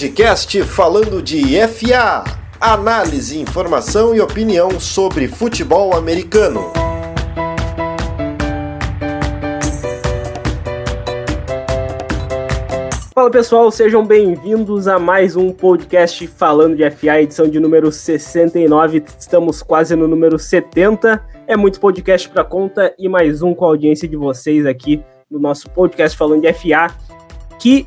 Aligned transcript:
podcast 0.00 0.62
falando 0.62 1.20
de 1.20 1.42
FA. 1.68 2.24
Análise, 2.58 3.38
informação 3.38 4.14
e 4.14 4.20
opinião 4.20 4.80
sobre 4.80 5.28
futebol 5.28 5.94
americano. 5.94 6.72
Fala 13.14 13.30
pessoal, 13.30 13.70
sejam 13.70 14.06
bem-vindos 14.06 14.88
a 14.88 14.98
mais 14.98 15.36
um 15.36 15.52
podcast 15.52 16.26
falando 16.28 16.76
de 16.76 16.90
FA, 16.90 17.20
edição 17.20 17.46
de 17.46 17.60
número 17.60 17.92
69. 17.92 19.04
Estamos 19.18 19.62
quase 19.62 19.94
no 19.94 20.08
número 20.08 20.38
70. 20.38 21.22
É 21.46 21.58
muito 21.58 21.78
podcast 21.78 22.26
para 22.30 22.42
conta 22.42 22.94
e 22.98 23.06
mais 23.06 23.42
um 23.42 23.52
com 23.52 23.66
a 23.66 23.68
audiência 23.68 24.08
de 24.08 24.16
vocês 24.16 24.64
aqui 24.64 25.04
no 25.30 25.38
nosso 25.38 25.68
podcast 25.68 26.16
falando 26.16 26.40
de 26.40 26.50
FA, 26.54 26.86
que 27.58 27.86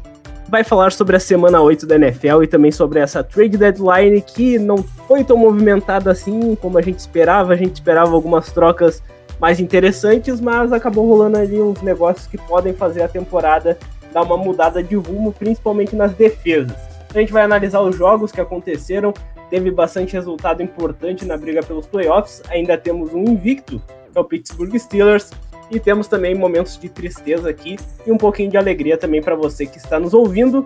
vai 0.54 0.64
falar 0.64 0.92
sobre 0.92 1.16
a 1.16 1.20
semana 1.20 1.60
8 1.64 1.88
da 1.88 1.96
NFL 1.96 2.44
e 2.44 2.48
também 2.48 2.72
sobre 2.72 3.00
essa 3.00 3.24
trade 3.24 3.58
deadline 3.58 4.22
que 4.22 4.60
não 4.60 4.78
foi 5.08 5.24
tão 5.24 5.36
movimentada 5.36 6.12
assim 6.12 6.54
como 6.54 6.78
a 6.78 6.82
gente 6.84 7.00
esperava. 7.00 7.54
A 7.54 7.56
gente 7.56 7.74
esperava 7.74 8.14
algumas 8.14 8.52
trocas 8.52 9.02
mais 9.40 9.60
interessantes, 9.60 10.40
mas 10.40 10.72
acabou 10.72 11.08
rolando 11.08 11.40
ali 11.40 11.60
uns 11.60 11.82
negócios 11.82 12.28
que 12.28 12.38
podem 12.38 12.72
fazer 12.72 13.02
a 13.02 13.08
temporada 13.08 13.80
dar 14.14 14.22
uma 14.22 14.38
mudada 14.38 14.84
de 14.84 14.96
rumo, 14.96 15.32
principalmente 15.32 15.96
nas 15.96 16.14
defesas. 16.14 16.78
A 17.12 17.18
gente 17.18 17.34
vai 17.34 17.42
analisar 17.42 17.82
os 17.82 17.96
jogos 17.96 18.32
que 18.32 18.40
aconteceram, 18.40 19.12
teve 19.50 19.72
bastante 19.72 20.14
resultado 20.14 20.62
importante 20.62 21.26
na 21.26 21.36
briga 21.36 21.64
pelos 21.64 21.88
playoffs, 21.88 22.44
ainda 22.48 22.78
temos 22.78 23.12
um 23.12 23.24
invicto, 23.24 23.82
que 24.12 24.18
é 24.20 24.22
o 24.22 24.24
Pittsburgh 24.24 24.78
Steelers, 24.78 25.32
e 25.70 25.80
temos 25.80 26.08
também 26.08 26.36
momentos 26.36 26.78
de 26.78 26.90
tristeza 26.90 27.50
aqui 27.50 27.78
e 28.06 28.12
um 28.12 28.18
pouquinho 28.18 28.52
de 28.52 28.58
alegria 28.58 28.98
também 28.98 29.22
para 29.22 29.36
você 29.36 29.66
que 29.66 29.78
está 29.78 30.00
nos 30.00 30.14
ouvindo. 30.14 30.64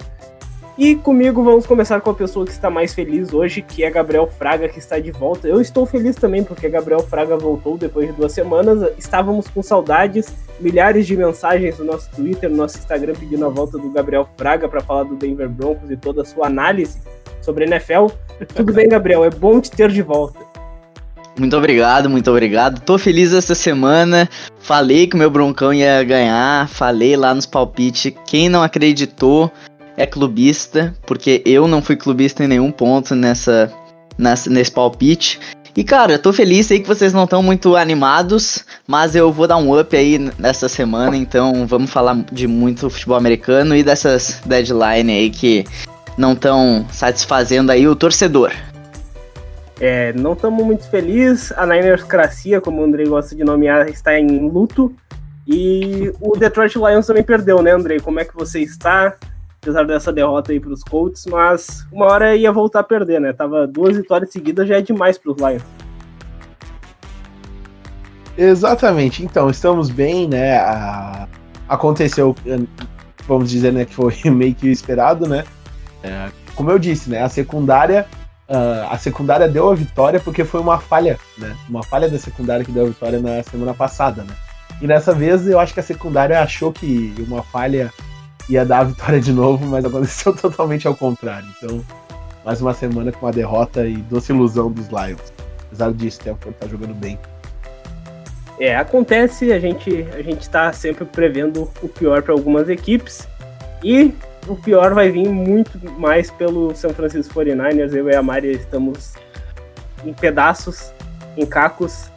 E 0.78 0.96
comigo 0.96 1.44
vamos 1.44 1.66
começar 1.66 2.00
com 2.02 2.12
a 2.12 2.14
pessoa 2.14 2.46
que 2.46 2.52
está 2.52 2.70
mais 2.70 2.94
feliz 2.94 3.34
hoje, 3.34 3.64
que 3.64 3.84
é 3.84 3.90
Gabriel 3.90 4.28
Fraga, 4.28 4.70
que 4.70 4.78
está 4.78 5.00
de 5.00 5.10
volta. 5.10 5.48
Eu 5.48 5.60
estou 5.60 5.88
feliz 5.88 6.16
também 6.16 6.44
porque 6.44 6.70
Gabriel 6.70 7.00
Fraga 7.00 7.36
voltou 7.36 7.80
depois 7.80 8.08
de 8.08 8.14
duas 8.14 8.32
semanas. 8.32 8.88
Estávamos 8.96 9.48
com 9.48 9.64
saudades, 9.64 10.32
milhares 10.60 11.08
de 11.08 11.18
mensagens 11.18 11.80
no 11.80 11.86
nosso 11.86 12.12
Twitter, 12.12 12.48
no 12.48 12.58
nosso 12.58 12.78
Instagram 12.78 13.14
pedindo 13.20 13.44
a 13.44 13.50
volta 13.50 13.80
do 13.80 13.90
Gabriel 13.90 14.30
Fraga 14.38 14.70
para 14.70 14.80
falar 14.82 15.04
do 15.04 15.16
Denver 15.16 15.50
Broncos 15.50 15.90
e 15.90 15.98
toda 15.98 16.22
a 16.22 16.26
sua 16.26 16.46
análise 16.46 17.00
sobre 17.42 17.66
NFL. 17.66 18.10
Tudo 18.54 18.72
bem, 18.72 18.88
Gabriel? 18.88 19.26
É 19.26 19.32
bom 19.32 19.60
te 19.60 19.72
ter 19.72 19.90
de 19.90 20.04
volta. 20.04 20.47
Muito 21.38 21.56
obrigado, 21.56 22.10
muito 22.10 22.32
obrigado. 22.32 22.82
Tô 22.82 22.98
feliz 22.98 23.32
essa 23.32 23.54
semana. 23.54 24.28
Falei 24.60 25.06
que 25.06 25.16
o 25.16 25.20
meu 25.20 25.30
Broncão 25.30 25.72
ia 25.74 26.04
ganhar. 26.04 26.68
Falei 26.68 27.16
lá 27.16 27.34
nos 27.34 27.46
palpites. 27.46 28.12
Quem 28.26 28.50
não 28.50 28.64
acreditou 28.64 29.52
é 29.96 30.06
clubista, 30.06 30.96
porque 31.06 31.42
eu 31.46 31.68
não 31.68 31.82
fui 31.82 31.96
clubista 31.96 32.44
em 32.44 32.48
nenhum 32.48 32.72
ponto 32.72 33.16
nessa, 33.16 33.72
nessa 34.18 34.50
nesse 34.50 34.72
palpite. 34.72 35.40
E 35.76 35.84
cara, 35.84 36.18
tô 36.18 36.34
feliz 36.34 36.72
aí 36.72 36.80
que 36.80 36.88
vocês 36.88 37.14
não 37.14 37.26
estão 37.26 37.44
muito 37.44 37.76
animados, 37.76 38.66
mas 38.88 39.16
eu 39.16 39.32
vou 39.32 39.46
dar 39.46 39.58
um 39.58 39.80
up 39.80 39.96
aí 39.96 40.18
nessa 40.40 40.68
semana, 40.68 41.16
então 41.16 41.68
vamos 41.68 41.92
falar 41.92 42.18
de 42.32 42.48
muito 42.48 42.90
futebol 42.90 43.16
americano 43.16 43.76
e 43.76 43.84
dessas 43.84 44.42
deadline 44.44 45.12
aí 45.12 45.30
que 45.30 45.66
não 46.18 46.34
estão 46.34 46.84
satisfazendo 46.92 47.72
aí 47.72 47.88
o 47.88 47.96
torcedor. 47.96 48.52
É, 49.80 50.12
não 50.14 50.34
estamos 50.34 50.66
muito 50.66 50.90
felizes. 50.90 51.52
A 51.52 51.66
Niners 51.66 52.04
Cracia, 52.04 52.60
como 52.60 52.82
o 52.82 52.86
Andrei 52.86 53.06
gosta 53.06 53.36
de 53.36 53.44
nomear, 53.44 53.88
está 53.90 54.18
em 54.18 54.50
luto. 54.50 54.94
E 55.46 56.12
o 56.20 56.36
Detroit 56.36 56.76
Lions 56.76 57.08
também 57.08 57.24
perdeu, 57.24 57.62
né, 57.62 57.72
Andrei? 57.72 58.00
Como 58.00 58.20
é 58.20 58.26
que 58.26 58.36
você 58.36 58.60
está? 58.60 59.16
Apesar 59.62 59.86
dessa 59.86 60.12
derrota 60.12 60.52
aí 60.52 60.60
para 60.60 60.72
os 60.72 60.84
Colts, 60.84 61.26
mas 61.26 61.86
uma 61.92 62.06
hora 62.06 62.36
ia 62.36 62.52
voltar 62.52 62.82
a 62.82 62.84
perder, 62.84 63.22
né? 63.22 63.34
Tava 63.34 63.66
duas 63.68 63.96
vitórias 63.96 64.32
seguidas, 64.32 64.68
já 64.68 64.78
é 64.78 64.82
demais 64.82 65.18
para 65.18 65.32
os 65.32 65.38
Lions. 65.38 65.64
Exatamente. 68.38 69.24
Então, 69.24 69.50
estamos 69.50 69.90
bem, 69.90 70.28
né? 70.28 70.58
Aconteceu, 71.68 72.36
vamos 73.28 73.50
dizer, 73.50 73.74
né, 73.74 73.84
que 73.86 73.94
foi 73.94 74.16
meio 74.30 74.54
que 74.54 74.70
esperado, 74.70 75.28
né? 75.28 75.44
É, 76.04 76.30
como 76.56 76.72
eu 76.72 76.78
disse, 76.78 77.10
né? 77.10 77.22
A 77.22 77.30
secundária 77.30 78.06
Uh, 78.50 78.88
a 78.90 78.98
secundária 78.98 79.48
deu 79.48 79.70
a 79.70 79.76
vitória 79.76 80.22
porque 80.22 80.46
foi 80.46 80.62
uma 80.62 80.80
falha, 80.80 81.20
né? 81.38 81.56
Uma 81.68 81.84
falha 81.84 82.08
da 82.08 82.18
secundária 82.18 82.64
que 82.64 82.72
deu 82.72 82.86
a 82.86 82.88
vitória 82.88 83.20
na 83.20 83.44
semana 83.44 83.74
passada, 83.74 84.24
né? 84.24 84.34
E 84.82 84.88
dessa 84.88 85.14
vez 85.14 85.46
eu 85.48 85.60
acho 85.60 85.74
que 85.74 85.80
a 85.80 85.84
secundária 85.84 86.42
achou 86.42 86.72
que 86.72 87.14
uma 87.28 87.44
falha 87.44 87.92
ia 88.50 88.66
dar 88.66 88.80
a 88.80 88.84
vitória 88.86 89.20
de 89.20 89.34
novo, 89.34 89.66
mas 89.66 89.84
aconteceu 89.84 90.32
totalmente 90.36 90.88
ao 90.88 90.96
contrário. 90.96 91.48
Então, 91.58 91.84
mais 92.46 92.62
uma 92.62 92.74
semana 92.74 93.12
com 93.12 93.26
uma 93.26 93.32
derrota 93.32 93.86
e 93.86 93.98
doce 93.98 94.32
ilusão 94.32 94.72
dos 94.72 94.88
Lions. 94.88 95.34
Apesar 95.66 95.92
disso, 95.92 96.20
Stanford 96.20 96.58
tá 96.58 96.68
jogando 96.68 96.94
bem. 96.94 97.20
É, 98.60 98.76
acontece, 98.76 99.52
a 99.52 99.60
gente 99.60 100.08
a 100.14 100.22
gente 100.22 100.50
tá 100.50 100.72
sempre 100.74 101.06
prevendo 101.06 101.70
o 101.82 101.88
pior 101.88 102.22
para 102.22 102.34
algumas 102.34 102.70
equipes. 102.70 103.28
E 103.84 104.14
o 104.48 104.56
pior 104.56 104.94
vai 104.94 105.10
vir 105.10 105.28
muito 105.28 105.80
mais 106.00 106.32
pelo 106.32 106.74
São 106.76 106.92
Francisco 106.92 107.34
49ers. 107.40 107.94
Eu 107.94 108.10
e 108.10 108.16
a 108.16 108.22
Mari 108.22 108.52
estamos 108.52 109.14
em 110.06 110.14
pedaços, 110.14 110.92
em 111.36 111.46
cacos. 111.46 112.12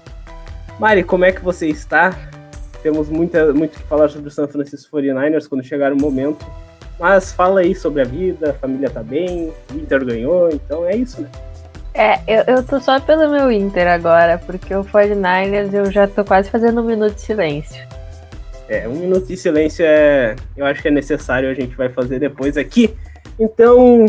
Mari, 0.78 1.02
como 1.02 1.24
é 1.24 1.32
que 1.32 1.42
você 1.42 1.66
está? 1.68 2.16
Temos 2.82 3.08
muita, 3.08 3.52
muito 3.52 3.78
que 3.78 3.84
falar 3.84 4.08
sobre 4.08 4.28
o 4.28 4.30
São 4.30 4.48
Francisco 4.48 4.96
49ers 4.96 5.48
quando 5.48 5.64
chegar 5.64 5.92
o 5.92 5.96
momento. 5.96 6.44
Mas 6.98 7.32
fala 7.32 7.60
aí 7.60 7.74
sobre 7.74 8.02
a 8.02 8.04
vida, 8.04 8.50
a 8.50 8.54
família 8.54 8.91
tá 8.91 9.02
bem, 9.02 9.52
o 9.72 9.74
Inter 9.74 10.04
ganhou, 10.04 10.50
então 10.50 10.84
é 10.84 10.94
isso, 10.94 11.22
né? 11.22 11.30
É, 11.94 12.20
eu, 12.26 12.56
eu 12.56 12.62
tô 12.62 12.78
só 12.78 13.00
pelo 13.00 13.30
meu 13.30 13.50
Inter 13.50 13.88
agora, 13.88 14.38
porque 14.38 14.74
o 14.74 14.84
49ers 14.84 15.72
eu 15.72 15.91
já 15.91 16.06
tô 16.06 16.24
quase 16.24 16.50
fazendo 16.50 16.82
um 16.82 16.84
minuto 16.84 17.14
de 17.14 17.22
silêncio. 17.22 17.82
É, 18.70 18.86
um 18.86 18.94
minuto 18.94 19.26
de 19.26 19.36
silêncio 19.36 19.84
é. 19.84 20.36
Eu 20.56 20.64
acho 20.64 20.81
que 20.81 20.86
é 20.86 20.92
necessário, 20.92 21.50
a 21.50 21.54
gente 21.54 21.75
vai 21.75 21.88
fazer 21.88 22.20
depois 22.20 22.56
aqui. 22.56 22.94
Então, 23.36 24.06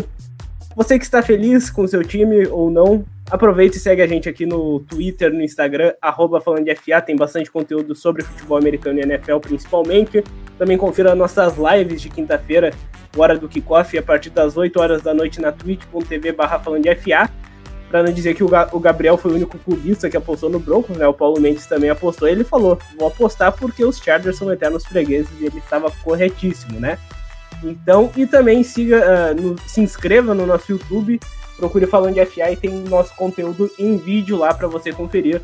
você 0.76 1.00
que 1.00 1.04
está 1.04 1.24
feliz 1.24 1.72
com 1.72 1.88
seu 1.88 2.04
time 2.04 2.46
ou 2.46 2.70
não, 2.70 3.04
aproveite 3.32 3.78
e 3.78 3.80
segue 3.80 4.04
a 4.04 4.08
gente 4.08 4.30
aqui 4.30 4.46
no 4.46 4.82
Twitter, 4.82 5.34
no 5.34 5.42
Instagram, 5.42 5.94
arroba 6.00 6.40
falando 6.40 6.66
de 6.66 6.76
FA, 6.76 7.02
tem 7.02 7.16
bastante 7.16 7.50
conteúdo 7.50 7.96
sobre 7.96 8.24
futebol 8.24 8.56
americano 8.56 9.00
e 9.00 9.02
NFL 9.02 9.38
principalmente. 9.40 10.24
Também 10.60 10.78
confira 10.78 11.16
nossas 11.16 11.56
lives 11.58 12.00
de 12.00 12.10
quinta-feira, 12.10 12.72
hora 13.18 13.36
do 13.36 13.50
kickoff, 13.50 13.98
a 13.98 14.04
partir 14.04 14.30
das 14.30 14.58
8 14.58 14.80
horas 14.80 15.02
da 15.02 15.12
noite 15.12 15.42
na 15.42 15.52
twitch.tv 15.52 16.34
barra 16.34 16.60
falando 16.60 16.84
de 16.84 16.96
FA. 16.98 17.28
Pra 17.92 18.02
não 18.02 18.14
dizer 18.14 18.34
que 18.34 18.44
o, 18.44 18.80
Gabriel 18.80 19.18
foi 19.18 19.32
o 19.32 19.36
único 19.36 19.58
clubista 19.60 20.10
que 20.10 20.16
apostou 20.16 20.50
no 20.50 20.60
Broncos, 20.60 20.96
né? 20.96 21.06
O 21.06 21.14
Paulo 21.14 21.42
Mendes 21.42 21.66
também 21.66 21.90
apostou. 21.90 22.26
Ele 22.26 22.46
falou: 22.46 22.80
vou 22.98 23.10
apostar 23.10 23.52
porque 23.52 23.84
os 23.84 23.98
Chargers 23.98 24.38
são 24.38 24.50
eternos 24.50 24.86
fregueses 24.86 25.30
e 25.42 25.46
ele 25.46 25.58
estava 25.58 25.92
corretíssimo, 26.02 26.80
né? 26.80 26.98
Então, 27.62 28.10
e 28.16 28.26
também 28.26 28.64
siga, 28.64 29.34
uh, 29.36 29.42
no, 29.42 29.60
se 29.68 29.82
inscreva 29.82 30.34
no 30.34 30.46
nosso 30.46 30.72
YouTube, 30.72 31.20
procure 31.58 31.86
falando 31.86 32.14
de 32.14 32.26
FA 32.26 32.50
e 32.50 32.56
tem 32.56 32.72
nosso 32.72 33.14
conteúdo 33.16 33.70
em 33.78 33.98
vídeo 33.98 34.38
lá 34.38 34.54
para 34.54 34.70
você 34.70 34.94
conferir. 34.94 35.42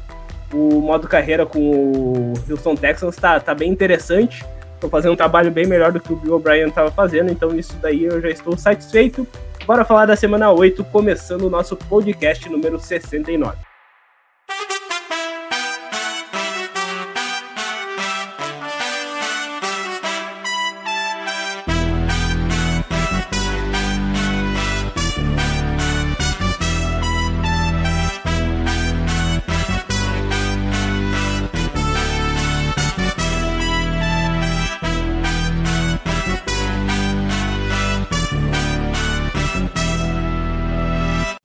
O 0.54 0.80
modo 0.80 1.06
carreira 1.06 1.46
com 1.46 1.60
o 1.60 2.34
Houston 2.50 2.76
Texans 2.76 3.18
tá, 3.18 3.42
tá 3.42 3.54
bem 3.54 3.70
interessante. 3.70 4.46
Estou 4.78 4.92
fazendo 4.92 5.14
um 5.14 5.16
trabalho 5.16 5.50
bem 5.50 5.66
melhor 5.66 5.92
do 5.92 6.00
que 6.00 6.14
o 6.14 6.16
Bill 6.16 6.36
O'Brien 6.36 6.68
estava 6.68 6.92
fazendo, 6.92 7.32
então 7.32 7.58
isso 7.58 7.76
daí 7.82 8.06
eu 8.06 8.22
já 8.22 8.30
estou 8.30 8.56
satisfeito. 8.56 9.28
Bora 9.66 9.84
falar 9.84 10.06
da 10.06 10.16
semana 10.16 10.52
8, 10.52 10.84
começando 10.86 11.42
o 11.42 11.50
nosso 11.50 11.76
podcast 11.76 12.48
número 12.48 12.80
69. 12.80 13.58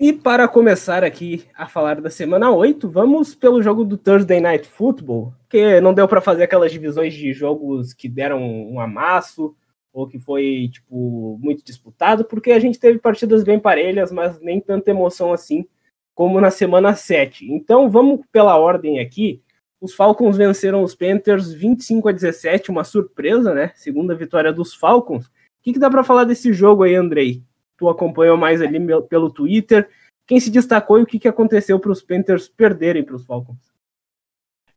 E 0.03 0.13
para 0.13 0.49
começar 0.49 1.05
aqui 1.05 1.45
a 1.55 1.69
falar 1.69 2.01
da 2.01 2.11
semana 2.11 2.51
8, 2.51 2.91
vamos 2.91 3.37
pelo 3.37 3.63
jogo 3.63 3.85
do 3.85 3.97
Thursday 3.97 4.41
Night 4.41 4.67
Football, 4.67 5.33
que 5.49 5.81
não 5.81 5.95
deu 5.95 6.09
para 6.09 6.21
fazer 6.21 6.43
aquelas 6.43 6.73
divisões 6.73 7.15
de 7.15 7.33
jogos 7.33 7.95
que 7.95 8.09
deram 8.09 8.43
um 8.43 8.81
amasso 8.81 9.55
ou 9.93 10.09
que 10.09 10.19
foi 10.19 10.71
tipo 10.73 11.39
muito 11.41 11.65
disputado, 11.65 12.25
porque 12.25 12.51
a 12.51 12.59
gente 12.59 12.81
teve 12.81 12.99
partidas 12.99 13.45
bem 13.45 13.61
parelhas, 13.61 14.11
mas 14.11 14.41
nem 14.41 14.61
tanta 14.61 14.91
emoção 14.91 15.33
assim 15.33 15.69
como 16.17 16.41
na 16.41 16.51
semana 16.51 16.97
7. 16.97 17.49
Então 17.53 17.89
vamos 17.89 18.23
pela 18.33 18.59
ordem 18.59 18.99
aqui. 18.99 19.41
Os 19.81 19.95
Falcons 19.95 20.37
venceram 20.37 20.83
os 20.83 20.97
Panthers 20.97 21.53
25 21.53 22.09
a 22.09 22.13
17, 22.13 22.73
uma 22.73 22.83
surpresa, 22.83 23.55
né? 23.55 23.71
Segunda 23.77 24.17
vitória 24.17 24.53
dos 24.53 24.75
Falcons. 24.75 25.27
O 25.27 25.31
que, 25.63 25.75
que 25.75 25.79
dá 25.79 25.89
para 25.89 26.03
falar 26.03 26.25
desse 26.25 26.53
jogo 26.53 26.83
aí, 26.83 26.97
Andrei? 26.97 27.45
Tu 27.83 27.89
acompanhou 27.89 28.37
mais 28.37 28.63
ali 28.63 28.79
pelo 29.09 29.29
Twitter. 29.29 29.89
Quem 30.25 30.39
se 30.39 30.51
destacou 30.51 31.01
e 31.01 31.03
o 31.03 31.07
que, 31.07 31.19
que 31.19 31.27
aconteceu 31.27 31.81
para 31.81 31.91
os 31.91 32.01
Panthers 32.01 32.49
perderem 32.49 33.03
para 33.03 33.17
os 33.17 33.27
Falcons? 33.27 33.73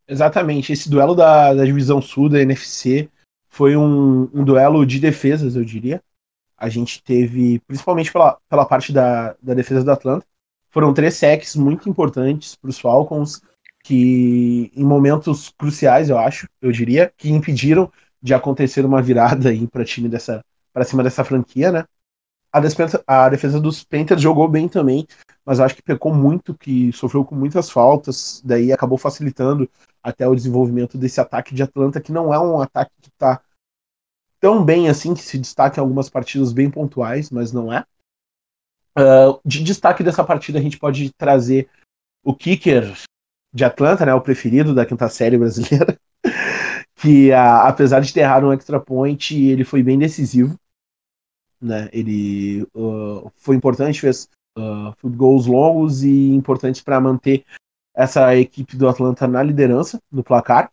Exatamente, 0.08 0.72
esse 0.72 0.90
duelo 0.90 1.14
da, 1.14 1.54
da 1.54 1.64
divisão 1.64 2.02
sul 2.02 2.28
da 2.28 2.40
NFC 2.40 3.08
foi 3.48 3.76
um, 3.76 4.28
um, 4.34 4.44
duelo 4.44 4.84
de 4.84 4.98
defesas, 4.98 5.54
eu 5.54 5.64
diria. 5.64 6.02
A 6.58 6.68
gente 6.68 7.02
teve, 7.02 7.60
principalmente 7.60 8.12
pela, 8.12 8.38
pela 8.48 8.66
parte 8.66 8.92
da, 8.92 9.36
da 9.40 9.54
defesa 9.54 9.84
do 9.84 9.90
Atlanta, 9.92 10.26
foram 10.68 10.92
três 10.92 11.14
sacks 11.14 11.54
muito 11.54 11.88
importantes 11.88 12.56
para 12.56 12.70
os 12.70 12.78
Falcons, 12.78 13.40
que 13.84 14.72
em 14.74 14.84
momentos 14.84 15.52
cruciais, 15.56 16.10
eu 16.10 16.18
acho, 16.18 16.48
eu 16.60 16.72
diria, 16.72 17.12
que 17.16 17.30
impediram 17.30 17.90
de 18.20 18.34
acontecer 18.34 18.84
uma 18.84 19.00
virada 19.00 19.48
aí 19.50 19.66
para 19.68 19.84
time 19.84 20.08
dessa 20.08 20.44
para 20.72 20.84
cima 20.84 21.02
dessa 21.02 21.24
franquia, 21.24 21.72
né? 21.72 21.84
A 22.56 22.60
defesa, 22.60 23.04
a 23.06 23.28
defesa 23.28 23.60
dos 23.60 23.84
Panthers 23.84 24.22
jogou 24.22 24.48
bem 24.48 24.66
também, 24.66 25.06
mas 25.44 25.60
acho 25.60 25.76
que 25.76 25.82
pecou 25.82 26.14
muito, 26.14 26.56
que 26.56 26.90
sofreu 26.90 27.22
com 27.22 27.34
muitas 27.34 27.68
faltas, 27.68 28.40
daí 28.42 28.72
acabou 28.72 28.96
facilitando 28.96 29.68
até 30.02 30.26
o 30.26 30.34
desenvolvimento 30.34 30.96
desse 30.96 31.20
ataque 31.20 31.54
de 31.54 31.62
Atlanta, 31.62 32.00
que 32.00 32.10
não 32.10 32.32
é 32.32 32.40
um 32.40 32.58
ataque 32.58 32.92
que 33.02 33.10
está 33.10 33.42
tão 34.40 34.64
bem 34.64 34.88
assim, 34.88 35.12
que 35.12 35.20
se 35.20 35.36
destaca 35.36 35.78
em 35.78 35.82
algumas 35.82 36.08
partidas 36.08 36.50
bem 36.50 36.70
pontuais, 36.70 37.30
mas 37.30 37.52
não 37.52 37.70
é. 37.70 37.84
Uh, 38.98 39.38
de 39.44 39.62
destaque 39.62 40.02
dessa 40.02 40.24
partida, 40.24 40.58
a 40.58 40.62
gente 40.62 40.78
pode 40.78 41.12
trazer 41.12 41.68
o 42.24 42.34
kicker 42.34 42.96
de 43.52 43.64
Atlanta, 43.66 44.06
né, 44.06 44.14
o 44.14 44.22
preferido 44.22 44.74
da 44.74 44.86
quinta 44.86 45.10
série 45.10 45.36
brasileira, 45.36 46.00
que 46.96 47.30
a, 47.34 47.68
apesar 47.68 48.00
de 48.00 48.14
ter 48.14 48.20
errado 48.20 48.46
um 48.46 48.52
extra 48.54 48.80
point, 48.80 49.36
ele 49.36 49.62
foi 49.62 49.82
bem 49.82 49.98
decisivo. 49.98 50.58
Né? 51.60 51.88
Ele 51.92 52.66
uh, 52.74 53.30
foi 53.36 53.56
importante, 53.56 54.00
fez 54.00 54.28
uh, 54.58 54.92
field 54.98 55.16
goals 55.16 55.46
longos 55.46 56.02
e 56.02 56.30
importantes 56.30 56.80
para 56.80 57.00
manter 57.00 57.44
essa 57.94 58.36
equipe 58.36 58.76
do 58.76 58.88
Atlanta 58.88 59.26
na 59.26 59.42
liderança 59.42 60.00
no 60.12 60.22
placar. 60.22 60.70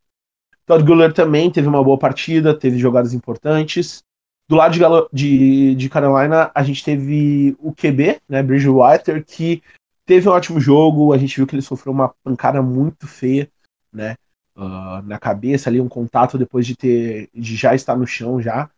Todd 0.65 0.83
Guller 0.83 1.13
também 1.13 1.51
teve 1.51 1.67
uma 1.67 1.83
boa 1.83 1.97
partida, 1.97 2.57
teve 2.57 2.77
jogadas 2.77 3.13
importantes. 3.13 4.03
Do 4.49 4.55
lado 4.55 4.73
de, 4.73 4.81
de, 5.13 5.75
de 5.75 5.89
Carolina, 5.89 6.51
a 6.53 6.63
gente 6.63 6.83
teve 6.83 7.55
o 7.59 7.73
QB, 7.73 8.21
né, 8.27 8.43
Bridgewater, 8.43 9.23
que 9.25 9.61
teve 10.05 10.27
um 10.27 10.31
ótimo 10.31 10.59
jogo. 10.59 11.13
A 11.13 11.17
gente 11.17 11.35
viu 11.35 11.47
que 11.47 11.55
ele 11.55 11.61
sofreu 11.61 11.93
uma 11.93 12.13
pancada 12.23 12.61
muito 12.61 13.07
feia, 13.07 13.49
né, 13.91 14.15
uh, 14.55 15.01
na 15.03 15.17
cabeça 15.17 15.69
ali, 15.69 15.79
um 15.79 15.89
contato 15.89 16.37
depois 16.37 16.65
de 16.65 16.75
ter, 16.75 17.29
de 17.33 17.55
já 17.55 17.73
estar 17.73 17.95
no 17.95 18.07
chão 18.07 18.41
já. 18.41 18.69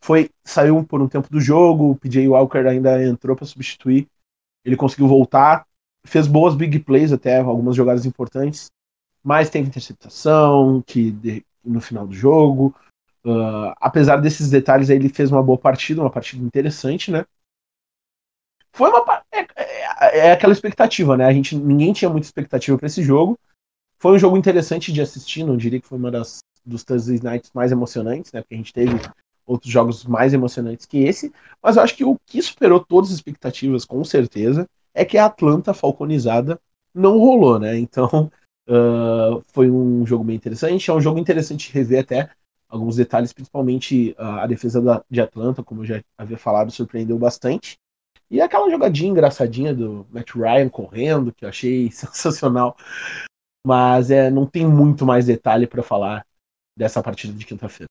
Foi, 0.00 0.30
saiu 0.44 0.82
por 0.84 1.02
um 1.02 1.08
tempo 1.08 1.28
do 1.30 1.40
jogo. 1.40 1.90
O 1.90 1.96
PJ 1.96 2.28
Walker 2.28 2.66
ainda 2.66 3.02
entrou 3.02 3.36
para 3.36 3.46
substituir. 3.46 4.06
Ele 4.64 4.76
conseguiu 4.76 5.08
voltar, 5.08 5.66
fez 6.04 6.26
boas 6.26 6.54
big 6.54 6.78
plays 6.80 7.12
até, 7.12 7.38
algumas 7.38 7.76
jogadas 7.76 8.06
importantes, 8.06 8.70
mas 9.22 9.50
teve 9.50 9.68
interceptação 9.68 10.82
que 10.86 11.10
de, 11.10 11.44
no 11.64 11.80
final 11.80 12.06
do 12.06 12.14
jogo. 12.14 12.74
Uh, 13.24 13.72
apesar 13.80 14.16
desses 14.16 14.48
detalhes, 14.48 14.90
aí, 14.90 14.96
ele 14.96 15.08
fez 15.08 15.30
uma 15.30 15.42
boa 15.42 15.58
partida, 15.58 16.00
uma 16.00 16.10
partida 16.10 16.44
interessante, 16.44 17.10
né? 17.10 17.24
Foi 18.72 18.90
uma 18.90 19.22
é, 19.32 19.40
é, 19.40 20.18
é 20.28 20.32
aquela 20.32 20.52
expectativa, 20.52 21.16
né? 21.16 21.24
A 21.24 21.32
gente 21.32 21.56
ninguém 21.56 21.92
tinha 21.92 22.10
muita 22.10 22.26
expectativa 22.26 22.76
para 22.78 22.86
esse 22.86 23.02
jogo. 23.02 23.38
Foi 23.98 24.14
um 24.14 24.18
jogo 24.18 24.36
interessante 24.36 24.92
de 24.92 25.00
assistir, 25.00 25.44
não 25.44 25.56
diria 25.56 25.80
que 25.80 25.86
foi 25.86 25.98
uma 25.98 26.10
das 26.10 26.38
dos 26.64 26.84
Thursday 26.84 27.18
Nights 27.22 27.50
mais 27.54 27.72
emocionantes, 27.72 28.32
né? 28.32 28.40
Porque 28.40 28.54
a 28.54 28.58
gente 28.58 28.72
teve 28.72 28.92
outros 29.48 29.72
jogos 29.72 30.04
mais 30.04 30.34
emocionantes 30.34 30.86
que 30.86 30.98
esse, 30.98 31.32
mas 31.62 31.76
eu 31.76 31.82
acho 31.82 31.96
que 31.96 32.04
o 32.04 32.16
que 32.26 32.40
superou 32.42 32.78
todas 32.78 33.10
as 33.10 33.16
expectativas, 33.16 33.84
com 33.84 34.04
certeza, 34.04 34.68
é 34.94 35.04
que 35.04 35.16
a 35.16 35.24
Atlanta 35.24 35.72
falconizada 35.72 36.60
não 36.94 37.18
rolou, 37.18 37.58
né? 37.58 37.78
Então 37.78 38.30
uh, 38.68 39.42
foi 39.52 39.70
um 39.70 40.06
jogo 40.06 40.22
bem 40.22 40.36
interessante, 40.36 40.90
é 40.90 40.94
um 40.94 41.00
jogo 41.00 41.18
interessante 41.18 41.72
rever 41.72 42.00
até 42.00 42.30
alguns 42.68 42.96
detalhes, 42.96 43.32
principalmente 43.32 44.14
uh, 44.18 44.40
a 44.40 44.46
defesa 44.46 44.80
da, 44.82 45.02
de 45.10 45.20
Atlanta, 45.20 45.62
como 45.62 45.80
eu 45.80 45.86
já 45.86 46.02
havia 46.18 46.36
falado, 46.36 46.70
surpreendeu 46.70 47.18
bastante. 47.18 47.78
E 48.30 48.42
aquela 48.42 48.70
jogadinha 48.70 49.10
engraçadinha 49.10 49.74
do 49.74 50.06
Matt 50.10 50.34
Ryan 50.34 50.68
correndo, 50.68 51.32
que 51.32 51.46
eu 51.46 51.48
achei 51.48 51.90
sensacional. 51.92 52.76
Mas 53.66 54.10
é, 54.10 54.30
não 54.30 54.46
tem 54.46 54.66
muito 54.66 55.06
mais 55.06 55.26
detalhe 55.26 55.66
para 55.66 55.82
falar 55.82 56.26
dessa 56.76 57.02
partida 57.02 57.32
de 57.32 57.44
quinta-feira. 57.44 57.88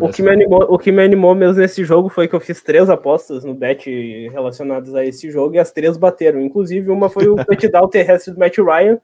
O 0.00 0.10
que, 0.10 0.20
me 0.20 0.30
animou, 0.30 0.66
o 0.68 0.78
que 0.78 0.90
me 0.90 1.02
animou 1.02 1.32
mesmo 1.32 1.60
nesse 1.60 1.84
jogo 1.84 2.08
foi 2.08 2.26
que 2.26 2.34
eu 2.34 2.40
fiz 2.40 2.60
três 2.60 2.90
apostas 2.90 3.44
no 3.44 3.54
bet 3.54 3.88
relacionadas 4.30 4.92
a 4.96 5.04
esse 5.04 5.30
jogo 5.30 5.54
e 5.54 5.58
as 5.60 5.70
três 5.70 5.96
bateram. 5.96 6.40
Inclusive, 6.40 6.90
uma 6.90 7.08
foi 7.08 7.28
o 7.28 7.36
touchdown 7.46 7.88
terrestre 7.88 8.34
do 8.34 8.40
Matt 8.40 8.58
Ryan, 8.58 8.98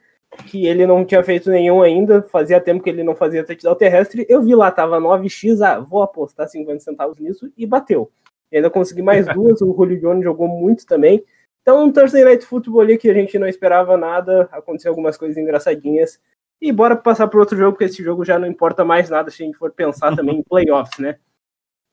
que 0.46 0.66
ele 0.66 0.84
não 0.84 1.04
tinha 1.04 1.22
feito 1.22 1.50
nenhum 1.50 1.82
ainda, 1.82 2.22
fazia 2.22 2.60
tempo 2.60 2.82
que 2.82 2.90
ele 2.90 3.04
não 3.04 3.14
fazia 3.14 3.44
touchdown 3.44 3.76
terrestre. 3.76 4.26
Eu 4.28 4.42
vi 4.42 4.56
lá, 4.56 4.72
tava 4.72 4.98
9x, 4.98 5.60
ah, 5.64 5.78
vou 5.78 6.02
apostar 6.02 6.48
50 6.48 6.80
centavos 6.80 7.16
nisso 7.20 7.48
e 7.56 7.64
bateu. 7.64 8.10
E 8.50 8.56
ainda 8.56 8.68
consegui 8.68 9.02
mais 9.02 9.24
duas, 9.32 9.62
o 9.62 9.72
Julio 9.72 10.00
Jones 10.00 10.24
jogou 10.24 10.48
muito 10.48 10.84
também. 10.84 11.22
Então, 11.62 11.84
um 11.84 11.92
Thursday 11.92 12.24
Night 12.24 12.44
Football 12.44 12.80
ali 12.80 12.98
que 12.98 13.08
a 13.08 13.14
gente 13.14 13.38
não 13.38 13.46
esperava 13.46 13.96
nada, 13.96 14.48
aconteceu 14.50 14.90
algumas 14.90 15.16
coisas 15.16 15.36
engraçadinhas. 15.36 16.20
E 16.62 16.70
bora 16.70 16.94
passar 16.94 17.26
para 17.26 17.40
outro 17.40 17.56
jogo, 17.58 17.72
porque 17.72 17.86
esse 17.86 18.04
jogo 18.04 18.24
já 18.24 18.38
não 18.38 18.46
importa 18.46 18.84
mais 18.84 19.10
nada 19.10 19.32
se 19.32 19.42
a 19.42 19.46
gente 19.46 19.58
for 19.58 19.72
pensar 19.72 20.14
também 20.16 20.38
em 20.38 20.42
playoffs, 20.44 20.96
né? 20.96 21.18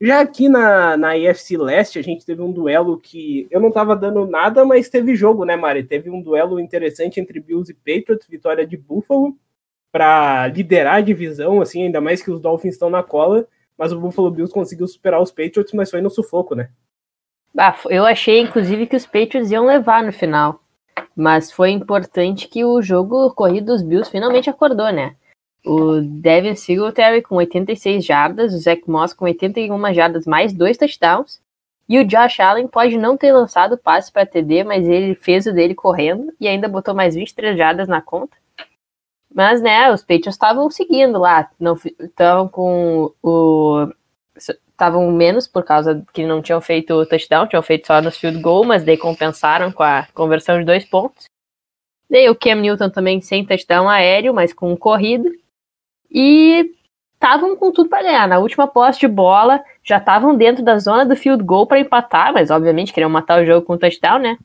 Já 0.00 0.20
aqui 0.20 0.48
na, 0.48 0.96
na 0.96 1.18
EFC 1.18 1.58
Leste, 1.58 1.98
a 1.98 2.02
gente 2.02 2.24
teve 2.24 2.40
um 2.40 2.52
duelo 2.52 2.96
que 2.96 3.48
eu 3.50 3.60
não 3.60 3.72
tava 3.72 3.96
dando 3.96 4.24
nada, 4.26 4.64
mas 4.64 4.88
teve 4.88 5.16
jogo, 5.16 5.44
né, 5.44 5.56
Mari? 5.56 5.82
Teve 5.82 6.08
um 6.08 6.22
duelo 6.22 6.60
interessante 6.60 7.18
entre 7.18 7.40
Bills 7.40 7.70
e 7.70 7.74
Patriots, 7.74 8.28
vitória 8.28 8.64
de 8.64 8.76
Buffalo, 8.76 9.36
para 9.90 10.46
liderar 10.46 10.94
a 10.94 11.00
divisão, 11.00 11.60
assim, 11.60 11.82
ainda 11.82 12.00
mais 12.00 12.22
que 12.22 12.30
os 12.30 12.40
Dolphins 12.40 12.74
estão 12.74 12.88
na 12.88 13.02
cola, 13.02 13.46
mas 13.76 13.92
o 13.92 13.98
Buffalo 13.98 14.30
Bills 14.30 14.54
conseguiu 14.54 14.86
superar 14.86 15.20
os 15.20 15.32
Patriots, 15.32 15.72
mas 15.74 15.90
foi 15.90 16.00
no 16.00 16.08
sufoco, 16.08 16.54
né? 16.54 16.70
Ah, 17.58 17.76
eu 17.90 18.06
achei, 18.06 18.38
inclusive, 18.38 18.86
que 18.86 18.96
os 18.96 19.04
Patriots 19.04 19.50
iam 19.50 19.66
levar 19.66 20.04
no 20.04 20.12
final. 20.12 20.59
Mas 21.16 21.52
foi 21.52 21.70
importante 21.70 22.48
que 22.48 22.64
o 22.64 22.80
jogo 22.82 23.30
corrido 23.34 23.66
dos 23.66 23.82
Bills 23.82 24.10
finalmente 24.10 24.50
acordou, 24.50 24.92
né? 24.92 25.14
O 25.64 26.00
Devin 26.00 26.54
Singletary 26.54 27.22
com 27.22 27.36
86 27.36 28.04
jardas, 28.04 28.54
o 28.54 28.58
Zach 28.58 28.82
Moss 28.88 29.12
com 29.12 29.26
81 29.26 29.94
jardas 29.94 30.26
mais 30.26 30.52
dois 30.52 30.78
touchdowns. 30.78 31.40
E 31.88 31.98
o 31.98 32.04
Josh 32.04 32.38
Allen 32.38 32.68
pode 32.68 32.96
não 32.96 33.16
ter 33.16 33.32
lançado 33.32 33.76
passe 33.76 34.12
para 34.12 34.24
TD, 34.24 34.62
mas 34.64 34.88
ele 34.88 35.14
fez 35.14 35.46
o 35.46 35.52
dele 35.52 35.74
correndo 35.74 36.32
e 36.40 36.46
ainda 36.46 36.68
botou 36.68 36.94
mais 36.94 37.14
23 37.14 37.58
jardas 37.58 37.88
na 37.88 38.00
conta. 38.00 38.36
Mas, 39.32 39.60
né, 39.60 39.92
os 39.92 40.00
Patriots 40.02 40.34
estavam 40.34 40.68
seguindo 40.70 41.18
lá, 41.18 41.48
estavam 42.00 42.48
com 42.48 43.12
o 43.22 43.88
estavam 44.48 45.10
menos 45.12 45.46
por 45.46 45.64
causa 45.64 46.02
que 46.12 46.24
não 46.24 46.40
tinham 46.40 46.60
feito 46.60 46.94
o 46.94 47.06
touchdown, 47.06 47.46
tinham 47.46 47.62
feito 47.62 47.86
só 47.86 48.00
no 48.00 48.10
field 48.10 48.40
goal, 48.40 48.64
mas 48.64 48.82
daí 48.82 48.96
compensaram 48.96 49.70
com 49.70 49.82
a 49.82 50.06
conversão 50.14 50.58
de 50.58 50.64
dois 50.64 50.84
pontos. 50.84 51.26
Daí 52.08 52.28
o 52.28 52.34
Cam 52.34 52.56
Newton 52.56 52.90
também 52.90 53.20
sem 53.20 53.44
touchdown 53.44 53.88
aéreo, 53.88 54.34
mas 54.34 54.52
com 54.52 54.76
corrida. 54.76 55.30
E 56.10 56.72
estavam 57.14 57.54
com 57.54 57.70
tudo 57.70 57.88
para 57.88 58.02
ganhar. 58.02 58.26
Na 58.26 58.38
última 58.38 58.66
posse 58.66 58.98
de 58.98 59.06
bola, 59.06 59.62
já 59.84 59.98
estavam 59.98 60.34
dentro 60.34 60.64
da 60.64 60.78
zona 60.78 61.04
do 61.04 61.14
field 61.14 61.44
goal 61.44 61.66
para 61.66 61.78
empatar, 61.78 62.32
mas 62.32 62.50
obviamente 62.50 62.92
queriam 62.92 63.10
matar 63.10 63.42
o 63.42 63.46
jogo 63.46 63.66
com 63.66 63.78
touchdown, 63.78 64.18
né? 64.18 64.38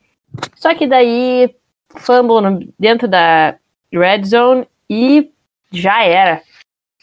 Só 0.55 0.75
que 0.75 0.85
daí 0.85 1.55
fumble 1.95 2.71
dentro 2.77 3.07
da 3.07 3.55
red 3.91 4.23
zone 4.25 4.67
e 4.89 5.31
já 5.71 6.03
era. 6.03 6.41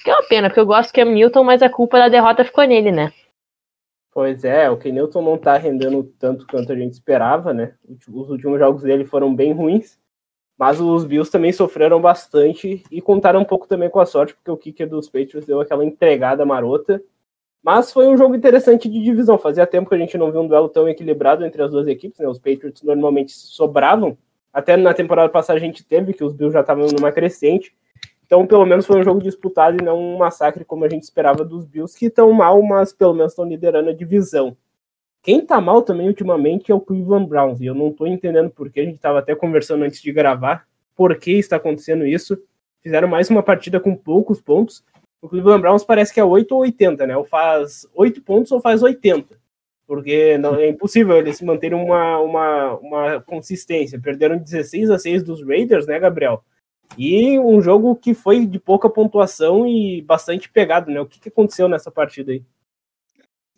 Que 0.03 0.11
é 0.11 0.15
uma 0.15 0.29
pena, 0.29 0.49
porque 0.49 0.61
eu 0.61 0.67
gosto 0.67 0.91
do 0.91 0.95
Cam 0.95 1.05
Newton, 1.07 1.45
mas 1.45 1.63
a 1.63 1.71
culpa 1.71 1.99
da 1.99 2.09
derrota 2.09 2.45
ficou 2.45 2.65
nele, 2.65 2.91
né? 2.91 3.13
Pois 4.13 4.45
é, 4.45 4.69
o 4.69 4.77
Kenilton 4.77 5.23
não 5.23 5.39
tá 5.39 5.57
rendendo 5.57 6.05
tanto 6.19 6.47
quanto 6.47 6.71
a 6.71 6.77
gente 6.77 6.93
esperava, 6.93 7.55
né? 7.55 7.75
Os 7.89 8.29
últimos 8.29 8.59
jogos 8.59 8.83
dele 8.83 9.07
foram 9.07 9.35
bem 9.35 9.55
ruins, 9.55 9.99
mas 10.59 10.79
os 10.81 11.07
Bills 11.07 11.33
também 11.33 11.51
sofreram 11.51 11.99
bastante 11.99 12.83
e 12.91 13.01
contaram 13.01 13.41
um 13.41 13.45
pouco 13.45 13.67
também 13.67 13.89
com 13.89 14.01
a 14.01 14.05
sorte, 14.05 14.35
porque 14.35 14.51
o 14.51 14.57
kicker 14.57 14.87
dos 14.87 15.09
Patriots 15.09 15.47
deu 15.47 15.63
aquela 15.63 15.83
entregada 15.83 16.45
marota. 16.45 17.03
Mas 17.63 17.91
foi 17.91 18.07
um 18.07 18.17
jogo 18.17 18.35
interessante 18.35 18.87
de 18.89 19.03
divisão. 19.03 19.39
Fazia 19.39 19.67
tempo 19.67 19.89
que 19.89 19.95
a 19.95 19.99
gente 19.99 20.19
não 20.19 20.31
viu 20.31 20.43
um 20.43 20.49
duelo 20.49 20.69
tão 20.69 20.89
equilibrado 20.89 21.45
entre 21.47 21.63
as 21.63 21.71
duas 21.71 21.87
equipes, 21.87 22.19
né? 22.19 22.29
Os 22.29 22.39
Patriots 22.39 22.83
normalmente 22.83 23.33
sobravam. 23.33 24.19
Até 24.53 24.77
na 24.77 24.93
temporada 24.93 25.31
passada 25.31 25.57
a 25.59 25.61
gente 25.61 25.83
teve 25.83 26.13
que 26.13 26.25
os 26.25 26.35
Bills 26.35 26.53
já 26.53 26.61
estavam 26.61 26.87
numa 26.89 27.13
crescente. 27.13 27.75
Então, 28.25 28.47
pelo 28.47 28.65
menos 28.65 28.87
foi 28.87 28.99
um 28.99 29.03
jogo 29.03 29.23
disputado 29.23 29.77
e 29.81 29.85
não 29.85 29.99
um 29.99 30.19
massacre 30.19 30.65
como 30.65 30.85
a 30.85 30.89
gente 30.89 31.03
esperava 31.03 31.45
dos 31.45 31.65
Bills, 31.67 31.99
que 31.99 32.07
estão 32.07 32.33
mal, 32.33 32.63
mas 32.63 32.93
pelo 32.93 33.15
menos 33.15 33.33
estão 33.33 33.45
liderando 33.45 33.91
a 33.91 33.95
divisão. 33.95 34.57
Quem 35.23 35.45
tá 35.45 35.61
mal 35.61 35.83
também 35.83 36.09
ultimamente 36.09 36.73
é 36.73 36.75
o 36.75 36.81
Cleveland 36.81 37.29
Browns, 37.29 37.61
e 37.61 37.67
eu 37.67 37.75
não 37.75 37.93
tô 37.93 38.07
entendendo 38.07 38.51
por 38.51 38.71
que, 38.71 38.81
a 38.81 38.85
gente 38.85 38.99
tava 38.99 39.21
até 39.21 39.35
conversando 39.35 39.85
antes 39.85 40.03
de 40.03 40.13
gravar, 40.13 40.67
por 40.97 41.17
que 41.17 41.33
está 41.33 41.57
acontecendo 41.57 42.05
isso. 42.05 42.37
Fizeram 42.83 43.07
mais 43.07 43.31
uma 43.31 43.43
partida 43.43 43.79
com 43.79 43.95
poucos 43.95 44.41
pontos. 44.41 44.83
O 45.21 45.29
Cleveland 45.29 45.63
Browns 45.63 45.85
parece 45.85 46.13
que 46.13 46.19
é 46.19 46.25
8 46.25 46.53
ou 46.53 46.63
80, 46.63 47.07
né? 47.07 47.17
Ou 47.17 47.25
faz 47.25 47.87
8 47.95 48.21
pontos 48.23 48.51
ou 48.51 48.61
faz 48.61 48.83
80. 48.83 49.41
porque 49.87 50.37
não, 50.39 50.57
é 50.57 50.69
impossível 50.69 51.17
eles 51.19 51.41
manterem 51.41 51.79
uma, 51.79 52.19
uma, 52.19 52.75
uma 52.79 53.21
consistência. 53.21 54.01
Perderam 54.01 54.39
16 54.39 54.91
a 54.91 54.99
6 54.99 55.23
dos 55.23 55.47
Raiders, 55.47 55.87
né, 55.87 55.99
Gabriel? 56.01 56.43
E 56.97 57.39
um 57.39 57.61
jogo 57.61 57.97
que 57.97 58.15
foi 58.15 58.47
de 58.47 58.59
pouca 58.59 58.89
pontuação 58.89 59.67
e 59.67 60.03
bastante 60.03 60.49
pegado, 60.49 60.91
né? 60.91 61.01
O 61.01 61.07
que, 61.07 61.19
que 61.19 61.29
aconteceu 61.29 61.69
nessa 61.69 61.91
partida 61.91 62.33
aí? 62.33 62.43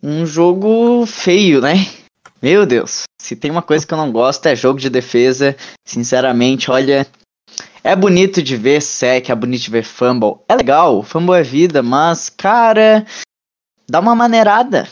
Um 0.02 0.24
jogo 0.26 1.06
feio, 1.06 1.60
né? 1.60 1.74
Meu 2.40 2.66
Deus, 2.66 3.04
se 3.20 3.34
tem 3.34 3.50
uma 3.50 3.62
coisa 3.62 3.86
que 3.86 3.94
eu 3.94 3.98
não 3.98 4.12
gosto 4.12 4.46
é 4.46 4.54
jogo 4.54 4.78
de 4.78 4.90
defesa. 4.90 5.56
Sinceramente, 5.84 6.70
olha, 6.70 7.06
é 7.82 7.96
bonito 7.96 8.42
de 8.42 8.56
ver 8.56 8.82
sec, 8.82 9.30
é 9.30 9.34
bonito 9.34 9.62
de 9.62 9.70
ver 9.70 9.84
fumble. 9.84 10.36
É 10.48 10.54
legal, 10.54 11.02
fumble 11.02 11.38
é 11.38 11.42
vida, 11.42 11.82
mas, 11.82 12.28
cara, 12.28 13.06
dá 13.88 14.00
uma 14.00 14.14
maneirada. 14.14 14.88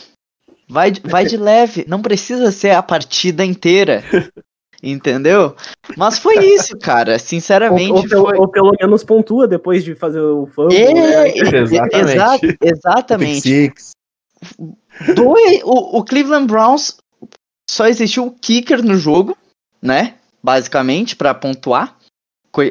Vai, 0.67 0.91
vai 1.03 1.25
de 1.25 1.37
leve, 1.37 1.85
não 1.87 2.01
precisa 2.01 2.51
ser 2.51 2.71
a 2.71 2.81
partida 2.81 3.45
inteira. 3.45 4.03
Entendeu? 4.83 5.55
Mas 5.95 6.19
foi 6.19 6.45
isso, 6.45 6.77
cara. 6.77 7.17
Sinceramente. 7.17 8.13
Ou, 8.13 8.21
ou, 8.21 8.25
foi... 8.25 8.37
ou, 8.37 8.47
pelo 8.49 8.73
menos 8.77 9.01
pontua 9.01 9.47
depois 9.47 9.81
de 9.81 9.95
fazer 9.95 10.19
o 10.19 10.45
fumble. 10.47 10.75
É, 10.75 10.93
né? 10.93 11.31
exatamente. 11.97 12.57
exatamente. 12.61 13.73
Do, 15.15 15.29
o, 15.63 15.99
o 15.99 16.03
Cleveland 16.03 16.47
Browns 16.47 16.97
só 17.69 17.87
existiu 17.87 18.25
o 18.27 18.31
kicker 18.31 18.83
no 18.83 18.97
jogo, 18.97 19.37
né? 19.81 20.15
Basicamente, 20.43 21.15
para 21.15 21.33
pontuar. 21.33 21.97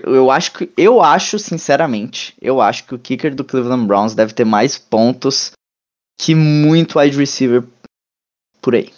Eu 0.05 0.31
acho 0.31 0.53
que. 0.53 0.71
Eu 0.77 1.01
acho, 1.01 1.39
sinceramente, 1.39 2.35
eu 2.43 2.61
acho 2.61 2.85
que 2.85 2.95
o 2.95 2.99
kicker 2.99 3.35
do 3.35 3.43
Cleveland 3.43 3.87
Browns 3.87 4.15
deve 4.15 4.35
ter 4.35 4.45
mais 4.45 4.77
pontos 4.77 5.53
que 6.21 6.35
muito 6.35 6.99
wide 6.99 7.17
receiver 7.17 7.65
por 8.61 8.75
aí. 8.75 8.93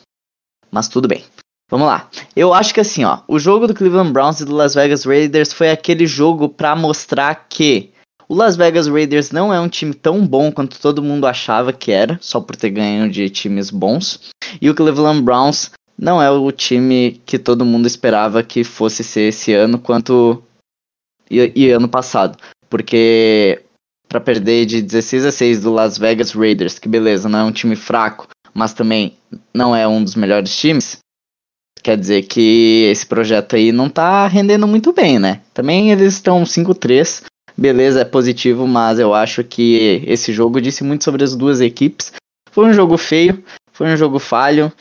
Mas 0.69 0.89
tudo 0.89 1.07
bem. 1.07 1.25
Vamos 1.71 1.87
lá. 1.87 2.09
Eu 2.37 2.53
acho 2.53 2.75
que 2.75 2.81
assim, 2.81 3.05
ó, 3.05 3.21
o 3.27 3.39
jogo 3.39 3.67
do 3.67 3.75
Cleveland 3.75 4.13
Browns 4.13 4.41
e 4.41 4.45
do 4.45 4.55
Las 4.55 4.75
Vegas 4.75 5.05
Raiders 5.05 5.53
foi 5.53 5.71
aquele 5.71 6.07
jogo 6.07 6.49
para 6.49 6.77
mostrar 6.77 7.47
que 7.49 7.91
o 8.29 8.35
Las 8.35 8.57
Vegas 8.57 8.87
Raiders 8.87 9.31
não 9.31 9.53
é 9.53 9.61
um 9.61 9.69
time 9.69 9.95
tão 9.95 10.27
bom 10.27 10.51
quanto 10.51 10.81
todo 10.81 11.03
mundo 11.03 11.27
achava 11.27 11.73
que 11.73 11.93
era, 11.93 12.19
só 12.21 12.41
por 12.41 12.57
ter 12.57 12.71
ganho 12.71 13.11
de 13.11 13.29
times 13.31 13.71
bons. 13.71 14.31
E 14.61 14.69
o 14.69 14.75
Cleveland 14.75 15.23
Browns 15.23 15.73
não 15.99 16.21
é 16.21 16.31
o 16.31 16.51
time 16.51 17.21
que 17.25 17.39
todo 17.39 17.65
mundo 17.65 17.87
esperava 17.87 18.43
que 18.43 18.65
fosse 18.65 19.05
ser 19.05 19.29
esse 19.29 19.53
ano 19.53 19.79
quanto 19.79 20.43
e, 21.31 21.53
e 21.55 21.71
ano 21.71 21.89
passado. 21.89 22.39
Porque 22.69 23.63
para 24.09 24.21
perder 24.21 24.67
de 24.67 24.81
16 24.83 25.27
a 25.27 25.33
6 25.33 25.63
do 25.63 25.73
Las 25.73 25.99
Vegas 25.99 26.33
Raiders, 26.33 26.79
que 26.79 26.89
beleza, 26.89 27.29
não 27.29 27.39
é 27.41 27.45
um 27.45 27.53
time 27.53 27.77
fraco, 27.77 28.29
mas 28.53 28.73
também 28.73 29.17
não 29.53 29.75
é 29.75 29.87
um 29.89 30.03
dos 30.03 30.15
melhores 30.15 30.57
times, 30.57 30.99
quer 31.85 31.99
dizer 31.99 32.23
que 32.23 32.89
esse 32.91 33.05
projeto 33.05 33.55
aí 33.55 33.71
não 33.71 33.91
tá 33.91 34.27
rendendo 34.27 34.67
muito 34.67 34.91
bem, 34.93 35.19
né? 35.19 35.43
Também 35.53 35.93
eles 35.93 36.15
estão 36.15 36.43
5-3, 36.43 37.23
beleza, 37.57 38.01
é 38.01 38.05
positivo, 38.07 38.67
mas 38.67 38.99
eu 38.99 39.13
acho 39.13 39.45
que 39.45 40.03
esse 40.07 40.33
jogo 40.33 40.63
disse 40.63 40.83
muito 40.83 41.05
sobre 41.05 41.23
as 41.23 41.37
duas 41.37 41.61
equipes. 41.61 42.13
Foi 42.51 42.67
um 42.67 42.73
jogo 42.73 42.97
feio, 42.97 43.45
foi 43.71 43.89
um 43.89 43.97
jogo 43.97 44.19
falho. 44.19 44.73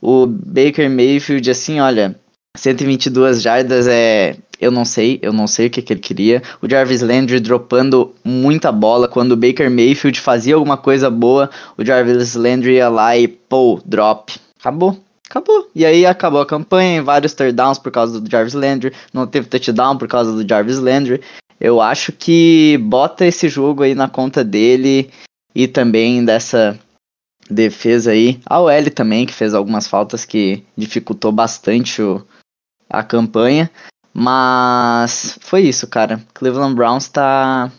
O 0.00 0.26
Baker 0.26 0.88
Mayfield, 0.88 1.50
assim, 1.50 1.78
olha, 1.78 2.18
122 2.56 3.42
jardas 3.42 3.86
é. 3.86 4.36
Eu 4.58 4.70
não 4.70 4.86
sei, 4.86 5.18
eu 5.20 5.34
não 5.34 5.46
sei 5.46 5.66
o 5.66 5.70
que, 5.70 5.82
que 5.82 5.92
ele 5.92 6.00
queria. 6.00 6.42
O 6.62 6.68
Jarvis 6.68 7.02
Landry 7.02 7.40
dropando 7.40 8.14
muita 8.24 8.72
bola. 8.72 9.06
Quando 9.06 9.32
o 9.32 9.36
Baker 9.36 9.70
Mayfield 9.70 10.18
fazia 10.18 10.54
alguma 10.54 10.78
coisa 10.78 11.10
boa, 11.10 11.50
o 11.76 11.84
Jarvis 11.84 12.34
Landry 12.34 12.76
ia 12.76 12.88
lá 12.88 13.14
e, 13.18 13.28
pô, 13.28 13.78
drop. 13.84 14.32
Acabou. 14.58 14.96
Acabou. 15.28 15.70
E 15.74 15.84
aí 15.84 16.06
acabou 16.06 16.40
a 16.40 16.46
campanha, 16.46 17.02
vários 17.02 17.34
downs 17.54 17.78
por 17.78 17.90
causa 17.90 18.20
do 18.20 18.30
Jarvis 18.30 18.54
Landry. 18.54 18.92
Não 19.12 19.26
teve 19.26 19.48
touchdown 19.48 19.98
por 19.98 20.08
causa 20.08 20.32
do 20.32 20.48
Jarvis 20.48 20.78
Landry. 20.78 21.20
Eu 21.60 21.80
acho 21.80 22.12
que 22.12 22.78
bota 22.78 23.26
esse 23.26 23.48
jogo 23.48 23.82
aí 23.82 23.94
na 23.94 24.08
conta 24.08 24.44
dele 24.44 25.10
e 25.54 25.66
também 25.66 26.24
dessa 26.24 26.78
defesa 27.50 28.12
aí. 28.12 28.40
A 28.46 28.60
OL 28.60 28.90
também, 28.94 29.26
que 29.26 29.32
fez 29.32 29.54
algumas 29.54 29.86
faltas 29.86 30.24
que 30.24 30.64
dificultou 30.76 31.32
bastante 31.32 32.02
o, 32.02 32.24
a 32.88 33.02
campanha. 33.02 33.70
Mas 34.12 35.38
foi 35.40 35.62
isso, 35.62 35.86
cara. 35.86 36.22
Cleveland 36.34 36.74
Browns 36.74 37.08
tá 37.08 37.70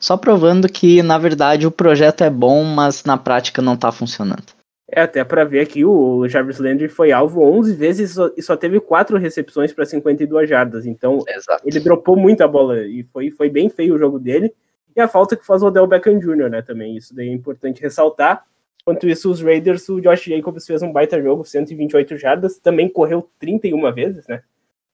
só 0.00 0.16
provando 0.16 0.68
que, 0.68 1.02
na 1.02 1.18
verdade, 1.18 1.66
o 1.66 1.70
projeto 1.70 2.22
é 2.24 2.30
bom, 2.30 2.64
mas 2.64 3.04
na 3.04 3.16
prática 3.16 3.62
não 3.62 3.76
tá 3.76 3.92
funcionando. 3.92 4.55
É, 4.88 5.00
até 5.00 5.24
para 5.24 5.44
ver 5.44 5.60
aqui, 5.60 5.84
o 5.84 6.28
Jarvis 6.28 6.60
Landry 6.60 6.88
foi 6.88 7.10
alvo 7.10 7.42
11 7.42 7.74
vezes 7.74 8.16
e 8.36 8.42
só 8.42 8.56
teve 8.56 8.78
quatro 8.78 9.18
recepções 9.18 9.72
para 9.72 9.84
52 9.84 10.48
jardas. 10.48 10.86
Então, 10.86 11.24
Exato. 11.26 11.62
ele 11.66 11.80
dropou 11.80 12.16
muita 12.16 12.46
bola 12.46 12.84
e 12.86 13.02
foi, 13.12 13.30
foi 13.30 13.50
bem 13.50 13.68
feio 13.68 13.94
o 13.94 13.98
jogo 13.98 14.18
dele. 14.18 14.54
E 14.94 15.00
a 15.00 15.08
falta 15.08 15.36
que 15.36 15.44
faz 15.44 15.62
o 15.62 15.66
Odell 15.66 15.86
Beckham 15.86 16.18
Jr., 16.18 16.48
né, 16.48 16.62
também. 16.62 16.96
Isso 16.96 17.14
daí 17.14 17.28
é 17.28 17.32
importante 17.32 17.82
ressaltar. 17.82 18.46
Enquanto 18.80 19.08
isso, 19.08 19.28
os 19.28 19.42
Raiders, 19.42 19.88
o 19.88 20.00
Josh 20.00 20.22
Jacobs 20.22 20.64
fez 20.64 20.80
um 20.80 20.92
baita 20.92 21.20
jogo, 21.20 21.44
128 21.44 22.16
jardas, 22.16 22.60
também 22.60 22.88
correu 22.88 23.28
31 23.40 23.92
vezes, 23.92 24.28
né? 24.28 24.42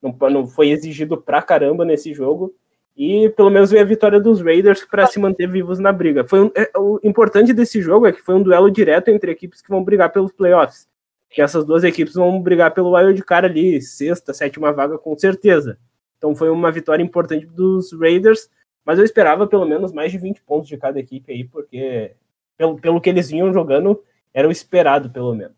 Não, 0.00 0.16
não 0.30 0.46
foi 0.46 0.70
exigido 0.70 1.20
pra 1.20 1.42
caramba 1.42 1.84
nesse 1.84 2.14
jogo. 2.14 2.54
E 2.96 3.30
pelo 3.30 3.50
menos 3.50 3.70
veio 3.70 3.82
a 3.82 3.86
vitória 3.86 4.20
dos 4.20 4.42
Raiders 4.42 4.84
para 4.84 5.06
se 5.06 5.18
manter 5.18 5.48
vivos 5.48 5.78
na 5.78 5.92
briga. 5.92 6.24
Foi 6.24 6.40
um, 6.40 6.50
é, 6.54 6.70
o 6.76 7.00
importante 7.02 7.52
desse 7.52 7.80
jogo 7.80 8.06
é 8.06 8.12
que 8.12 8.20
foi 8.20 8.34
um 8.34 8.42
duelo 8.42 8.70
direto 8.70 9.08
entre 9.08 9.30
equipes 9.30 9.62
que 9.62 9.70
vão 9.70 9.82
brigar 9.82 10.12
pelos 10.12 10.32
playoffs. 10.32 10.86
Que 11.30 11.40
essas 11.40 11.64
duas 11.64 11.84
equipes 11.84 12.14
vão 12.14 12.40
brigar 12.40 12.74
pelo 12.74 12.94
wild 12.94 13.22
card 13.24 13.46
ali, 13.46 13.80
sexta, 13.80 14.34
sétima 14.34 14.72
vaga 14.72 14.98
com 14.98 15.16
certeza. 15.18 15.78
Então 16.18 16.36
foi 16.36 16.50
uma 16.50 16.70
vitória 16.70 17.02
importante 17.02 17.46
dos 17.46 17.92
Raiders, 17.92 18.50
mas 18.84 18.98
eu 18.98 19.04
esperava 19.04 19.46
pelo 19.46 19.66
menos 19.66 19.92
mais 19.92 20.12
de 20.12 20.18
20 20.18 20.42
pontos 20.42 20.68
de 20.68 20.76
cada 20.76 21.00
equipe 21.00 21.32
aí, 21.32 21.44
porque 21.44 22.12
pelo, 22.56 22.78
pelo 22.78 23.00
que 23.00 23.08
eles 23.08 23.30
vinham 23.30 23.52
jogando, 23.52 24.02
era 24.32 24.46
o 24.46 24.52
esperado, 24.52 25.10
pelo 25.10 25.34
menos. 25.34 25.56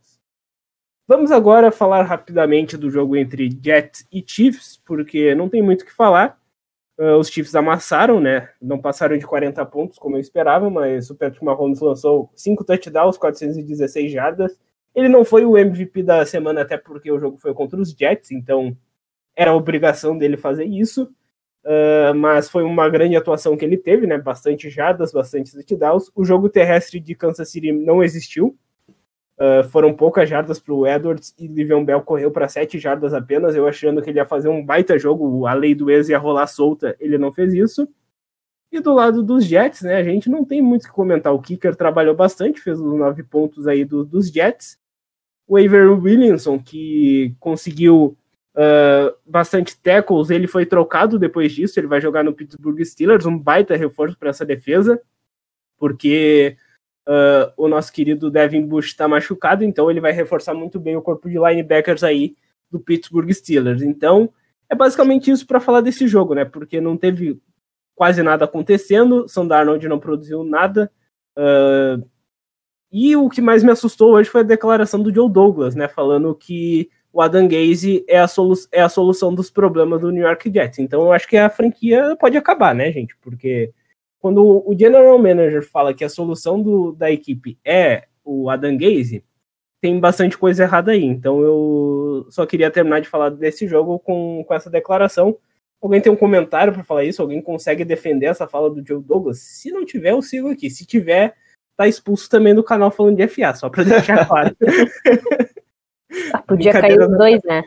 Vamos 1.06 1.30
agora 1.30 1.70
falar 1.70 2.02
rapidamente 2.02 2.78
do 2.78 2.90
jogo 2.90 3.14
entre 3.14 3.50
Jets 3.62 4.06
e 4.10 4.24
Chiefs, 4.26 4.80
porque 4.86 5.34
não 5.34 5.50
tem 5.50 5.60
muito 5.60 5.82
o 5.82 5.84
que 5.84 5.92
falar. 5.92 6.40
Uh, 6.96 7.16
os 7.18 7.28
Chiefs 7.28 7.54
amassaram, 7.54 8.20
né? 8.20 8.50
Não 8.62 8.80
passaram 8.80 9.18
de 9.18 9.26
40 9.26 9.64
pontos, 9.66 9.98
como 9.98 10.16
eu 10.16 10.20
esperava, 10.20 10.70
mas 10.70 11.10
o 11.10 11.16
Patrick 11.16 11.44
Mahomes 11.44 11.80
lançou 11.80 12.30
5 12.34 12.64
touchdowns, 12.64 13.18
416 13.18 14.12
jardas. 14.12 14.56
Ele 14.94 15.08
não 15.08 15.24
foi 15.24 15.44
o 15.44 15.58
MVP 15.58 16.04
da 16.04 16.24
semana, 16.24 16.62
até 16.62 16.76
porque 16.76 17.10
o 17.10 17.18
jogo 17.18 17.36
foi 17.36 17.52
contra 17.52 17.80
os 17.80 17.90
Jets, 17.90 18.30
então 18.30 18.76
era 19.34 19.52
obrigação 19.52 20.16
dele 20.16 20.36
fazer 20.36 20.64
isso. 20.64 21.12
Uh, 21.64 22.14
mas 22.14 22.48
foi 22.48 22.62
uma 22.62 22.88
grande 22.88 23.16
atuação 23.16 23.56
que 23.56 23.64
ele 23.64 23.78
teve, 23.78 24.06
né? 24.06 24.18
Bastante 24.18 24.70
jardas, 24.70 25.12
bastante 25.12 25.52
touchdowns. 25.52 26.12
O 26.14 26.24
jogo 26.24 26.48
terrestre 26.48 27.00
de 27.00 27.14
Kansas 27.14 27.50
City 27.50 27.72
não 27.72 28.04
existiu. 28.04 28.56
Uh, 29.36 29.68
foram 29.68 29.92
poucas 29.92 30.28
jardas 30.28 30.60
para 30.60 30.72
o 30.72 30.86
Edwards 30.86 31.34
e 31.36 31.48
Livion 31.48 31.84
Bell 31.84 32.00
correu 32.02 32.30
para 32.30 32.48
sete 32.48 32.78
jardas 32.78 33.12
apenas. 33.12 33.54
Eu 33.54 33.66
achando 33.66 34.00
que 34.00 34.10
ele 34.10 34.18
ia 34.18 34.26
fazer 34.26 34.48
um 34.48 34.64
baita 34.64 34.98
jogo, 34.98 35.46
a 35.46 35.54
lei 35.54 35.74
do 35.74 35.90
ex 35.90 36.08
ia 36.08 36.18
rolar 36.18 36.46
solta, 36.46 36.96
ele 37.00 37.18
não 37.18 37.32
fez 37.32 37.52
isso. 37.52 37.88
E 38.70 38.80
do 38.80 38.92
lado 38.92 39.22
dos 39.22 39.44
Jets, 39.44 39.82
né? 39.82 39.96
A 39.96 40.02
gente 40.02 40.28
não 40.28 40.44
tem 40.44 40.60
muito 40.60 40.84
o 40.84 40.86
que 40.86 40.92
comentar. 40.92 41.32
O 41.32 41.40
Kicker 41.40 41.76
trabalhou 41.76 42.14
bastante, 42.14 42.60
fez 42.60 42.80
os 42.80 42.98
nove 42.98 43.22
pontos 43.22 43.66
aí 43.66 43.84
do, 43.84 44.04
dos 44.04 44.28
Jets. 44.28 44.78
O 45.46 45.56
Avery 45.56 45.88
Williamson, 45.88 46.58
que 46.58 47.34
conseguiu 47.38 48.16
Uh, 48.56 49.10
bastante 49.26 49.76
tackles, 49.76 50.30
ele 50.30 50.46
foi 50.46 50.64
trocado 50.64 51.18
depois 51.18 51.50
disso, 51.50 51.80
ele 51.80 51.88
vai 51.88 52.00
jogar 52.00 52.22
no 52.22 52.32
Pittsburgh 52.32 52.80
Steelers, 52.84 53.26
um 53.26 53.36
baita 53.36 53.74
reforço 53.74 54.16
para 54.16 54.30
essa 54.30 54.46
defesa, 54.46 55.02
porque 55.76 56.56
uh, 57.08 57.52
o 57.56 57.68
nosso 57.68 57.92
querido 57.92 58.30
Devin 58.30 58.66
Bush 58.66 58.86
está 58.86 59.06
machucado, 59.06 59.64
então 59.64 59.90
ele 59.90 60.00
vai 60.00 60.12
reforçar 60.12 60.54
muito 60.54 60.78
bem 60.80 60.96
o 60.96 61.02
corpo 61.02 61.28
de 61.28 61.38
linebackers 61.38 62.02
aí 62.02 62.36
do 62.70 62.80
Pittsburgh 62.80 63.30
Steelers. 63.32 63.82
Então, 63.82 64.32
é 64.68 64.74
basicamente 64.74 65.30
isso 65.30 65.46
para 65.46 65.60
falar 65.60 65.80
desse 65.80 66.06
jogo, 66.08 66.34
né? 66.34 66.44
Porque 66.44 66.80
não 66.80 66.96
teve 66.96 67.40
quase 67.94 68.22
nada 68.22 68.44
acontecendo, 68.44 69.28
São 69.28 69.46
Darnold 69.46 69.86
não 69.88 70.00
produziu 70.00 70.42
nada. 70.42 70.90
Uh, 71.36 72.04
e 72.90 73.16
o 73.16 73.28
que 73.28 73.40
mais 73.40 73.62
me 73.62 73.70
assustou 73.70 74.12
hoje 74.12 74.30
foi 74.30 74.42
a 74.42 74.44
declaração 74.44 75.02
do 75.02 75.12
Joe 75.12 75.30
Douglas, 75.30 75.74
né? 75.74 75.88
Falando 75.88 76.34
que 76.34 76.88
o 77.12 77.20
Adam 77.20 77.46
Gaze 77.46 78.04
é 78.08 78.18
a, 78.18 78.26
solu 78.26 78.54
é 78.72 78.82
a 78.82 78.88
solução 78.88 79.32
dos 79.34 79.50
problemas 79.50 80.00
do 80.00 80.10
New 80.10 80.24
York 80.24 80.50
Jets. 80.52 80.78
Então 80.80 81.02
eu 81.02 81.12
acho 81.12 81.28
que 81.28 81.36
a 81.36 81.48
franquia 81.48 82.16
pode 82.18 82.36
acabar, 82.36 82.74
né, 82.74 82.90
gente? 82.90 83.16
Porque 83.18 83.72
quando 84.24 84.42
o 84.66 84.74
General 84.74 85.18
Manager 85.18 85.62
fala 85.62 85.92
que 85.92 86.02
a 86.02 86.08
solução 86.08 86.62
do, 86.62 86.92
da 86.92 87.10
equipe 87.10 87.58
é 87.62 88.04
o 88.24 88.48
Adam 88.48 88.74
Gaze, 88.74 89.22
tem 89.82 90.00
bastante 90.00 90.38
coisa 90.38 90.62
errada 90.62 90.92
aí. 90.92 91.04
Então 91.04 91.42
eu 91.42 92.26
só 92.30 92.46
queria 92.46 92.70
terminar 92.70 93.02
de 93.02 93.08
falar 93.10 93.28
desse 93.28 93.68
jogo 93.68 93.98
com, 93.98 94.42
com 94.48 94.54
essa 94.54 94.70
declaração. 94.70 95.36
Alguém 95.78 96.00
tem 96.00 96.10
um 96.10 96.16
comentário 96.16 96.72
para 96.72 96.82
falar 96.82 97.04
isso? 97.04 97.20
Alguém 97.20 97.42
consegue 97.42 97.84
defender 97.84 98.24
essa 98.24 98.48
fala 98.48 98.70
do 98.70 98.82
Joe 98.82 99.02
Douglas? 99.02 99.40
Se 99.40 99.70
não 99.70 99.84
tiver, 99.84 100.12
eu 100.12 100.22
sigo 100.22 100.48
aqui. 100.48 100.70
Se 100.70 100.86
tiver, 100.86 101.34
tá 101.76 101.86
expulso 101.86 102.26
também 102.30 102.54
do 102.54 102.64
canal 102.64 102.90
falando 102.90 103.18
de 103.18 103.28
FA, 103.28 103.54
só 103.54 103.68
pra 103.68 103.84
deixar 103.84 104.26
claro. 104.26 104.56
Ah, 106.32 106.42
podia 106.42 106.70
cair 106.70 106.98
os 106.98 107.18
dois, 107.18 107.42
né? 107.44 107.64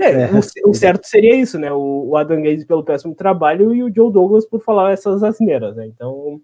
É, 0.00 0.22
é, 0.22 0.30
o, 0.32 0.70
o, 0.70 0.74
certo 0.74 1.06
seria 1.06 1.34
isso, 1.34 1.58
né? 1.58 1.72
O, 1.72 2.10
o 2.10 2.16
Adam 2.16 2.42
Gaze 2.42 2.64
pelo 2.64 2.84
péssimo 2.84 3.14
trabalho 3.14 3.74
e 3.74 3.82
o 3.82 3.92
Joe 3.92 4.12
Douglas 4.12 4.46
por 4.46 4.60
falar 4.60 4.92
essas 4.92 5.22
asneiras, 5.22 5.74
né? 5.76 5.86
Então, 5.86 6.40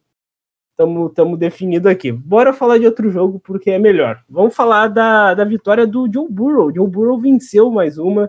estamos 0.77 1.39
definido 1.39 1.89
aqui. 1.89 2.11
Bora 2.11 2.53
falar 2.53 2.79
de 2.79 2.87
outro 2.87 3.11
jogo 3.11 3.39
porque 3.39 3.71
é 3.71 3.79
melhor. 3.79 4.23
Vamos 4.29 4.55
falar 4.55 4.89
da, 4.89 5.35
da 5.35 5.45
vitória 5.45 5.87
do 5.87 6.11
Joe 6.13 6.29
Burrow. 6.29 6.75
Joe 6.75 6.89
Burrow 6.89 7.19
venceu 7.19 7.71
mais 7.71 7.97
uma. 7.97 8.29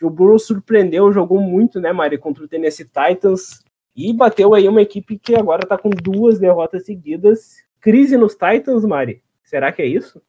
Joe 0.00 0.10
Burrow 0.10 0.38
surpreendeu, 0.38 1.12
jogou 1.12 1.40
muito, 1.40 1.80
né, 1.80 1.92
Mari, 1.92 2.18
contra 2.18 2.44
o 2.44 2.48
Tennessee 2.48 2.86
Titans 2.86 3.62
e 3.94 4.12
bateu 4.12 4.52
aí 4.52 4.68
uma 4.68 4.82
equipe 4.82 5.18
que 5.18 5.34
agora 5.34 5.62
está 5.62 5.78
com 5.78 5.90
duas 5.90 6.38
derrotas 6.38 6.84
seguidas. 6.84 7.56
Crise 7.80 8.16
nos 8.16 8.34
Titans, 8.34 8.84
Mari. 8.84 9.22
Será 9.42 9.72
que 9.72 9.80
é 9.80 9.86
isso? 9.86 10.20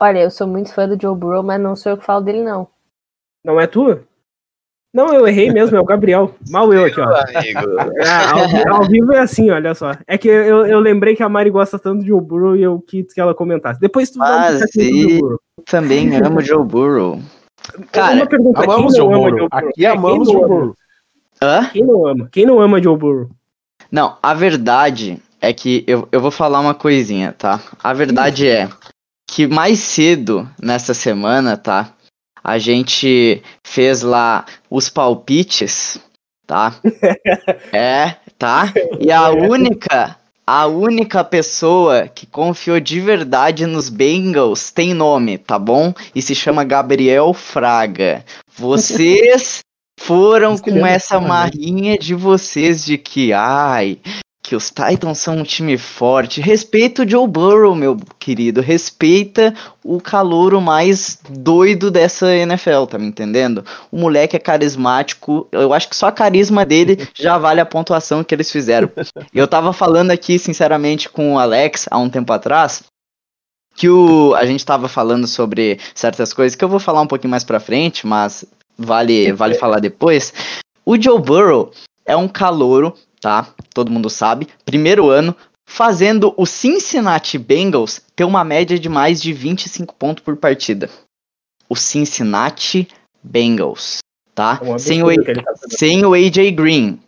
Olha, 0.00 0.20
eu 0.20 0.30
sou 0.30 0.46
muito 0.46 0.74
fã 0.74 0.88
do 0.88 1.00
Joe 1.00 1.16
Burrow, 1.16 1.42
mas 1.42 1.60
não 1.60 1.76
sou 1.76 1.92
eu 1.92 1.98
que 1.98 2.04
falo 2.04 2.20
dele, 2.20 2.42
não. 2.42 2.73
Não 3.44 3.60
é 3.60 3.66
tu? 3.66 4.00
Não, 4.94 5.12
eu 5.12 5.26
errei 5.26 5.50
mesmo, 5.50 5.76
é 5.76 5.80
o 5.80 5.84
Gabriel. 5.84 6.36
Mal 6.48 6.72
eu 6.72 6.84
aqui, 6.84 7.00
ó. 7.00 7.10
É, 7.10 8.68
ao, 8.68 8.76
ao, 8.76 8.88
vivo 8.88 9.12
é 9.12 9.18
assim, 9.18 9.50
olha 9.50 9.74
só. 9.74 9.90
É 10.06 10.16
que 10.16 10.28
eu, 10.28 10.64
eu 10.66 10.78
lembrei 10.78 11.16
que 11.16 11.22
a 11.22 11.28
Mari 11.28 11.50
gosta 11.50 11.80
tanto 11.80 12.02
de 12.02 12.08
Joe 12.08 12.20
Burrow 12.20 12.54
e 12.56 12.62
eu 12.62 12.80
quis 12.80 13.12
que 13.12 13.20
ela 13.20 13.34
comentasse. 13.34 13.80
Depois 13.80 14.08
tu 14.10 14.22
ah, 14.22 14.56
sim. 14.70 15.18
também 15.66 16.14
amo 16.16 16.40
Joe 16.40 16.64
Burrow. 16.64 17.20
Cara, 17.90 18.14
uma 18.14 18.26
pergunta, 18.26 18.62
amamos 18.62 18.96
Joe 18.96 19.08
Burrow. 19.08 19.48
Aqui 19.50 19.84
amamos 19.84 20.30
Joe 20.30 20.40
Burrow. 20.40 20.76
Hã? 21.42 21.68
Quem 21.72 21.84
não 21.84 22.06
ama? 22.06 22.28
Quem 22.30 22.46
não 22.46 22.60
ama 22.60 22.80
Joe 22.80 22.96
Burrow? 22.96 23.30
Não, 23.90 24.16
a 24.22 24.32
verdade 24.32 25.20
é 25.40 25.52
que 25.52 25.82
eu, 25.88 26.08
eu 26.12 26.20
vou 26.20 26.30
falar 26.30 26.60
uma 26.60 26.74
coisinha, 26.74 27.34
tá? 27.36 27.60
A 27.82 27.92
verdade 27.92 28.48
é 28.48 28.68
que 29.26 29.48
mais 29.48 29.80
cedo 29.80 30.48
nessa 30.62 30.94
semana, 30.94 31.56
tá? 31.56 31.92
A 32.44 32.58
gente 32.58 33.42
fez 33.66 34.02
lá 34.02 34.44
os 34.70 34.90
palpites, 34.90 35.98
tá? 36.46 36.76
é, 37.72 38.16
tá? 38.38 38.70
E 39.00 39.10
a 39.10 39.30
única, 39.30 40.18
a 40.46 40.66
única 40.66 41.24
pessoa 41.24 42.06
que 42.06 42.26
confiou 42.26 42.78
de 42.78 43.00
verdade 43.00 43.66
nos 43.66 43.88
Bengals 43.88 44.70
tem 44.70 44.92
nome, 44.92 45.38
tá 45.38 45.58
bom? 45.58 45.94
E 46.14 46.20
se 46.20 46.34
chama 46.34 46.64
Gabriel 46.64 47.32
Fraga. 47.32 48.22
Vocês 48.54 49.60
foram 49.98 50.58
com 50.58 50.86
essa 50.86 51.18
marrinha 51.18 51.96
de 51.96 52.14
vocês 52.14 52.84
de 52.84 52.98
que, 52.98 53.32
ai, 53.32 53.98
que 54.44 54.54
os 54.54 54.68
Titans 54.68 55.20
são 55.20 55.38
um 55.38 55.42
time 55.42 55.78
forte. 55.78 56.38
Respeita 56.38 57.02
o 57.02 57.08
Joe 57.08 57.26
Burrow, 57.26 57.74
meu 57.74 57.96
querido. 58.18 58.60
Respeita 58.60 59.54
o 59.82 59.98
calouro 59.98 60.60
mais 60.60 61.18
doido 61.30 61.90
dessa 61.90 62.30
NFL, 62.36 62.84
tá 62.84 62.98
me 62.98 63.06
entendendo? 63.06 63.64
O 63.90 63.96
moleque 63.96 64.36
é 64.36 64.38
carismático. 64.38 65.48
Eu 65.50 65.72
acho 65.72 65.88
que 65.88 65.96
só 65.96 66.08
a 66.08 66.12
carisma 66.12 66.66
dele 66.66 67.08
já 67.14 67.38
vale 67.38 67.58
a 67.58 67.64
pontuação 67.64 68.22
que 68.22 68.34
eles 68.34 68.52
fizeram. 68.52 68.90
Eu 69.32 69.48
tava 69.48 69.72
falando 69.72 70.10
aqui, 70.10 70.38
sinceramente, 70.38 71.08
com 71.08 71.32
o 71.32 71.38
Alex 71.38 71.88
há 71.90 71.96
um 71.96 72.10
tempo 72.10 72.30
atrás. 72.30 72.84
Que 73.74 73.88
o, 73.88 74.34
a 74.34 74.44
gente 74.44 74.64
tava 74.64 74.88
falando 74.88 75.26
sobre 75.26 75.80
certas 75.94 76.34
coisas 76.34 76.54
que 76.54 76.62
eu 76.62 76.68
vou 76.68 76.78
falar 76.78 77.00
um 77.00 77.06
pouquinho 77.06 77.30
mais 77.30 77.44
pra 77.44 77.58
frente, 77.58 78.06
mas 78.06 78.44
vale, 78.76 79.32
vale 79.32 79.54
falar 79.54 79.80
depois. 79.80 80.34
O 80.84 81.00
Joe 81.00 81.18
Burrow 81.18 81.72
é 82.04 82.14
um 82.14 82.28
calouro 82.28 82.94
tá? 83.24 83.48
Todo 83.72 83.90
mundo 83.90 84.10
sabe. 84.10 84.46
Primeiro 84.66 85.08
ano, 85.08 85.34
fazendo 85.66 86.34
o 86.36 86.44
Cincinnati 86.44 87.38
Bengals 87.38 88.02
ter 88.14 88.24
uma 88.24 88.44
média 88.44 88.78
de 88.78 88.86
mais 88.86 89.22
de 89.22 89.32
25 89.32 89.94
pontos 89.94 90.22
por 90.22 90.36
partida. 90.36 90.90
O 91.66 91.74
Cincinnati 91.74 92.86
Bengals, 93.22 94.00
tá? 94.34 94.60
É 94.62 94.76
sem, 94.76 95.02
o, 95.02 95.06
tá 95.06 95.54
sem 95.70 96.04
o 96.04 96.12
AJ 96.12 96.50
Green, 96.54 97.00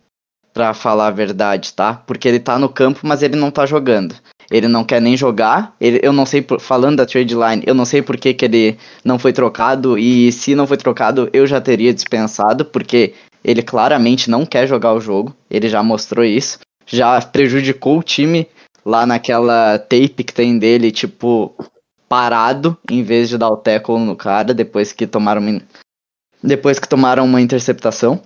pra 0.51 0.73
falar 0.73 1.09
a 1.09 1.11
verdade, 1.11 1.71
tá? 1.71 1.93
Porque 1.93 2.27
ele 2.27 2.39
tá 2.39 2.57
no 2.57 2.67
campo, 2.67 3.01
mas 3.03 3.21
ele 3.21 3.35
não 3.35 3.51
tá 3.51 3.67
jogando. 3.67 4.15
Ele 4.49 4.67
não 4.67 4.83
quer 4.83 4.99
nem 4.99 5.15
jogar. 5.15 5.75
Ele, 5.79 5.99
eu 6.01 6.11
não 6.11 6.25
sei, 6.25 6.43
falando 6.59 6.97
da 6.97 7.05
trade 7.05 7.35
line, 7.35 7.63
eu 7.67 7.75
não 7.75 7.85
sei 7.85 8.01
por 8.01 8.17
que, 8.17 8.33
que 8.33 8.45
ele 8.45 8.75
não 9.05 9.19
foi 9.19 9.31
trocado. 9.31 9.99
E 9.99 10.31
se 10.31 10.55
não 10.55 10.65
foi 10.65 10.77
trocado, 10.77 11.29
eu 11.31 11.45
já 11.45 11.61
teria 11.61 11.93
dispensado, 11.93 12.65
porque 12.65 13.13
ele 13.47 13.63
claramente 13.63 14.29
não 14.29 14.45
quer 14.45 14.67
jogar 14.67 14.93
o 14.93 14.99
jogo, 14.99 15.33
ele 15.49 15.69
já 15.69 15.81
mostrou 15.81 16.25
isso. 16.25 16.59
Já 16.85 17.21
prejudicou 17.21 17.97
o 17.97 18.03
time 18.03 18.45
lá 18.85 19.05
naquela 19.05 19.79
tape 19.79 20.25
que 20.25 20.33
tem 20.33 20.59
dele, 20.59 20.91
tipo, 20.91 21.55
parado, 22.09 22.77
em 22.91 23.03
vez 23.03 23.29
de 23.29 23.37
dar 23.37 23.49
o 23.49 23.55
tackle 23.55 23.99
no 23.99 24.17
cara, 24.17 24.53
depois 24.53 24.91
que 24.91 25.07
tomaram 25.07 25.61
depois 26.43 26.77
que 26.77 26.89
tomaram 26.89 27.23
uma 27.23 27.39
interceptação. 27.39 28.21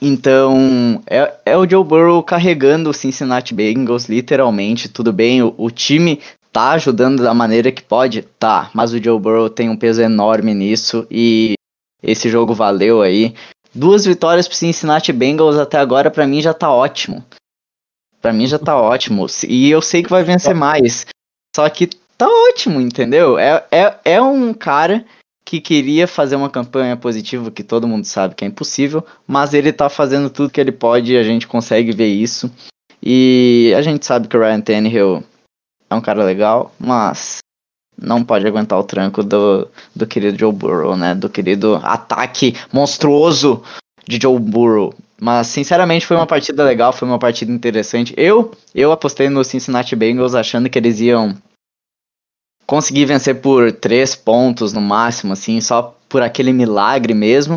Então, 0.00 1.02
é, 1.06 1.34
é 1.46 1.56
o 1.56 1.68
Joe 1.68 1.84
Burrow 1.84 2.22
carregando 2.22 2.90
o 2.90 2.94
Cincinnati 2.94 3.54
Bengals, 3.54 4.06
literalmente, 4.06 4.88
tudo 4.88 5.12
bem, 5.12 5.42
o, 5.42 5.54
o 5.56 5.70
time 5.70 6.20
tá 6.52 6.72
ajudando 6.72 7.22
da 7.22 7.32
maneira 7.32 7.72
que 7.72 7.82
pode, 7.82 8.22
tá, 8.38 8.70
mas 8.74 8.92
o 8.92 9.02
Joe 9.02 9.18
Burrow 9.18 9.48
tem 9.48 9.70
um 9.70 9.76
peso 9.76 10.02
enorme 10.02 10.54
nisso 10.54 11.06
e 11.10 11.54
esse 12.02 12.28
jogo 12.28 12.54
valeu 12.54 13.00
aí. 13.00 13.34
Duas 13.74 14.04
vitórias 14.04 14.46
pro 14.46 14.56
Cincinnati 14.56 15.12
Bengals 15.12 15.56
até 15.56 15.78
agora, 15.78 16.10
para 16.10 16.26
mim 16.26 16.42
já 16.42 16.52
tá 16.52 16.70
ótimo. 16.70 17.24
Para 18.20 18.32
mim 18.32 18.46
já 18.46 18.58
tá 18.58 18.76
ótimo. 18.76 19.26
E 19.48 19.70
eu 19.70 19.80
sei 19.80 20.02
que 20.02 20.10
vai 20.10 20.22
vencer 20.22 20.54
mais. 20.54 21.06
Só 21.56 21.68
que 21.68 21.86
tá 22.16 22.28
ótimo, 22.28 22.80
entendeu? 22.80 23.38
É, 23.38 23.64
é, 23.70 23.98
é 24.04 24.22
um 24.22 24.52
cara 24.54 25.04
que 25.44 25.60
queria 25.60 26.06
fazer 26.06 26.36
uma 26.36 26.48
campanha 26.48 26.96
positiva, 26.96 27.50
que 27.50 27.64
todo 27.64 27.88
mundo 27.88 28.04
sabe 28.04 28.34
que 28.34 28.44
é 28.44 28.48
impossível, 28.48 29.04
mas 29.26 29.52
ele 29.52 29.72
tá 29.72 29.88
fazendo 29.88 30.30
tudo 30.30 30.50
que 30.50 30.60
ele 30.60 30.72
pode 30.72 31.12
e 31.12 31.18
a 31.18 31.22
gente 31.22 31.46
consegue 31.46 31.92
ver 31.92 32.06
isso. 32.06 32.50
E 33.02 33.74
a 33.76 33.82
gente 33.82 34.06
sabe 34.06 34.28
que 34.28 34.36
o 34.36 34.40
Ryan 34.40 34.60
Tannehill 34.60 35.24
é 35.90 35.94
um 35.94 36.00
cara 36.00 36.22
legal, 36.22 36.72
mas 36.78 37.41
não 38.00 38.24
pode 38.24 38.46
aguentar 38.46 38.78
o 38.78 38.84
tranco 38.84 39.22
do, 39.22 39.68
do 39.94 40.06
querido 40.06 40.38
Joe 40.38 40.52
Burrow, 40.52 40.96
né? 40.96 41.14
Do 41.14 41.28
querido 41.28 41.76
ataque 41.82 42.56
monstruoso 42.72 43.62
de 44.06 44.18
Joe 44.20 44.38
Burrow. 44.38 44.94
Mas, 45.20 45.46
sinceramente, 45.46 46.06
foi 46.06 46.16
uma 46.16 46.26
partida 46.26 46.64
legal, 46.64 46.92
foi 46.92 47.06
uma 47.06 47.18
partida 47.18 47.52
interessante. 47.52 48.12
Eu, 48.16 48.50
eu 48.74 48.90
apostei 48.90 49.28
no 49.28 49.44
Cincinnati 49.44 49.94
Bengals 49.94 50.34
achando 50.34 50.68
que 50.68 50.78
eles 50.78 51.00
iam 51.00 51.36
conseguir 52.66 53.04
vencer 53.04 53.40
por 53.40 53.70
três 53.70 54.16
pontos 54.16 54.72
no 54.72 54.80
máximo, 54.80 55.32
assim, 55.32 55.60
só 55.60 55.96
por 56.08 56.22
aquele 56.22 56.52
milagre 56.52 57.14
mesmo. 57.14 57.56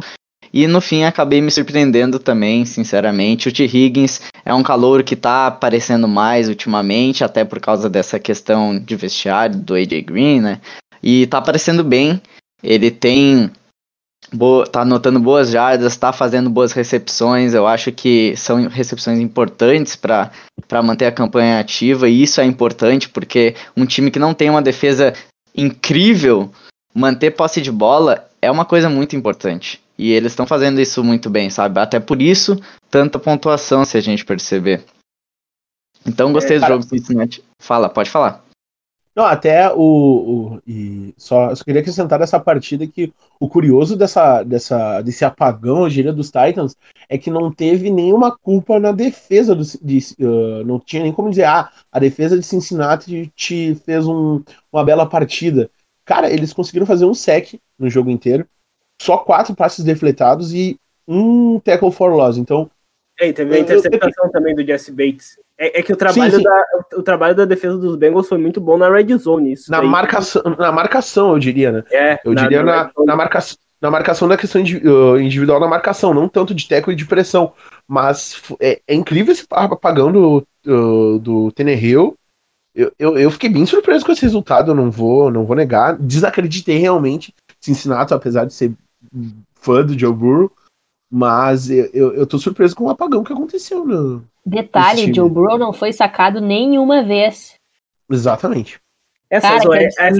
E 0.56 0.68
no 0.68 0.80
fim 0.80 1.04
acabei 1.04 1.42
me 1.42 1.52
surpreendendo 1.52 2.18
também, 2.18 2.64
sinceramente. 2.64 3.50
O 3.50 3.52
T. 3.52 3.66
Higgins 3.66 4.22
é 4.46 4.54
um 4.54 4.64
calor 4.64 5.04
que 5.04 5.14
tá 5.14 5.48
aparecendo 5.48 6.08
mais 6.08 6.48
ultimamente, 6.48 7.26
até 7.26 7.44
por 7.44 7.60
causa 7.60 7.90
dessa 7.90 8.18
questão 8.18 8.80
de 8.80 8.96
vestiário 8.96 9.58
do 9.58 9.74
AJ 9.74 10.02
Green, 10.06 10.40
né? 10.40 10.62
E 11.04 11.28
tá 11.28 11.40
aparecendo 11.40 11.84
bem. 11.84 12.22
Ele 12.64 12.90
tem 12.90 13.52
tá 14.72 14.82
anotando 14.82 15.20
boas 15.20 15.50
jardas, 15.50 15.98
tá 15.98 16.14
fazendo 16.14 16.50
boas 16.50 16.72
recepções. 16.72 17.54
Eu 17.54 17.68
acho 17.68 17.92
que 17.92 18.34
são 18.38 18.70
recepções 18.70 19.20
importantes 19.20 19.98
para 19.98 20.32
manter 20.82 21.06
a 21.06 21.12
campanha 21.12 21.60
ativa, 21.60 22.08
e 22.08 22.24
isso 22.24 22.40
é 22.40 22.46
importante 22.46 23.10
porque 23.10 23.56
um 23.76 23.86
time 23.86 24.10
que 24.10 24.20
não 24.20 24.34
tem 24.34 24.50
uma 24.50 24.62
defesa 24.62 25.14
incrível, 25.54 26.50
manter 26.94 27.32
posse 27.32 27.62
de 27.62 27.72
bola 27.74 28.26
é 28.42 28.50
uma 28.50 28.64
coisa 28.64 28.90
muito 28.90 29.18
importante. 29.18 29.84
E 29.98 30.12
eles 30.12 30.32
estão 30.32 30.46
fazendo 30.46 30.82
isso 30.82 31.04
muito 31.04 31.30
bem, 31.30 31.50
sabe? 31.50 31.80
Até 31.80 32.00
por 32.00 32.22
isso, 32.22 32.60
tanta 32.90 33.18
pontuação, 33.18 33.86
se 33.86 33.98
a 33.98 34.02
gente 34.02 34.26
perceber. 34.26 34.84
Então, 36.06 36.34
gostei 36.34 36.58
é, 36.58 36.60
do 36.60 36.68
jogo 36.68 36.84
do 36.84 36.90
Cincinnati. 36.90 37.44
Fala, 37.60 37.90
pode 37.90 38.10
falar. 38.10 38.46
Não, 39.16 39.24
até 39.24 39.72
o. 39.74 39.78
o 39.78 40.62
e 40.68 41.14
só, 41.18 41.56
só 41.56 41.64
queria 41.64 41.80
acrescentar 41.80 42.20
nessa 42.20 42.38
partida 42.38 42.86
que 42.86 43.14
o 43.40 43.48
curioso 43.48 43.96
dessa, 43.96 44.44
dessa, 44.44 45.02
desse 45.02 45.24
apagão, 45.24 45.84
eu 45.84 45.90
diria, 45.90 46.12
dos 46.12 46.28
Titans, 46.30 46.76
é 47.08 47.18
que 47.18 47.32
não 47.32 47.50
teve 47.50 47.90
nenhuma 47.90 48.38
culpa 48.38 48.78
na 48.78 48.92
defesa 48.92 49.56
do. 49.56 49.64
De, 49.82 50.00
uh, 50.20 50.66
não 50.66 50.80
tinha 50.82 51.02
nem 51.04 51.14
como 51.14 51.30
dizer, 51.30 51.46
ah, 51.46 51.72
a 51.90 51.98
defesa 51.98 52.38
de 52.38 52.46
Cincinnati 52.46 53.32
te 53.34 53.76
fez 53.86 54.06
um, 54.06 54.44
uma 54.72 54.84
bela 54.84 55.06
partida. 55.06 55.70
Cara, 56.04 56.30
eles 56.30 56.52
conseguiram 56.52 56.86
fazer 56.86 57.06
um 57.06 57.14
sec 57.14 57.58
no 57.80 57.90
jogo 57.90 58.10
inteiro 58.10 58.46
só 59.02 59.18
quatro 59.18 59.56
passes 59.56 59.84
defletados 59.84 60.54
e 60.54 60.80
um 61.08 61.60
tackle 61.60 61.92
for 61.92 62.14
loss. 62.14 62.38
Então. 62.38 62.70
É, 63.20 63.30
e 63.30 63.34
teve 63.34 63.56
a 63.56 63.60
interceptação 63.60 64.26
eu... 64.26 64.32
também 64.32 64.56
do 64.56 64.66
Jesse 64.66 64.92
Bates. 64.92 65.40
É, 65.58 65.80
é 65.80 65.84
que 65.84 65.94
o 65.94 65.96
trabalho, 65.96 66.32
sim, 66.32 66.38
sim. 66.38 66.44
Da, 66.44 66.64
o 66.96 67.04
trabalho 67.04 67.36
da 67.36 67.46
defesa 67.46 67.78
dos 67.78 67.96
Bengals 67.96 68.28
foi 68.28 68.38
muito 68.38 68.60
bom 68.60 68.78
na 68.78 68.90
red 68.90 69.16
zone. 69.18 69.54
Isso 69.54 69.72
na, 69.72 69.82
marcação, 69.82 70.42
na 70.58 70.72
marcação, 70.72 71.32
eu 71.32 71.40
diria, 71.40 71.72
né? 71.72 71.84
É, 71.92 72.20
eu 72.26 72.34
na, 72.34 72.42
diria 72.42 72.62
na, 72.62 72.92
na, 73.06 73.16
marcação, 73.16 73.58
na 73.82 73.90
marcação 73.90 74.28
da 74.28 74.36
questão 74.36 74.62
individual 74.62 75.62
na 75.62 75.68
marcação, 75.68 76.14
não 76.14 76.28
tanto 76.28 76.54
de 76.54 76.68
tackle 76.68 76.92
e 76.94 76.98
de 76.98 77.06
pressão. 77.06 77.54
Mas 77.88 78.42
é, 78.60 78.82
é 78.86 78.94
incrível 78.94 79.32
esse 79.32 79.46
apagão 79.50 80.12
do, 80.12 80.46
do, 80.62 81.20
do 81.20 81.52
Tenerhill 81.54 82.18
eu, 82.76 82.92
eu, 83.00 83.18
eu, 83.18 83.32
fiquei 83.32 83.50
bem 83.50 83.66
surpreso 83.66 84.06
com 84.06 84.12
esse 84.12 84.22
resultado, 84.22 84.76
não 84.76 84.92
vou, 84.92 85.32
não 85.32 85.46
vou 85.46 85.56
negar. 85.56 85.98
Desacreditei 85.98 86.78
realmente 86.78 87.34
Cincinnati, 87.62 88.14
apesar 88.14 88.44
de 88.44 88.54
ser 88.54 88.74
fã 89.56 89.86
do 89.86 89.98
Joe 89.98 90.14
Burrow, 90.14 90.52
mas 91.12 91.70
eu, 91.70 91.90
eu, 91.94 92.14
eu 92.14 92.28
tô 92.28 92.38
surpreso 92.38 92.76
com 92.76 92.86
o 92.86 92.90
apagão 92.90 93.24
que 93.24 93.34
aconteceu 93.34 93.86
no. 93.86 94.24
Detalhe, 94.46 95.14
Joe 95.14 95.30
Burrow 95.30 95.58
não 95.58 95.74
foi 95.74 95.92
sacado 95.92 96.40
nenhuma 96.40 97.04
vez. 97.04 97.56
Exatamente. 98.10 98.80
Essas, 99.30 99.64
Cara, 99.64 99.70
OL, 99.70 99.76
essas, 99.76 100.20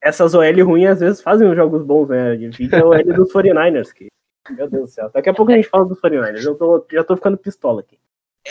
essas 0.00 0.34
OL 0.34 0.64
ruins 0.64 0.88
às 0.88 1.00
vezes 1.00 1.22
fazem 1.22 1.48
os 1.48 1.56
jogos 1.56 1.84
bons, 1.84 2.08
né? 2.08 2.36
Divide 2.36 2.74
a 2.74 2.84
OL 2.84 3.04
dos 3.04 3.32
49ers, 3.32 3.92
que. 3.92 4.08
Meu 4.50 4.68
Deus 4.68 4.90
do 4.90 4.92
céu. 4.92 5.10
Daqui 5.14 5.28
a 5.28 5.34
pouco 5.34 5.52
a 5.52 5.54
gente 5.54 5.68
fala 5.68 5.84
dos 5.84 6.00
49ers. 6.00 6.44
Eu 6.44 6.56
tô, 6.56 6.84
já 6.90 7.04
tô 7.04 7.14
ficando 7.14 7.38
pistola 7.38 7.80
aqui. 7.80 7.96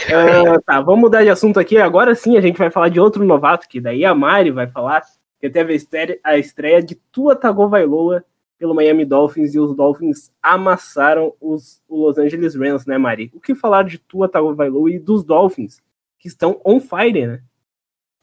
Uh, 0.08 0.62
tá, 0.66 0.80
vamos 0.80 1.02
mudar 1.02 1.24
de 1.24 1.30
assunto 1.30 1.60
aqui. 1.60 1.78
Agora 1.78 2.16
sim 2.16 2.38
a 2.38 2.42
gente 2.42 2.58
vai 2.58 2.72
falar 2.72 2.88
de 2.88 3.00
outro 3.00 3.26
novato, 3.26 3.68
que 3.68 3.82
daí 3.82 4.06
a 4.06 4.16
Mari 4.16 4.52
vai 4.52 4.68
falar, 4.68 5.04
que 5.40 5.50
teve 5.50 5.74
a 5.74 5.76
estreia, 5.76 6.20
a 6.24 6.38
estreia 6.38 6.82
de 6.82 6.96
Tua 6.96 7.36
Tagovailoa 7.36 8.24
pelo 8.62 8.76
Miami 8.76 9.06
Dolphins 9.06 9.56
e 9.56 9.60
os 9.60 9.76
Dolphins 9.76 10.32
amassaram 10.40 11.34
os, 11.42 11.82
Los 11.90 12.20
Angeles 12.20 12.54
Rams, 12.54 12.86
né, 12.86 12.96
Mari? 12.96 13.32
O 13.34 13.40
que 13.40 13.56
falar 13.56 13.84
de 13.84 13.98
Tua 13.98 14.30
Tagovailoa 14.30 14.92
e 14.92 15.00
dos 15.00 15.24
Dolphins, 15.24 15.82
que 16.20 16.28
estão 16.28 16.62
on 16.64 16.80
fire, 16.80 17.26
né? 17.26 17.42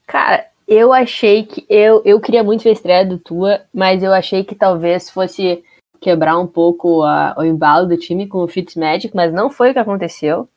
Cara, 0.07 0.47
eu 0.69 0.93
achei 0.93 1.43
que 1.43 1.67
eu, 1.69 2.03
eu 2.05 2.21
queria 2.21 2.45
muito 2.45 2.63
ver 2.63 2.71
a 2.71 2.73
estreia 2.73 3.05
do 3.05 3.19
Tua, 3.19 3.63
mas 3.75 4.01
eu 4.01 4.13
achei 4.15 4.45
que 4.45 4.55
talvez 4.55 5.11
fosse 5.11 5.65
quebrar 6.01 6.39
um 6.39 6.47
pouco 6.47 7.03
a, 7.03 7.35
o 7.37 7.43
embalo 7.43 7.89
do 7.89 7.97
time 7.97 8.29
com 8.29 8.39
o 8.39 8.49
Fitzmagic, 8.49 9.17
mas 9.17 9.33
não 9.33 9.51
foi 9.51 9.71
o 9.71 9.73
que 9.73 9.81
aconteceu, 9.81 10.49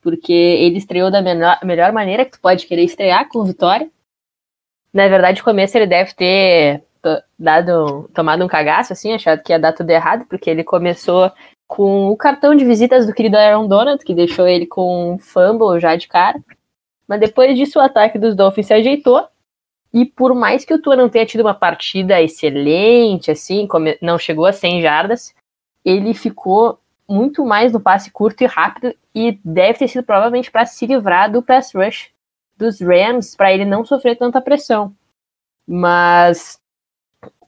porque 0.00 0.32
ele 0.32 0.78
estreou 0.78 1.10
da 1.10 1.20
menor, 1.20 1.58
melhor 1.64 1.90
maneira 1.90 2.24
que 2.24 2.30
tu 2.30 2.40
pode 2.40 2.68
querer 2.68 2.84
estrear, 2.84 3.28
com 3.28 3.44
vitória. 3.44 3.90
Na 4.94 5.08
verdade, 5.08 5.40
no 5.40 5.44
começo 5.44 5.76
ele 5.76 5.88
deve 5.88 6.14
ter 6.14 6.84
dado, 7.38 8.08
tomado 8.14 8.44
um 8.44 8.48
cagaço, 8.48 8.92
assim, 8.92 9.12
achado 9.12 9.42
que 9.42 9.52
ia 9.52 9.58
dar 9.58 9.72
tudo 9.72 9.90
errado, 9.90 10.26
porque 10.28 10.48
ele 10.50 10.64
começou 10.64 11.30
com 11.66 12.08
o 12.08 12.16
cartão 12.16 12.54
de 12.54 12.64
visitas 12.64 13.06
do 13.06 13.12
querido 13.12 13.36
Aaron 13.36 13.68
Donald, 13.68 14.02
que 14.04 14.14
deixou 14.14 14.48
ele 14.48 14.66
com 14.66 15.12
um 15.12 15.18
fumble 15.18 15.78
já 15.78 15.94
de 15.96 16.08
cara. 16.08 16.42
Mas 17.06 17.20
depois 17.20 17.56
disso, 17.56 17.78
o 17.78 17.82
ataque 17.82 18.18
dos 18.18 18.34
Dolphins 18.34 18.66
se 18.66 18.74
ajeitou. 18.74 19.26
E 19.92 20.04
por 20.04 20.34
mais 20.34 20.64
que 20.64 20.74
o 20.74 20.80
Tua 20.80 20.96
não 20.96 21.08
tenha 21.08 21.24
tido 21.24 21.40
uma 21.40 21.54
partida 21.54 22.20
excelente, 22.20 23.30
assim, 23.30 23.66
não 24.02 24.18
chegou 24.18 24.44
a 24.44 24.52
100 24.52 24.82
jardas, 24.82 25.34
ele 25.84 26.12
ficou 26.12 26.78
muito 27.08 27.44
mais 27.44 27.72
no 27.72 27.80
passe 27.80 28.10
curto 28.10 28.42
e 28.42 28.46
rápido 28.46 28.94
e 29.14 29.38
deve 29.42 29.78
ter 29.78 29.88
sido 29.88 30.04
provavelmente 30.04 30.50
para 30.50 30.66
se 30.66 30.86
livrar 30.86 31.32
do 31.32 31.42
pass 31.42 31.72
rush 31.74 32.10
dos 32.56 32.80
Rams, 32.80 33.34
para 33.34 33.52
ele 33.52 33.64
não 33.64 33.84
sofrer 33.84 34.16
tanta 34.16 34.40
pressão. 34.40 34.94
Mas 35.66 36.58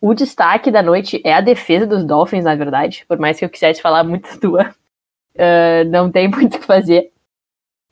o 0.00 0.14
destaque 0.14 0.70
da 0.70 0.82
noite 0.82 1.20
é 1.24 1.34
a 1.34 1.42
defesa 1.42 1.86
dos 1.86 2.04
Dolphins, 2.04 2.44
na 2.44 2.54
verdade. 2.54 3.04
Por 3.06 3.18
mais 3.18 3.38
que 3.38 3.44
eu 3.44 3.50
quisesse 3.50 3.82
falar 3.82 4.02
muito 4.02 4.28
tua, 4.40 4.74
uh, 5.34 5.88
não 5.90 6.10
tem 6.10 6.26
muito 6.30 6.56
o 6.56 6.60
que 6.60 6.66
fazer. 6.66 7.12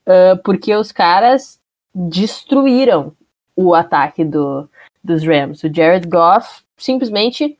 Uh, 0.07 0.41
porque 0.43 0.75
os 0.75 0.91
caras 0.91 1.61
destruíram 1.95 3.13
o 3.55 3.75
ataque 3.75 4.25
do, 4.25 4.69
dos 5.05 5.23
Rams. 5.23 5.63
O 5.65 5.75
Jared 5.75 6.09
Goff 6.09 6.63
simplesmente 6.79 7.59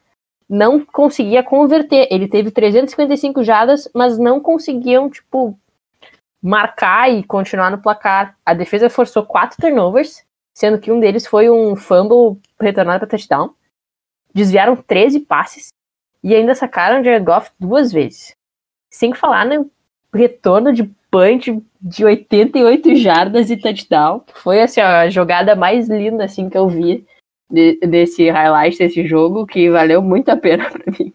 não 0.49 0.83
conseguia 0.83 1.43
converter. 1.43 2.09
Ele 2.11 2.27
teve 2.27 2.51
355 2.51 3.43
jadas, 3.43 3.87
mas 3.95 4.19
não 4.19 4.41
conseguiam, 4.41 5.11
tipo, 5.11 5.59
marcar 6.41 7.11
e 7.11 7.23
continuar 7.23 7.71
no 7.71 7.83
placar. 7.83 8.35
A 8.47 8.55
defesa 8.55 8.89
forçou 8.89 9.27
quatro 9.27 9.61
turnovers, 9.61 10.25
sendo 10.55 10.79
que 10.79 10.91
um 10.91 11.01
deles 11.01 11.27
foi 11.27 11.51
um 11.51 11.77
fumble 11.77 12.41
retornado 12.59 13.01
para 13.01 13.09
touchdown 13.09 13.53
desviaram 14.39 14.77
13 14.77 15.21
passes 15.21 15.69
e 16.23 16.35
ainda 16.35 16.55
sacaram 16.55 17.03
Jared 17.03 17.25
Goff 17.25 17.51
duas 17.59 17.93
vezes. 17.93 18.35
Sem 18.91 19.13
falar 19.13 19.45
no 19.45 19.71
retorno 20.15 20.73
de 20.73 20.85
punch 21.11 21.63
de 21.81 22.05
88 22.05 22.95
jardas 22.97 23.51
e 23.51 23.57
touchdown. 23.57 24.23
Foi 24.35 24.61
assim, 24.61 24.81
a 24.81 25.11
jogada 25.11 25.57
mais 25.57 25.89
linda 25.89 26.25
assim 26.25 26.49
que 26.49 26.57
eu 26.57 26.69
vi 26.69 27.05
de, 27.51 27.77
desse 27.81 28.31
highlight 28.31 28.79
desse 28.79 29.07
jogo, 29.07 29.47
que 29.47 29.71
valeu 29.71 30.01
muito 30.01 30.29
a 30.29 30.37
pena 30.37 30.71
para 30.71 30.85
mim. 30.93 31.13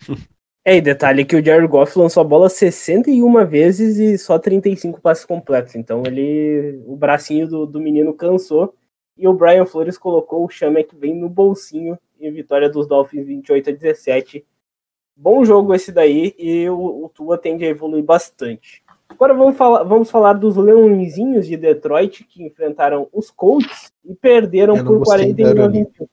É, 0.64 0.76
e 0.76 0.82
detalhe 0.82 1.24
que 1.24 1.34
o 1.34 1.42
Jared 1.42 1.66
Goff 1.66 1.98
lançou 1.98 2.20
a 2.20 2.24
bola 2.24 2.50
61 2.50 3.46
vezes 3.46 3.96
e 3.96 4.18
só 4.18 4.38
35 4.38 5.00
passes 5.00 5.24
completos. 5.24 5.74
Então 5.74 6.02
ele. 6.04 6.82
O 6.84 6.94
bracinho 6.94 7.48
do, 7.48 7.64
do 7.64 7.80
menino 7.80 8.12
cansou 8.12 8.74
e 9.18 9.26
o 9.26 9.34
Brian 9.34 9.66
Flores 9.66 9.98
colocou 9.98 10.44
o 10.44 10.48
Chamek 10.48 10.94
bem 10.94 11.14
no 11.14 11.28
bolsinho 11.28 11.98
em 12.20 12.32
vitória 12.32 12.68
dos 12.68 12.86
Dolphins 12.86 13.26
28 13.26 13.70
a 13.70 13.72
17. 13.72 14.46
Bom 15.16 15.44
jogo 15.44 15.74
esse 15.74 15.90
daí 15.90 16.34
e 16.38 16.68
o, 16.70 17.04
o 17.04 17.08
Tua 17.08 17.36
tende 17.36 17.64
a 17.64 17.68
evoluir 17.68 18.04
bastante. 18.04 18.82
Agora 19.08 19.34
vamos 19.34 19.56
falar, 19.56 19.82
vamos 19.82 20.10
falar 20.10 20.34
dos 20.34 20.56
Leõezinhos 20.56 21.46
de 21.46 21.56
Detroit 21.56 22.24
que 22.24 22.44
enfrentaram 22.44 23.08
os 23.12 23.30
Colts 23.30 23.92
e 24.04 24.14
perderam 24.14 24.84
por 24.84 25.02
41 25.02 25.62
a 25.62 25.68
21. 25.68 26.06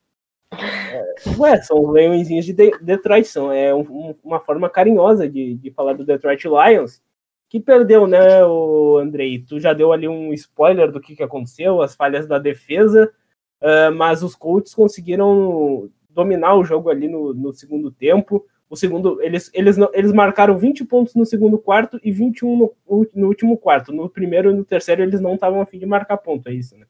É, 0.58 1.14
ué, 1.38 1.62
são 1.62 1.84
os 1.84 1.94
Leõezinhos 1.94 2.46
de, 2.46 2.54
de 2.54 2.72
Detroit, 2.82 3.28
são 3.28 3.52
é 3.52 3.76
um, 3.76 4.16
uma 4.24 4.40
forma 4.40 4.70
carinhosa 4.70 5.30
de, 5.30 5.56
de 5.56 5.72
falar 5.72 5.94
do 5.94 6.06
Detroit 6.06 6.46
Lions, 6.46 7.02
que 7.56 7.60
perdeu, 7.62 8.06
né, 8.06 8.44
o 8.44 8.98
Andrei? 8.98 9.40
Tu 9.40 9.62
já 9.62 9.72
deu 9.72 9.94
ali 9.94 10.10
um 10.10 10.34
spoiler 10.34 10.92
do 10.92 11.00
que, 11.00 11.16
que 11.16 11.24
aconteceu, 11.24 11.82
as 11.82 11.96
falhas 11.96 12.28
da 12.28 12.38
defesa, 12.38 13.10
uh, 13.62 13.96
mas 13.96 14.22
os 14.22 14.36
Colts 14.36 14.76
conseguiram 14.76 15.90
dominar 16.10 16.56
o 16.56 16.66
jogo 16.66 16.90
ali 16.90 17.08
no, 17.08 17.34
no 17.34 17.54
segundo 17.54 17.90
tempo. 17.90 18.46
O 18.70 18.76
segundo, 18.76 19.22
eles, 19.22 19.50
eles, 19.54 19.78
eles 19.94 20.12
marcaram 20.12 20.58
20 20.58 20.84
pontos 20.84 21.16
no 21.16 21.26
segundo 21.26 21.58
quarto 21.58 21.98
e 22.04 22.12
21 22.12 22.58
no, 22.58 22.76
no 23.14 23.28
último 23.28 23.58
quarto. 23.58 23.94
No 23.94 24.10
primeiro 24.10 24.52
e 24.52 24.54
no 24.54 24.66
terceiro 24.66 25.02
eles 25.02 25.22
não 25.22 25.36
estavam 25.36 25.62
a 25.62 25.66
fim 25.66 25.80
de 25.80 25.86
marcar 25.86 26.18
ponto, 26.18 26.50
é 26.50 26.54
isso, 26.54 26.76
né? 26.76 26.86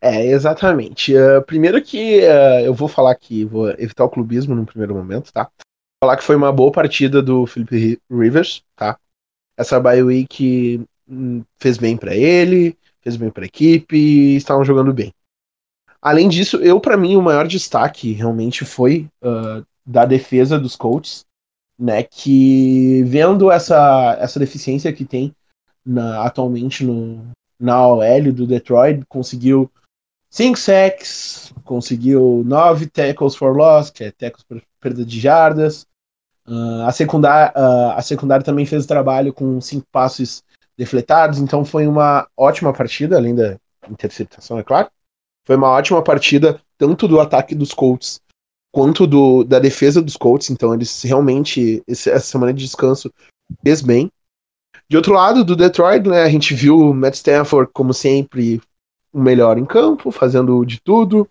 É, 0.00 0.24
exatamente. 0.24 1.14
Uh, 1.14 1.42
primeiro 1.44 1.82
que 1.82 2.20
uh, 2.20 2.64
eu 2.64 2.72
vou 2.72 2.88
falar 2.88 3.14
que 3.16 3.44
vou 3.44 3.68
evitar 3.72 4.04
o 4.04 4.10
clubismo 4.10 4.54
no 4.54 4.64
primeiro 4.64 4.94
momento, 4.94 5.30
tá? 5.30 5.50
falar 6.02 6.16
que 6.16 6.24
foi 6.24 6.34
uma 6.34 6.50
boa 6.50 6.72
partida 6.72 7.20
do 7.20 7.46
Felipe 7.46 8.00
Rivers, 8.10 8.64
tá? 8.74 8.98
Essa 9.60 9.78
bye 9.78 10.02
week 10.02 10.82
hum, 11.06 11.44
fez 11.58 11.76
bem 11.76 11.94
para 11.94 12.14
ele, 12.14 12.74
fez 13.02 13.14
bem 13.16 13.30
para 13.30 13.44
a 13.44 13.46
equipe 13.46 13.94
e 13.94 14.36
estavam 14.36 14.64
jogando 14.64 14.90
bem. 14.90 15.12
Além 16.00 16.30
disso, 16.30 16.56
eu 16.56 16.80
para 16.80 16.96
mim 16.96 17.14
o 17.14 17.22
maior 17.22 17.46
destaque 17.46 18.12
realmente 18.12 18.64
foi 18.64 19.06
uh, 19.22 19.62
da 19.84 20.06
defesa 20.06 20.58
dos 20.58 20.76
Colts, 20.76 21.26
né? 21.78 22.02
Que 22.02 23.02
vendo 23.02 23.50
essa 23.50 24.16
essa 24.18 24.40
deficiência 24.40 24.90
que 24.94 25.04
tem 25.04 25.34
na, 25.84 26.24
atualmente 26.24 26.82
no, 26.82 27.30
na 27.58 27.86
OL 27.86 28.32
do 28.32 28.46
Detroit, 28.46 29.04
conseguiu 29.10 29.70
5 30.30 30.58
sacks, 30.58 31.52
conseguiu 31.64 32.42
9 32.46 32.86
tackles 32.86 33.34
for 33.34 33.54
loss, 33.54 33.90
que 33.90 34.04
é 34.04 34.10
tackles 34.10 34.44
por 34.44 34.62
perda 34.80 35.04
de 35.04 35.20
jardas, 35.20 35.86
Uh, 36.50 36.82
a, 36.84 36.90
secundária, 36.90 37.52
uh, 37.56 37.92
a 37.92 38.02
secundária 38.02 38.44
também 38.44 38.66
fez 38.66 38.84
o 38.84 38.88
trabalho 38.88 39.32
com 39.32 39.60
cinco 39.60 39.86
passes 39.92 40.42
defletados, 40.76 41.38
então 41.38 41.64
foi 41.64 41.86
uma 41.86 42.26
ótima 42.36 42.72
partida, 42.72 43.16
além 43.16 43.36
da 43.36 43.56
interceptação, 43.88 44.58
é 44.58 44.64
claro. 44.64 44.90
Foi 45.46 45.54
uma 45.54 45.68
ótima 45.68 46.02
partida, 46.02 46.60
tanto 46.76 47.06
do 47.06 47.20
ataque 47.20 47.54
dos 47.54 47.72
Colts 47.72 48.20
quanto 48.72 49.06
do, 49.06 49.44
da 49.44 49.60
defesa 49.60 50.02
dos 50.02 50.16
Colts, 50.16 50.50
então 50.50 50.74
eles 50.74 51.02
realmente, 51.02 51.84
esse, 51.86 52.10
essa 52.10 52.26
semana 52.26 52.52
de 52.52 52.64
descanso, 52.64 53.12
fez 53.62 53.80
bem. 53.80 54.10
De 54.88 54.96
outro 54.96 55.12
lado, 55.12 55.44
do 55.44 55.54
Detroit, 55.54 56.08
né, 56.08 56.22
a 56.22 56.28
gente 56.28 56.52
viu 56.52 56.76
o 56.76 56.94
Matt 56.94 57.14
Stafford, 57.14 57.70
como 57.72 57.94
sempre, 57.94 58.60
o 59.12 59.20
melhor 59.20 59.56
em 59.56 59.64
campo, 59.64 60.10
fazendo 60.10 60.64
de 60.64 60.80
tudo. 60.80 61.28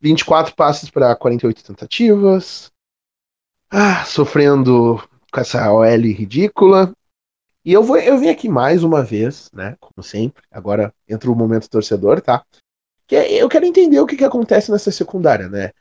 24 0.00 0.54
passes 0.54 0.88
para 0.88 1.14
48 1.14 1.62
tentativas, 1.62 2.70
ah, 3.78 4.06
sofrendo 4.06 4.96
com 5.30 5.38
essa 5.38 5.70
OL 5.70 5.84
ridícula. 5.84 6.94
E 7.62 7.74
eu 7.74 7.82
vou, 7.82 7.98
eu 7.98 8.16
vim 8.16 8.30
aqui 8.30 8.48
mais 8.48 8.82
uma 8.82 9.02
vez, 9.02 9.50
né? 9.52 9.76
Como 9.78 10.02
sempre. 10.02 10.42
Agora 10.50 10.94
entra 11.06 11.30
o 11.30 11.36
momento 11.36 11.68
torcedor, 11.68 12.22
tá? 12.22 12.42
Que 13.06 13.16
é, 13.16 13.34
eu 13.34 13.46
quero 13.50 13.66
entender 13.66 14.00
o 14.00 14.06
que, 14.06 14.16
que 14.16 14.24
acontece 14.24 14.70
nessa 14.70 14.90
secundária, 14.90 15.50
né? 15.50 15.72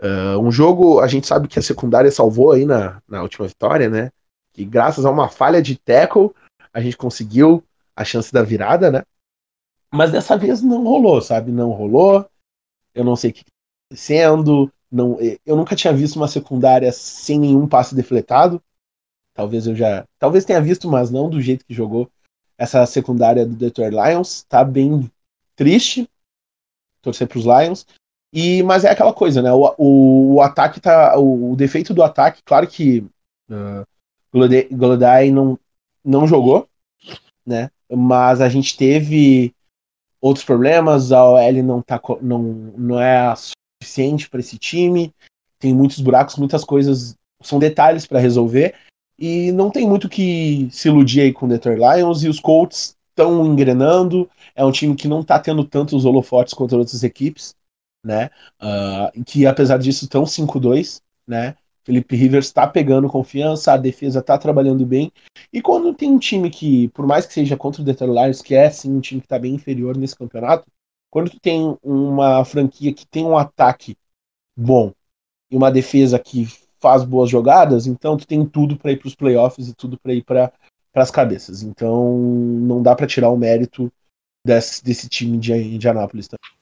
Uh, 0.00 0.38
um 0.38 0.52
jogo, 0.52 1.00
a 1.00 1.08
gente 1.08 1.26
sabe 1.26 1.48
que 1.48 1.58
a 1.58 1.62
secundária 1.62 2.12
salvou 2.12 2.52
aí 2.52 2.64
na, 2.64 3.02
na 3.08 3.20
última 3.20 3.48
vitória, 3.48 3.90
né? 3.90 4.12
Que 4.52 4.64
graças 4.64 5.04
a 5.04 5.10
uma 5.10 5.28
falha 5.28 5.60
de 5.60 5.76
tackle, 5.76 6.30
a 6.72 6.80
gente 6.80 6.96
conseguiu 6.96 7.64
a 7.96 8.04
chance 8.04 8.32
da 8.32 8.44
virada, 8.44 8.92
né? 8.92 9.02
Mas 9.92 10.12
dessa 10.12 10.38
vez 10.38 10.62
não 10.62 10.84
rolou, 10.84 11.20
sabe? 11.20 11.50
Não 11.50 11.72
rolou. 11.72 12.24
Eu 12.94 13.02
não 13.02 13.16
sei 13.16 13.30
o 13.30 13.34
que 13.34 13.40
está 13.40 13.52
acontecendo. 13.88 14.72
Não, 14.90 15.18
eu 15.46 15.56
nunca 15.56 15.76
tinha 15.76 15.92
visto 15.92 16.16
uma 16.16 16.26
secundária 16.26 16.90
sem 16.92 17.38
nenhum 17.38 17.68
passe 17.68 17.94
defletado. 17.94 18.60
Talvez 19.34 19.66
eu 19.66 19.74
já. 19.74 20.04
Talvez 20.18 20.44
tenha 20.44 20.60
visto, 20.60 20.88
mas 20.88 21.10
não 21.10 21.30
do 21.30 21.40
jeito 21.40 21.64
que 21.64 21.72
jogou 21.72 22.10
essa 22.58 22.84
secundária 22.86 23.46
do 23.46 23.54
Detroit 23.54 23.90
Lions. 23.90 24.42
Tá 24.42 24.64
bem 24.64 25.10
triste. 25.54 26.08
Torcer 27.00 27.28
para 27.28 27.38
os 27.38 27.44
Lions. 27.44 27.86
E, 28.32 28.62
mas 28.62 28.84
é 28.84 28.90
aquela 28.90 29.12
coisa, 29.12 29.40
né? 29.42 29.52
O, 29.52 29.74
o, 29.78 30.34
o 30.34 30.40
ataque 30.40 30.80
tá. 30.80 31.18
O, 31.18 31.52
o, 31.52 31.56
defeito 31.56 31.94
do 31.94 32.02
ataque, 32.02 32.42
claro 32.44 32.66
que 32.66 33.04
uh, 33.50 33.86
Golodai 34.72 35.30
não, 35.30 35.58
não 36.04 36.26
jogou, 36.26 36.68
né? 37.44 37.70
Mas 37.90 38.40
a 38.40 38.48
gente 38.48 38.76
teve 38.76 39.52
outros 40.20 40.44
problemas, 40.44 41.10
a 41.10 41.24
OL 41.24 41.62
não, 41.62 41.82
tá, 41.82 42.00
não, 42.20 42.42
não 42.42 43.00
é 43.00 43.34
suficiente 43.82 44.28
para 44.28 44.40
esse 44.40 44.58
time, 44.58 45.12
tem 45.58 45.74
muitos 45.74 46.00
buracos, 46.00 46.36
muitas 46.36 46.64
coisas, 46.64 47.14
são 47.42 47.58
detalhes 47.58 48.06
para 48.06 48.20
resolver, 48.20 48.74
e 49.18 49.52
não 49.52 49.70
tem 49.70 49.86
muito 49.86 50.08
que 50.08 50.68
se 50.70 50.88
iludir 50.88 51.20
aí 51.20 51.32
com 51.32 51.46
o 51.46 51.48
Detroit 51.48 51.78
Lions, 51.78 52.22
e 52.22 52.28
os 52.28 52.40
Colts 52.40 52.96
estão 53.10 53.44
engrenando, 53.46 54.28
é 54.54 54.64
um 54.64 54.72
time 54.72 54.94
que 54.94 55.08
não 55.08 55.20
está 55.20 55.38
tendo 55.38 55.64
tantos 55.64 56.04
holofotes 56.04 56.54
contra 56.54 56.78
outras 56.78 57.02
equipes, 57.02 57.54
né, 58.04 58.30
uh, 58.62 59.24
que 59.24 59.46
apesar 59.46 59.78
disso 59.78 60.04
estão 60.04 60.24
5-2, 60.24 61.02
né, 61.26 61.54
Felipe 61.84 62.14
Rivers 62.14 62.46
está 62.46 62.66
pegando 62.66 63.08
confiança, 63.08 63.72
a 63.72 63.76
defesa 63.76 64.20
está 64.20 64.36
trabalhando 64.38 64.84
bem. 64.84 65.10
E 65.52 65.60
quando 65.60 65.94
tem 65.94 66.10
um 66.10 66.18
time 66.18 66.50
que, 66.50 66.88
por 66.88 67.06
mais 67.06 67.26
que 67.26 67.32
seja 67.32 67.56
contra 67.56 67.82
o 67.82 67.84
Detroit 67.84 68.12
Lions, 68.12 68.42
que 68.42 68.54
é 68.54 68.70
sim 68.70 68.92
um 68.92 69.00
time 69.00 69.20
que 69.20 69.26
está 69.26 69.38
bem 69.38 69.54
inferior 69.54 69.96
nesse 69.96 70.14
campeonato, 70.14 70.66
quando 71.10 71.30
tu 71.30 71.40
tem 71.40 71.76
uma 71.82 72.44
franquia 72.44 72.94
que 72.94 73.06
tem 73.06 73.24
um 73.24 73.36
ataque 73.36 73.96
bom 74.56 74.92
e 75.50 75.56
uma 75.56 75.70
defesa 75.70 76.18
que 76.18 76.46
faz 76.78 77.04
boas 77.04 77.28
jogadas, 77.28 77.86
então 77.86 78.16
tu 78.16 78.26
tem 78.26 78.46
tudo 78.46 78.76
para 78.76 78.92
ir 78.92 78.98
para 78.98 79.08
os 79.08 79.14
playoffs 79.14 79.68
e 79.68 79.74
tudo 79.74 79.98
para 79.98 80.14
ir 80.14 80.24
para 80.24 80.52
as 80.94 81.10
cabeças. 81.10 81.62
Então 81.62 82.16
não 82.16 82.82
dá 82.82 82.94
para 82.94 83.06
tirar 83.06 83.30
o 83.30 83.36
mérito 83.36 83.92
desse, 84.44 84.82
desse 84.82 85.08
time 85.08 85.36
de 85.36 85.52
Indianápolis 85.52 86.28
também. 86.28 86.58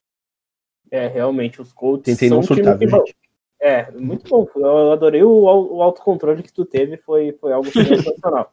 É, 0.91 1.07
realmente, 1.07 1.61
os 1.61 1.73
Colts 1.73 2.05
Tentei 2.05 2.29
são 2.29 2.39
não 2.39 2.43
surtar, 2.43 2.77
um 2.77 2.79
time 2.79 3.03
que, 3.05 3.15
é, 3.61 3.91
muito 3.91 4.29
bom. 4.29 4.47
Eu 4.57 4.93
adorei 4.93 5.23
o, 5.23 5.31
o 5.31 5.83
autocontrole 5.83 6.43
que 6.43 6.53
tu 6.53 6.65
teve, 6.65 6.97
foi, 6.97 7.33
foi 7.33 7.53
algo 7.53 7.69
sensacional. 7.71 8.53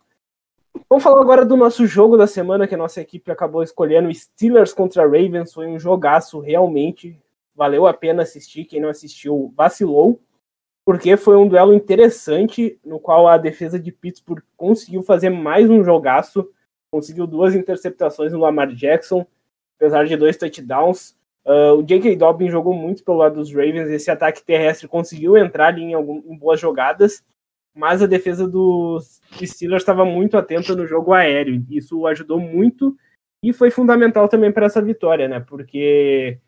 Vamos 0.88 1.04
falar 1.04 1.20
agora 1.20 1.44
do 1.44 1.58
nosso 1.58 1.88
jogo 1.88 2.16
da 2.16 2.28
semana, 2.28 2.68
que 2.68 2.76
a 2.76 2.78
nossa 2.78 3.02
equipe 3.02 3.32
acabou 3.32 3.64
escolhendo. 3.64 4.14
Steelers 4.14 4.72
contra 4.72 5.04
Ravens 5.04 5.52
foi 5.52 5.66
um 5.66 5.80
jogaço, 5.80 6.40
realmente. 6.40 7.20
Valeu 7.56 7.88
a 7.88 7.94
pena 7.94 8.22
assistir. 8.22 8.66
Quem 8.66 8.80
não 8.80 8.90
assistiu, 8.90 9.52
vacilou. 9.58 10.20
Porque 10.86 11.18
foi 11.18 11.36
um 11.38 11.48
duelo 11.48 11.74
interessante, 11.74 12.80
no 12.86 13.00
qual 13.00 13.28
a 13.28 13.40
defesa 13.40 13.80
de 13.80 13.92
Pittsburgh 13.92 14.44
conseguiu 14.56 15.02
fazer 15.02 15.32
mais 15.32 15.68
um 15.72 15.84
jogaço. 15.84 16.48
Conseguiu 16.92 17.26
duas 17.26 17.56
interceptações 17.56 18.32
no 18.32 18.40
Lamar 18.40 18.72
Jackson, 18.72 19.26
apesar 19.80 20.06
de 20.06 20.16
dois 20.16 20.38
touchdowns. 20.38 21.16
Uh, 21.44 21.80
o 21.80 21.84
J.K. 21.84 22.16
Dobbins 22.16 22.52
jogou 22.52 22.74
muito 22.76 23.04
pelo 23.04 23.18
lado 23.18 23.36
dos 23.36 23.52
Ravens. 23.52 23.90
Esse 23.90 24.12
ataque 24.12 24.44
terrestre 24.44 24.88
conseguiu 24.88 25.36
entrar 25.36 25.70
ali 25.70 25.82
em, 25.82 25.94
algum, 25.96 26.22
em 26.28 26.38
boas 26.38 26.60
jogadas, 26.60 27.24
mas 27.76 28.02
a 28.02 28.08
defesa 28.08 28.48
dos 28.48 29.22
Steelers 29.44 29.82
estava 29.82 30.06
muito 30.06 30.38
atenta 30.38 30.76
no 30.76 30.88
jogo 30.88 31.14
aéreo. 31.14 31.66
Isso 31.70 32.06
ajudou 32.08 32.40
muito 32.40 32.96
e 33.44 33.52
foi 33.52 33.70
fundamental 33.70 34.28
também 34.28 34.52
para 34.52 34.66
essa 34.66 34.82
vitória, 34.82 35.28
né? 35.28 35.40
Porque 35.40 36.40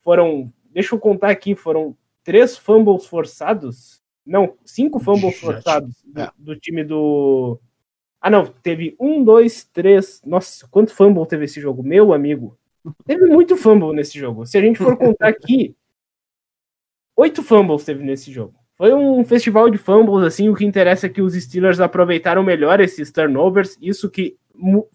foram, 0.00 0.52
deixa 0.70 0.94
eu 0.94 0.98
contar 1.00 1.30
aqui, 1.30 1.54
foram 1.54 1.96
três 2.22 2.56
fumbles 2.56 3.06
forçados. 3.06 4.02
Não, 4.24 4.56
cinco 4.64 5.00
fumbles 5.00 5.40
forçados 5.40 6.02
do, 6.04 6.20
é. 6.20 6.30
do 6.38 6.56
time 6.56 6.84
do. 6.84 7.58
Ah, 8.20 8.28
não, 8.28 8.46
teve 8.46 8.94
um, 9.00 9.24
dois, 9.24 9.64
três. 9.64 10.20
Nossa, 10.24 10.68
quanto 10.68 10.94
fumble 10.94 11.26
teve 11.26 11.46
esse 11.46 11.60
jogo? 11.60 11.82
Meu 11.82 12.12
amigo, 12.12 12.58
Teve 13.04 13.26
muito 13.26 13.56
fumble 13.56 13.94
nesse 13.94 14.18
jogo. 14.18 14.46
Se 14.46 14.56
a 14.58 14.60
gente 14.60 14.78
for 14.78 14.96
contar 14.96 15.28
aqui, 15.28 15.74
oito 17.16 17.42
fumbles 17.42 17.84
teve 17.84 18.04
nesse 18.04 18.32
jogo. 18.32 18.57
Foi 18.78 18.94
um 18.94 19.24
festival 19.24 19.68
de 19.68 19.76
fumbles, 19.76 20.24
assim, 20.24 20.48
o 20.48 20.54
que 20.54 20.64
interessa 20.64 21.06
é 21.06 21.08
que 21.08 21.20
os 21.20 21.34
Steelers 21.34 21.80
aproveitaram 21.80 22.44
melhor 22.44 22.80
esses 22.80 23.10
turnovers, 23.10 23.76
isso 23.82 24.08
que 24.08 24.36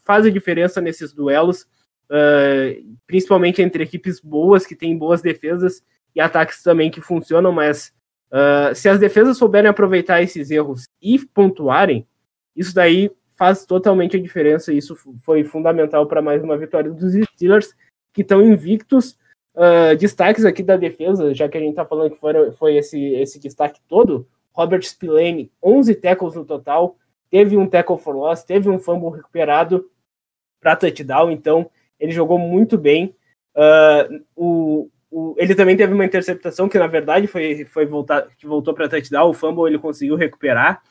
faz 0.05 0.25
a 0.25 0.29
diferença 0.29 0.79
nesses 0.79 1.13
duelos, 1.13 1.63
uh, 2.09 2.97
principalmente 3.05 3.61
entre 3.61 3.83
equipes 3.83 4.21
boas, 4.21 4.65
que 4.65 4.73
têm 4.73 4.97
boas 4.97 5.21
defesas, 5.21 5.83
e 6.15 6.21
ataques 6.21 6.63
também 6.63 6.89
que 6.89 7.01
funcionam, 7.01 7.51
mas 7.51 7.93
uh, 8.31 8.73
se 8.73 8.87
as 8.87 8.99
defesas 8.99 9.37
souberem 9.37 9.69
aproveitar 9.69 10.21
esses 10.21 10.49
erros 10.49 10.85
e 11.01 11.19
pontuarem, 11.19 12.07
isso 12.55 12.73
daí 12.73 13.11
faz 13.35 13.65
totalmente 13.65 14.15
a 14.15 14.21
diferença. 14.21 14.71
Isso 14.71 14.95
foi 15.23 15.43
fundamental 15.43 16.07
para 16.07 16.21
mais 16.21 16.43
uma 16.43 16.57
vitória 16.57 16.89
dos 16.89 17.13
Steelers, 17.13 17.73
que 18.13 18.21
estão 18.21 18.41
invictos. 18.41 19.17
Uh, 19.55 19.95
destaques 19.97 20.45
aqui 20.45 20.63
da 20.63 20.75
defesa, 20.75 21.33
já 21.33 21.47
que 21.47 21.57
a 21.57 21.61
gente 21.61 21.71
está 21.71 21.85
falando 21.85 22.11
que 22.11 22.19
foi, 22.19 22.51
foi 22.53 22.75
esse, 22.75 22.99
esse 22.99 23.39
destaque 23.39 23.79
todo. 23.87 24.27
Robert 24.51 24.83
Spillane, 24.83 25.51
11 25.61 25.95
tackles 25.95 26.35
no 26.35 26.45
total, 26.45 26.95
teve 27.29 27.57
um 27.57 27.67
tackle 27.67 27.97
for 27.97 28.15
loss, 28.15 28.43
teve 28.43 28.69
um 28.69 28.79
fumble 28.79 29.09
recuperado 29.09 29.89
para 30.59 30.75
touchdown, 30.75 31.31
então 31.31 31.69
ele 31.99 32.11
jogou 32.11 32.37
muito 32.37 32.77
bem. 32.77 33.15
Uh, 33.55 34.23
o, 34.35 34.89
o, 35.11 35.35
ele 35.37 35.53
também 35.53 35.77
teve 35.77 35.93
uma 35.93 36.05
interceptação 36.05 36.67
que 36.67 36.79
na 36.79 36.87
verdade 36.87 37.27
foi, 37.27 37.65
foi 37.65 37.85
voltar, 37.85 38.27
que 38.37 38.47
voltou 38.47 38.73
para 38.73 38.89
touchdown, 38.89 39.29
o 39.29 39.33
fumble 39.33 39.67
ele 39.67 39.79
conseguiu 39.79 40.15
recuperar. 40.15 40.81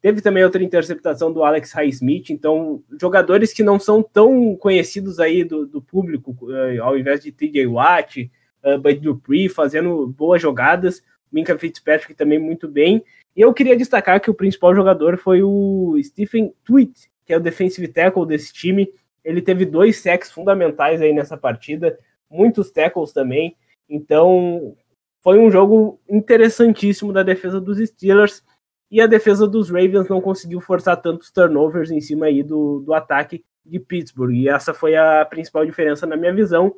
Teve 0.00 0.20
também 0.20 0.44
outra 0.44 0.62
interceptação 0.62 1.32
do 1.32 1.42
Alex 1.42 1.72
Highsmith, 1.72 2.30
então 2.30 2.82
jogadores 3.00 3.52
que 3.52 3.64
não 3.64 3.80
são 3.80 4.00
tão 4.00 4.54
conhecidos 4.54 5.18
aí 5.18 5.42
do, 5.42 5.66
do 5.66 5.82
público, 5.82 6.36
uh, 6.42 6.82
ao 6.82 6.96
invés 6.96 7.20
de 7.20 7.32
TJ 7.32 7.66
Watt, 7.66 8.30
uh, 8.64 8.78
Bud 8.78 9.00
Dupree 9.00 9.48
fazendo 9.48 10.06
boas 10.06 10.40
jogadas, 10.40 11.02
Minka 11.32 11.58
Fitzpatrick 11.58 12.14
também 12.14 12.38
muito 12.38 12.68
bem. 12.68 13.02
E 13.36 13.40
eu 13.40 13.52
queria 13.52 13.76
destacar 13.76 14.20
que 14.20 14.30
o 14.30 14.34
principal 14.34 14.74
jogador 14.74 15.18
foi 15.18 15.42
o 15.42 15.96
Stephen 16.02 16.52
Tweet, 16.64 17.10
que 17.26 17.32
é 17.32 17.36
o 17.36 17.40
defensive 17.40 17.88
tackle 17.88 18.26
desse 18.26 18.52
time. 18.52 18.88
Ele 19.24 19.42
teve 19.42 19.64
dois 19.64 19.98
sacks 19.98 20.30
fundamentais 20.30 21.02
aí 21.02 21.12
nessa 21.12 21.36
partida, 21.36 21.98
muitos 22.30 22.70
tackles 22.70 23.12
também. 23.12 23.56
Então, 23.88 24.76
foi 25.22 25.38
um 25.38 25.50
jogo 25.50 26.00
interessantíssimo 26.08 27.12
da 27.12 27.22
defesa 27.22 27.60
dos 27.60 27.78
Steelers 27.78 28.42
e 28.90 29.00
a 29.00 29.06
defesa 29.06 29.46
dos 29.46 29.70
Ravens 29.70 30.08
não 30.08 30.20
conseguiu 30.20 30.60
forçar 30.60 30.96
tantos 31.00 31.30
turnovers 31.30 31.90
em 31.90 32.00
cima 32.00 32.26
aí 32.26 32.42
do, 32.42 32.80
do 32.80 32.94
ataque 32.94 33.44
de 33.64 33.78
Pittsburgh. 33.78 34.32
E 34.32 34.48
essa 34.48 34.72
foi 34.72 34.96
a 34.96 35.24
principal 35.26 35.64
diferença 35.64 36.06
na 36.06 36.16
minha 36.16 36.32
visão. 36.32 36.74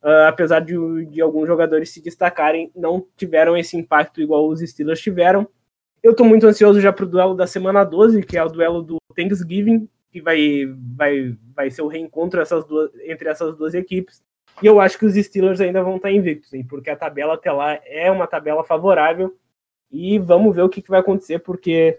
Uh, 0.00 0.28
apesar 0.28 0.60
de, 0.60 0.74
de 1.06 1.20
alguns 1.20 1.48
jogadores 1.48 1.90
se 1.90 2.00
destacarem, 2.00 2.70
não 2.76 3.04
tiveram 3.16 3.56
esse 3.56 3.76
impacto 3.76 4.20
igual 4.20 4.48
os 4.48 4.60
Steelers 4.60 5.00
tiveram. 5.00 5.48
Eu 6.00 6.12
estou 6.12 6.24
muito 6.24 6.46
ansioso 6.46 6.80
já 6.80 6.92
para 6.92 7.04
o 7.04 7.08
duelo 7.08 7.34
da 7.34 7.48
semana 7.48 7.82
12, 7.82 8.22
que 8.22 8.38
é 8.38 8.44
o 8.44 8.48
duelo 8.48 8.80
do 8.80 8.98
Thanksgiving, 9.16 9.88
que 10.12 10.20
vai, 10.20 10.66
vai, 10.94 11.36
vai 11.54 11.70
ser 11.72 11.82
o 11.82 11.88
reencontro 11.88 12.40
essas 12.40 12.64
duas, 12.64 12.90
entre 13.04 13.28
essas 13.28 13.56
duas 13.56 13.74
equipes. 13.74 14.22
E 14.62 14.66
eu 14.66 14.80
acho 14.80 14.96
que 14.96 15.06
os 15.06 15.14
Steelers 15.14 15.60
ainda 15.60 15.82
vão 15.82 15.96
estar 15.96 16.12
invictos, 16.12 16.54
hein, 16.54 16.64
porque 16.68 16.90
a 16.90 16.96
tabela 16.96 17.34
até 17.34 17.50
lá 17.50 17.80
é 17.84 18.08
uma 18.08 18.28
tabela 18.28 18.62
favorável 18.62 19.36
e 19.90 20.18
vamos 20.18 20.54
ver 20.54 20.62
o 20.62 20.68
que, 20.68 20.82
que 20.82 20.90
vai 20.90 21.00
acontecer, 21.00 21.38
porque 21.38 21.96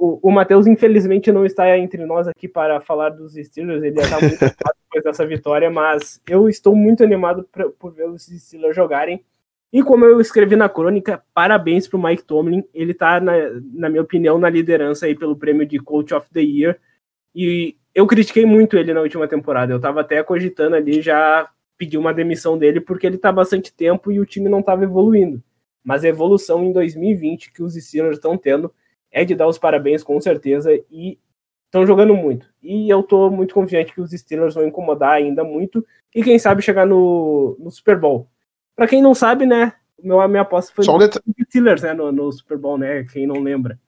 o, 0.00 0.18
o 0.28 0.30
Matheus, 0.30 0.66
infelizmente, 0.66 1.30
não 1.30 1.44
está 1.44 1.78
entre 1.78 2.06
nós 2.06 2.26
aqui 2.26 2.48
para 2.48 2.80
falar 2.80 3.10
dos 3.10 3.34
Steelers. 3.34 3.82
Ele 3.82 4.00
está 4.00 4.18
muito 4.18 4.40
animado 4.42 4.74
depois 4.84 5.04
dessa 5.04 5.26
vitória, 5.26 5.70
mas 5.70 6.22
eu 6.26 6.48
estou 6.48 6.74
muito 6.74 7.04
animado 7.04 7.46
pra, 7.52 7.68
por 7.68 7.92
ver 7.92 8.08
os 8.08 8.24
Steelers 8.24 8.74
jogarem. 8.74 9.22
E 9.72 9.82
como 9.82 10.04
eu 10.04 10.20
escrevi 10.20 10.56
na 10.56 10.68
crônica, 10.68 11.22
parabéns 11.32 11.86
para 11.86 11.98
o 11.98 12.02
Mike 12.02 12.24
Tomlin. 12.24 12.64
Ele 12.74 12.92
está, 12.92 13.20
na, 13.20 13.32
na 13.72 13.88
minha 13.90 14.02
opinião, 14.02 14.38
na 14.38 14.48
liderança 14.48 15.06
aí 15.06 15.14
pelo 15.14 15.36
prêmio 15.36 15.66
de 15.66 15.78
Coach 15.78 16.14
of 16.14 16.28
the 16.32 16.40
Year. 16.40 16.78
E 17.34 17.76
eu 17.94 18.06
critiquei 18.06 18.46
muito 18.46 18.76
ele 18.76 18.94
na 18.94 19.02
última 19.02 19.28
temporada. 19.28 19.72
Eu 19.72 19.76
estava 19.76 20.00
até 20.00 20.22
cogitando 20.22 20.74
ali 20.74 21.02
já 21.02 21.48
pedir 21.76 21.98
uma 21.98 22.12
demissão 22.12 22.58
dele, 22.58 22.80
porque 22.80 23.06
ele 23.06 23.16
está 23.16 23.30
bastante 23.30 23.72
tempo 23.72 24.10
e 24.10 24.18
o 24.18 24.26
time 24.26 24.48
não 24.48 24.60
estava 24.60 24.82
evoluindo. 24.82 25.42
Mas 25.82 26.04
a 26.04 26.08
evolução 26.08 26.62
em 26.62 26.72
2020 26.72 27.52
que 27.52 27.62
os 27.62 27.74
Steelers 27.74 28.16
estão 28.16 28.36
tendo 28.36 28.72
é 29.10 29.24
de 29.24 29.34
dar 29.34 29.48
os 29.48 29.58
parabéns 29.58 30.02
com 30.02 30.20
certeza 30.20 30.72
e 30.90 31.18
estão 31.66 31.86
jogando 31.86 32.14
muito. 32.14 32.46
E 32.62 32.88
eu 32.90 33.02
tô 33.02 33.30
muito 33.30 33.54
confiante 33.54 33.92
que 33.94 34.00
os 34.00 34.10
Steelers 34.10 34.54
vão 34.54 34.66
incomodar 34.66 35.12
ainda 35.12 35.44
muito 35.44 35.86
e 36.14 36.22
quem 36.22 36.38
sabe 36.38 36.62
chegar 36.62 36.86
no, 36.86 37.56
no 37.58 37.70
Super 37.70 37.98
Bowl. 37.98 38.28
Para 38.76 38.88
quem 38.88 39.00
não 39.00 39.14
sabe, 39.14 39.46
né, 39.46 39.72
meu, 40.02 40.20
a 40.20 40.28
minha 40.28 40.42
aposta 40.42 40.72
foi 40.74 40.84
os 40.84 41.20
Steelers, 41.46 41.82
né, 41.82 41.92
no, 41.94 42.10
no, 42.10 42.32
Super 42.32 42.58
Bowl, 42.58 42.76
né, 42.76 43.04
quem 43.04 43.26
não 43.26 43.40
lembra. 43.40 43.78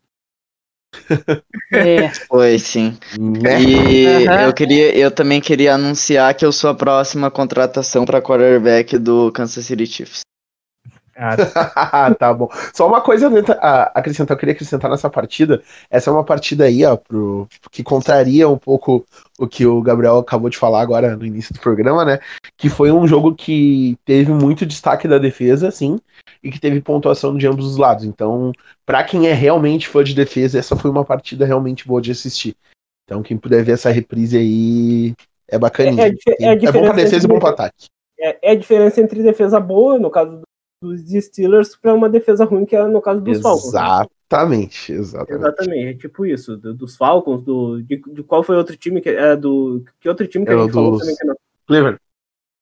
É. 1.73 2.09
Foi 2.29 2.59
sim. 2.59 2.99
Né? 3.19 3.63
E 3.63 4.29
uhum. 4.29 4.41
eu 4.47 4.53
queria, 4.53 4.95
eu 4.95 5.11
também 5.11 5.41
queria 5.41 5.75
anunciar 5.75 6.35
que 6.35 6.45
eu 6.45 6.53
sou 6.53 6.69
a 6.69 6.75
próxima 6.75 7.31
contratação 7.31 8.05
para 8.05 8.21
quarterback 8.21 8.99
do 8.99 9.33
Kansas 9.33 9.65
City 9.65 9.87
Chiefs. 9.87 10.21
Ah, 11.15 11.37
tá 12.19 12.33
bom. 12.33 12.49
Só 12.73 12.87
uma 12.89 13.01
coisa 13.01 13.31
a 13.61 13.99
acrescentar, 13.99 14.35
eu 14.35 14.39
queria 14.39 14.55
acrescentar 14.55 14.91
nessa 14.91 15.11
partida. 15.11 15.63
Essa 15.91 16.11
é 16.11 16.13
uma 16.13 16.25
partida 16.25 16.65
aí, 16.65 16.85
ó, 16.85 16.97
pro, 16.97 17.47
que 17.71 17.83
contraria 17.83 18.49
um 18.49 18.57
pouco 18.57 19.05
o 19.39 19.47
que 19.47 19.67
o 19.67 19.83
Gabriel 19.83 20.19
acabou 20.19 20.49
de 20.49 20.57
falar 20.57 20.81
agora 20.81 21.17
no 21.17 21.27
início 21.27 21.53
do 21.53 21.61
programa, 21.61 22.05
né? 22.05 22.19
Que 22.57 22.69
foi 22.69 22.91
um 22.91 23.07
jogo 23.07 23.35
que 23.35 23.97
teve 24.05 24.33
muito 24.33 24.65
destaque 24.65 25.07
da 25.07 25.19
defesa, 25.19 25.71
sim, 25.71 25.99
e 26.43 26.51
que 26.51 26.61
teve 26.61 26.81
pontuação 26.81 27.37
de 27.37 27.47
ambos 27.47 27.67
os 27.67 27.77
lados. 27.77 28.05
Então, 28.05 28.53
para 28.87 29.05
quem 29.05 29.29
é 29.29 29.33
realmente 29.33 29.89
fã 29.89 30.03
de 30.03 30.15
defesa, 30.15 30.59
essa 30.59 30.77
foi 30.77 30.91
uma 30.91 31.05
partida 31.05 31.45
realmente 31.45 31.87
boa 31.87 32.01
de 32.01 32.11
assistir. 32.11 32.57
Então, 33.05 33.23
quem 33.23 33.37
puder 33.37 33.63
ver 33.63 33.73
essa 33.73 33.91
reprise 33.91 34.39
aí 34.39 35.15
é 35.49 35.59
bacaninha. 35.59 36.07
É, 36.07 36.09
é, 36.09 36.45
é, 36.47 36.53
é 36.53 36.73
bom 36.73 36.83
pra 36.83 36.93
defesa 36.93 37.27
e 37.27 37.29
bom 37.29 37.39
pro 37.39 37.49
ataque. 37.49 37.87
É, 38.19 38.51
é, 38.51 38.51
a 38.53 38.55
diferença 38.55 39.01
entre 39.01 39.23
defesa 39.23 39.59
boa, 39.59 39.99
no 39.99 40.11
caso 40.11 40.41
dos 40.83 41.01
Steelers 41.25 41.77
para 41.77 41.95
uma 41.95 42.09
defesa 42.09 42.45
ruim, 42.45 42.65
que 42.65 42.75
é 42.75 42.85
no 42.87 43.01
caso 43.01 43.21
dos 43.21 43.41
Falcons. 43.41 43.69
Exatamente, 43.69 44.93
exatamente. 44.93 45.41
Exatamente, 45.41 45.89
é 45.89 45.95
tipo 45.95 46.27
isso, 46.27 46.57
do, 46.57 46.75
dos 46.75 46.97
Falcons, 46.97 47.43
do, 47.43 47.81
de, 47.83 47.97
de, 47.97 48.23
qual 48.25 48.43
foi 48.43 48.57
outro 48.57 48.77
time 48.77 49.01
que 49.01 49.09
é 49.09 49.37
do 49.37 49.85
que 50.01 50.09
outro 50.09 50.27
time 50.27 50.45
que 50.45 50.53
a 50.53 50.57
gente 50.57 50.67
dos... 50.67 50.75
falou 50.75 50.99
também 50.99 51.17
que 51.17 51.25
não. 51.25 51.37
Cleveland. 51.67 51.99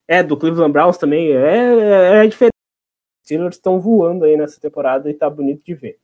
É, 0.06 0.22
do 0.22 0.37
Cleveland 0.37 0.72
Browns 0.72 0.98
também, 0.98 1.33
é, 1.33 2.16
é, 2.18 2.24
é 2.24 2.26
diferente. 2.26 2.52
Os 2.52 3.24
Steelers 3.24 3.56
estão 3.56 3.80
voando 3.80 4.24
aí 4.24 4.37
nessa 4.37 4.61
temporada 4.61 5.09
e 5.09 5.14
tá 5.14 5.30
bonito 5.30 5.64
de 5.64 5.74
ver. 5.74 5.98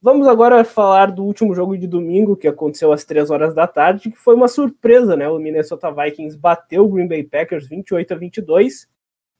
Vamos 0.00 0.28
agora 0.28 0.62
falar 0.64 1.10
do 1.10 1.24
último 1.24 1.54
jogo 1.54 1.78
de 1.78 1.86
domingo, 1.86 2.36
que 2.36 2.46
aconteceu 2.46 2.92
às 2.92 3.04
3 3.04 3.30
horas 3.30 3.54
da 3.54 3.66
tarde, 3.66 4.10
que 4.10 4.18
foi 4.18 4.34
uma 4.34 4.48
surpresa, 4.48 5.16
né? 5.16 5.26
O 5.30 5.38
Minnesota 5.38 5.90
Vikings 5.90 6.36
bateu 6.36 6.84
o 6.84 6.88
Green 6.90 7.08
Bay 7.08 7.22
Packers 7.24 7.66
28 7.66 8.12
a 8.12 8.16
22 8.18 8.86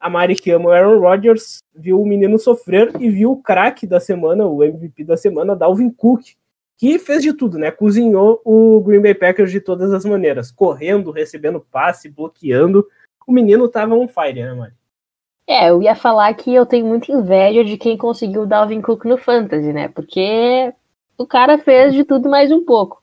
a 0.04 0.10
Mari 0.10 0.34
que 0.34 0.50
ama 0.50 0.66
o 0.66 0.70
Aaron 0.70 1.00
Rodgers 1.00 1.60
viu 1.74 1.98
o 1.98 2.06
menino 2.06 2.38
sofrer 2.38 2.92
e 3.00 3.08
viu 3.08 3.32
o 3.32 3.42
craque 3.42 3.86
da 3.86 3.98
semana, 3.98 4.44
o 4.44 4.62
MVP 4.62 5.02
da 5.02 5.16
semana, 5.16 5.56
Dalvin 5.56 5.88
Cook, 5.88 6.34
que 6.76 6.98
fez 6.98 7.22
de 7.22 7.32
tudo, 7.32 7.58
né? 7.58 7.70
Cozinhou 7.70 8.38
o 8.44 8.82
Green 8.82 9.00
Bay 9.00 9.14
Packers 9.14 9.50
de 9.50 9.62
todas 9.62 9.94
as 9.94 10.04
maneiras, 10.04 10.52
correndo, 10.52 11.10
recebendo 11.10 11.58
passe, 11.58 12.10
bloqueando. 12.10 12.86
O 13.26 13.32
menino 13.32 13.66
tava 13.66 13.94
on 13.94 14.06
fire, 14.06 14.42
né, 14.42 14.52
Mari? 14.52 14.74
É, 15.48 15.70
eu 15.70 15.82
ia 15.82 15.94
falar 15.94 16.34
que 16.34 16.54
eu 16.54 16.66
tenho 16.66 16.84
muita 16.84 17.10
inveja 17.10 17.64
de 17.64 17.78
quem 17.78 17.96
conseguiu 17.96 18.42
o 18.42 18.46
Dalvin 18.46 18.82
Cook 18.82 19.06
no 19.06 19.16
Fantasy, 19.16 19.72
né? 19.72 19.88
Porque 19.88 20.70
o 21.16 21.26
cara 21.26 21.56
fez 21.56 21.94
de 21.94 22.04
tudo 22.04 22.28
mais 22.28 22.52
um 22.52 22.62
pouco. 22.62 23.02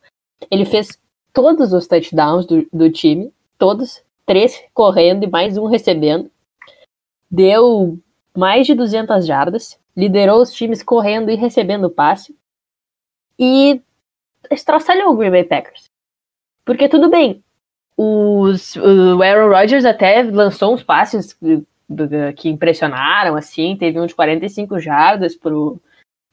Ele 0.52 0.66
fez 0.66 1.00
todos 1.34 1.74
os 1.74 1.88
touchdowns 1.88 2.46
do, 2.46 2.68
do 2.72 2.92
time, 2.92 3.34
todos, 3.58 4.04
três 4.24 4.64
correndo 4.72 5.24
e 5.24 5.28
mais 5.28 5.58
um 5.58 5.66
recebendo 5.66 6.30
deu 7.32 7.98
mais 8.36 8.68
de 8.68 8.76
200 8.76 9.26
jardas, 9.26 9.80
liderou 9.96 10.42
os 10.42 10.52
times 10.52 10.84
correndo 10.84 11.32
e 11.32 11.36
recebendo 11.36 11.90
passe 11.90 12.36
e 13.40 13.82
estraçalhou 14.50 15.14
o 15.14 15.16
Green 15.16 15.32
Bay 15.32 15.44
Packers. 15.44 15.86
Porque 16.66 16.90
tudo 16.90 17.10
bem, 17.10 17.44
os, 17.98 18.76
o 18.76 19.22
Aaron 19.22 19.50
Rodgers 19.50 19.86
até 19.86 20.22
lançou 20.24 20.74
uns 20.74 20.84
passes 20.84 21.38
que 22.38 22.50
impressionaram, 22.50 23.36
assim, 23.36 23.76
teve 23.76 24.00
um 24.00 24.06
de 24.06 24.16
45 24.16 24.80
jardas 24.80 25.36
pro 25.36 25.80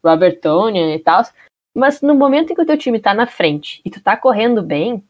Robert 0.05 0.41
Tony 0.41 0.95
e 0.95 0.99
tal, 0.99 1.23
mas 1.75 2.01
no 2.03 2.15
momento 2.15 2.53
em 2.53 2.55
que 2.55 2.63
o 2.63 2.67
teu 2.67 2.77
time 2.77 3.01
tá 3.01 3.15
na 3.15 3.27
frente 3.27 3.81
e 3.85 3.91
tu 3.91 4.01
tá 4.01 4.17
correndo 4.17 4.63
bem, 4.63 5.05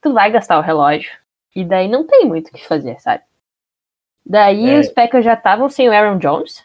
tu 0.00 0.12
vai 0.12 0.30
gastar 0.30 0.58
o 0.58 0.62
relógio. 0.62 1.10
E 1.54 1.64
daí 1.64 1.88
não 1.88 2.06
tem 2.06 2.26
muito 2.26 2.48
o 2.48 2.52
que 2.52 2.66
fazer, 2.66 3.00
sabe? 3.00 3.22
Daí 4.28 4.70
é. 4.70 4.80
os 4.80 4.88
Packers 4.88 5.24
já 5.24 5.34
estavam 5.34 5.68
sem 5.68 5.88
o 5.88 5.92
Aaron 5.92 6.18
Jones, 6.18 6.64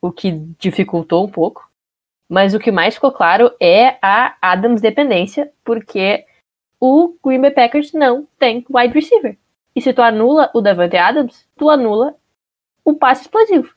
o 0.00 0.10
que 0.10 0.32
dificultou 0.58 1.24
um 1.24 1.30
pouco. 1.30 1.70
Mas 2.28 2.54
o 2.54 2.58
que 2.58 2.72
mais 2.72 2.94
ficou 2.94 3.12
claro 3.12 3.52
é 3.60 3.98
a 4.00 4.34
Adams 4.40 4.80
dependência, 4.80 5.52
porque 5.62 6.24
o 6.80 7.14
Green 7.22 7.40
Bay 7.40 7.50
Packers 7.50 7.92
não 7.92 8.26
tem 8.38 8.64
wide 8.70 8.94
receiver. 8.94 9.36
E 9.76 9.82
se 9.82 9.92
tu 9.92 10.00
anula 10.00 10.50
o 10.54 10.62
Davante 10.62 10.96
Adams, 10.96 11.46
tu 11.56 11.68
anula 11.68 12.14
o 12.84 12.94
passe 12.94 13.22
explosivo. 13.22 13.74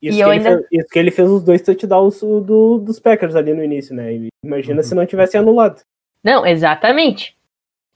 Isso, 0.00 0.20
e 0.20 0.22
que, 0.22 0.30
ainda... 0.30 0.50
ele 0.50 0.58
fez, 0.58 0.68
isso 0.70 0.88
que 0.88 0.98
ele 0.98 1.10
fez 1.10 1.28
os 1.28 1.42
dois 1.42 1.62
touchdowns 1.62 2.20
do, 2.20 2.78
dos 2.78 3.00
Packers 3.00 3.34
ali 3.34 3.52
no 3.52 3.64
início, 3.64 3.94
né? 3.94 4.28
Imagina 4.44 4.76
uhum. 4.76 4.82
se 4.82 4.94
não 4.94 5.06
tivesse 5.06 5.36
anulado. 5.36 5.80
Não, 6.22 6.46
exatamente. 6.46 7.36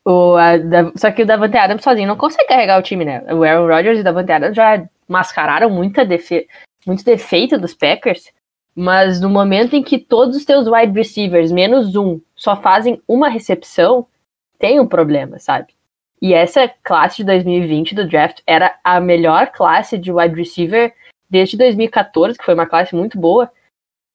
O, 0.04 0.36
a, 0.36 0.56
da, 0.56 0.92
só 0.96 1.10
que 1.12 1.22
o 1.22 1.26
Davante 1.26 1.56
Adams 1.56 1.84
sozinho 1.84 2.08
não 2.08 2.16
consegue 2.16 2.48
carregar 2.48 2.78
o 2.78 2.82
time, 2.82 3.04
né? 3.04 3.22
O 3.32 3.44
Aaron 3.44 3.68
Rodgers 3.68 3.98
e 3.98 4.00
o 4.00 4.04
Davante 4.04 4.32
Adams 4.32 4.56
já 4.56 4.84
mascararam 5.06 5.70
muita 5.70 6.04
defe, 6.04 6.48
muito 6.86 7.04
defeito 7.04 7.58
dos 7.58 7.74
Packers, 7.74 8.32
mas 8.74 9.20
no 9.20 9.28
momento 9.28 9.76
em 9.76 9.82
que 9.82 9.98
todos 9.98 10.36
os 10.36 10.44
teus 10.44 10.66
wide 10.66 10.92
receivers, 10.92 11.52
menos 11.52 11.94
um, 11.94 12.20
só 12.34 12.56
fazem 12.56 13.00
uma 13.06 13.28
recepção, 13.28 14.06
tem 14.58 14.80
um 14.80 14.86
problema, 14.86 15.38
sabe? 15.38 15.74
E 16.20 16.32
essa 16.32 16.68
classe 16.82 17.18
de 17.18 17.24
2020 17.24 17.94
do 17.94 18.08
draft 18.08 18.40
era 18.46 18.78
a 18.82 19.00
melhor 19.00 19.48
classe 19.48 19.98
de 19.98 20.12
wide 20.12 20.34
receiver 20.34 20.94
desde 21.28 21.56
2014, 21.56 22.38
que 22.38 22.44
foi 22.44 22.54
uma 22.54 22.66
classe 22.66 22.94
muito 22.94 23.18
boa, 23.18 23.50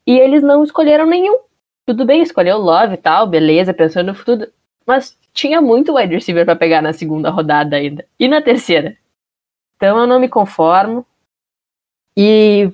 e 0.06 0.18
eles 0.18 0.42
não 0.42 0.64
escolheram 0.64 1.06
nenhum. 1.06 1.40
Tudo 1.86 2.06
bem, 2.06 2.22
escolheu 2.22 2.58
Love 2.58 2.94
e 2.96 2.98
tal, 2.98 3.28
beleza, 3.28 3.74
pensando 3.74 4.08
no 4.08 4.16
futuro, 4.16 4.48
mas 4.88 5.18
tinha 5.34 5.62
muito 5.62 5.96
wide 5.96 6.16
receiver 6.16 6.46
para 6.46 6.56
pegar 6.56 6.82
na 6.82 6.94
segunda 6.94 7.30
rodada 7.30 7.76
ainda. 7.76 8.06
E 8.18 8.28
na 8.28 8.42
terceira. 8.42 8.98
Então 9.76 10.00
eu 10.00 10.08
não 10.08 10.20
me 10.20 10.30
conformo. 10.30 11.06
E 12.16 12.72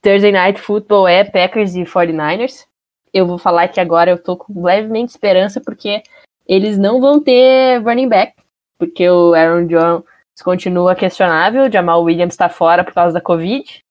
Thursday 0.00 0.30
Night 0.30 0.60
Football 0.60 1.08
é 1.08 1.24
Packers 1.24 1.74
e 1.74 1.82
49ers. 1.82 2.66
Eu 3.12 3.26
vou 3.26 3.38
falar 3.38 3.66
que 3.68 3.80
agora 3.80 4.10
eu 4.10 4.22
tô 4.22 4.36
com 4.36 4.62
levemente 4.62 5.10
esperança 5.10 5.60
porque 5.60 6.02
eles 6.46 6.78
não 6.78 7.00
vão 7.00 7.18
ter 7.18 7.82
running 7.82 8.08
back. 8.08 8.34
Porque 8.78 9.08
o 9.08 9.34
Aaron 9.34 9.66
Jones 9.66 10.04
continua 10.44 10.94
questionável, 10.94 11.70
Jamal 11.70 12.02
Williams 12.04 12.34
está 12.34 12.48
fora 12.48 12.84
por 12.84 12.94
causa 12.94 13.14
da 13.14 13.20
Covid. 13.20 13.82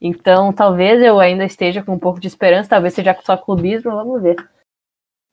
Então 0.00 0.52
talvez 0.52 1.00
eu 1.00 1.20
ainda 1.20 1.44
esteja 1.44 1.82
com 1.82 1.92
um 1.92 1.98
pouco 1.98 2.18
de 2.18 2.26
esperança, 2.26 2.70
talvez 2.70 2.94
seja 2.94 3.16
só 3.22 3.36
clubismo, 3.36 3.92
vamos 3.92 4.20
ver. 4.20 4.36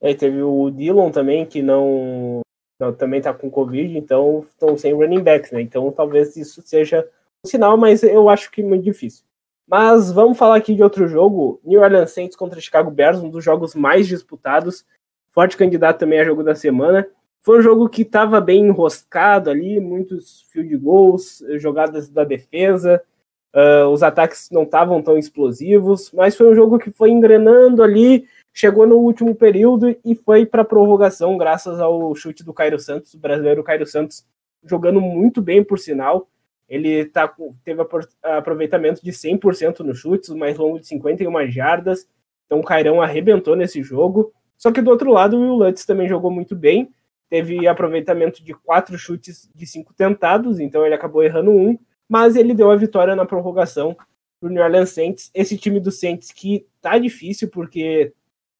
Aí 0.01 0.15
teve 0.15 0.41
o 0.41 0.69
Dillon 0.71 1.11
também, 1.11 1.45
que 1.45 1.61
não, 1.61 2.41
não 2.79 2.93
também 2.93 3.21
tá 3.21 3.33
com 3.33 3.51
Covid, 3.51 3.97
então 3.97 4.39
estão 4.39 4.77
sem 4.77 4.93
running 4.93 5.21
backs, 5.21 5.51
né? 5.51 5.61
Então 5.61 5.91
talvez 5.91 6.35
isso 6.35 6.61
seja 6.65 7.07
um 7.45 7.49
sinal, 7.49 7.77
mas 7.77 8.01
eu 8.03 8.29
acho 8.29 8.49
que 8.51 8.63
muito 8.63 8.83
difícil. 8.83 9.23
Mas 9.67 10.11
vamos 10.11 10.37
falar 10.37 10.55
aqui 10.55 10.75
de 10.75 10.83
outro 10.83 11.07
jogo, 11.07 11.61
New 11.63 11.79
Orleans 11.79 12.11
Saints 12.11 12.35
contra 12.35 12.59
Chicago 12.59 12.91
Bears, 12.91 13.19
um 13.19 13.29
dos 13.29 13.43
jogos 13.43 13.75
mais 13.75 14.07
disputados, 14.07 14.83
forte 15.31 15.55
candidato 15.55 15.99
também 15.99 16.19
a 16.19 16.25
jogo 16.25 16.43
da 16.43 16.55
semana. 16.55 17.07
Foi 17.43 17.59
um 17.59 17.61
jogo 17.61 17.87
que 17.87 18.01
estava 18.01 18.41
bem 18.41 18.65
enroscado 18.65 19.49
ali, 19.49 19.79
muitos 19.79 20.45
field 20.51 20.75
goals, 20.77 21.43
jogadas 21.57 22.09
da 22.09 22.23
defesa, 22.23 23.01
uh, 23.55 23.87
os 23.87 24.03
ataques 24.03 24.49
não 24.51 24.63
estavam 24.63 25.01
tão 25.01 25.17
explosivos, 25.17 26.11
mas 26.11 26.35
foi 26.35 26.49
um 26.49 26.55
jogo 26.55 26.77
que 26.77 26.91
foi 26.91 27.09
engrenando 27.09 27.81
ali, 27.81 28.27
chegou 28.53 28.85
no 28.85 28.97
último 28.97 29.33
período 29.33 29.95
e 30.03 30.15
foi 30.15 30.45
para 30.45 30.65
prorrogação, 30.65 31.37
graças 31.37 31.79
ao 31.79 32.13
chute 32.15 32.43
do 32.43 32.53
Cairo 32.53 32.79
Santos, 32.79 33.13
o 33.13 33.19
brasileiro 33.19 33.63
Cairo 33.63 33.85
Santos, 33.85 34.25
jogando 34.63 34.99
muito 34.99 35.41
bem, 35.41 35.63
por 35.63 35.79
sinal. 35.79 36.27
Ele 36.67 37.05
tá, 37.05 37.33
teve 37.65 37.81
aproveitamento 38.23 39.03
de 39.03 39.11
100% 39.11 39.79
nos 39.79 39.99
chutes, 39.99 40.29
mais 40.29 40.57
longo 40.57 40.79
de 40.79 40.87
51 40.87 41.51
jardas. 41.51 42.07
Então 42.45 42.59
o 42.59 42.63
Cairão 42.63 43.01
arrebentou 43.01 43.55
nesse 43.55 43.83
jogo. 43.83 44.33
Só 44.57 44.71
que 44.71 44.81
do 44.81 44.89
outro 44.89 45.11
lado, 45.11 45.37
o 45.37 45.41
Will 45.41 45.53
Lutz 45.53 45.85
também 45.85 46.07
jogou 46.07 46.31
muito 46.31 46.55
bem. 46.55 46.89
Teve 47.29 47.67
aproveitamento 47.67 48.43
de 48.43 48.53
quatro 48.53 48.97
chutes 48.97 49.49
de 49.55 49.65
cinco 49.65 49.93
tentados, 49.93 50.59
então 50.59 50.85
ele 50.85 50.95
acabou 50.95 51.23
errando 51.23 51.51
um. 51.51 51.77
Mas 52.07 52.35
ele 52.35 52.53
deu 52.53 52.69
a 52.69 52.75
vitória 52.75 53.15
na 53.15 53.25
prorrogação 53.25 53.95
para 54.39 54.49
o 54.49 54.51
New 54.51 54.63
Orleans 54.63 54.89
Saints. 54.89 55.31
Esse 55.33 55.57
time 55.57 55.79
do 55.79 55.91
Saints 55.91 56.31
que 56.31 56.65
tá 56.81 56.97
difícil, 56.97 57.49
porque 57.49 58.13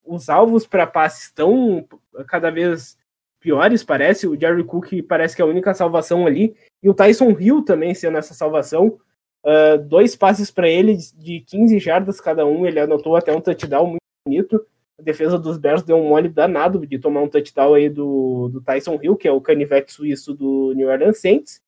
os 0.06 0.30
alvos 0.30 0.66
para 0.66 0.88
passe 0.88 1.24
estão 1.24 1.88
cada 2.28 2.50
vez 2.50 2.98
piores, 3.40 3.84
parece. 3.84 4.28
O 4.28 4.40
Jerry 4.40 4.64
Cook 4.64 5.02
parece 5.08 5.36
que 5.36 5.42
é 5.42 5.46
a 5.46 5.48
única 5.48 5.74
salvação 5.74 6.26
ali. 6.26 6.56
E 6.82 6.90
o 6.90 6.94
Tyson 6.94 7.32
Hill 7.32 7.64
também 7.64 7.94
sendo 7.94 8.18
essa 8.18 8.34
salvação. 8.34 9.00
Uh, 9.44 9.78
dois 9.84 10.16
passes 10.16 10.52
para 10.52 10.70
ele 10.70 10.98
de 11.18 11.42
15 11.42 11.80
jardas 11.80 12.22
cada 12.22 12.46
um. 12.46 12.66
Ele 12.66 12.80
anotou 12.80 13.16
até 13.16 13.36
um 13.36 13.42
touchdown 13.42 13.88
muito 13.88 14.02
bonito. 14.26 14.66
A 15.00 15.04
defesa 15.04 15.40
dos 15.40 15.58
Bears 15.58 15.82
deu 15.82 15.98
um 15.98 16.10
mole 16.10 16.30
danado 16.30 16.86
de 16.86 17.00
tomar 17.00 17.22
um 17.22 17.28
touchdown 17.28 17.74
aí 17.74 17.90
do, 17.90 18.50
do 18.50 18.62
Tyson 18.62 19.00
Hill, 19.02 19.16
que 19.16 19.28
é 19.28 19.32
o 19.32 19.42
canivete 19.42 19.92
suíço 19.92 20.34
do 20.34 20.74
New 20.76 20.88
Orleans 20.88 21.20
Saints. 21.20 21.60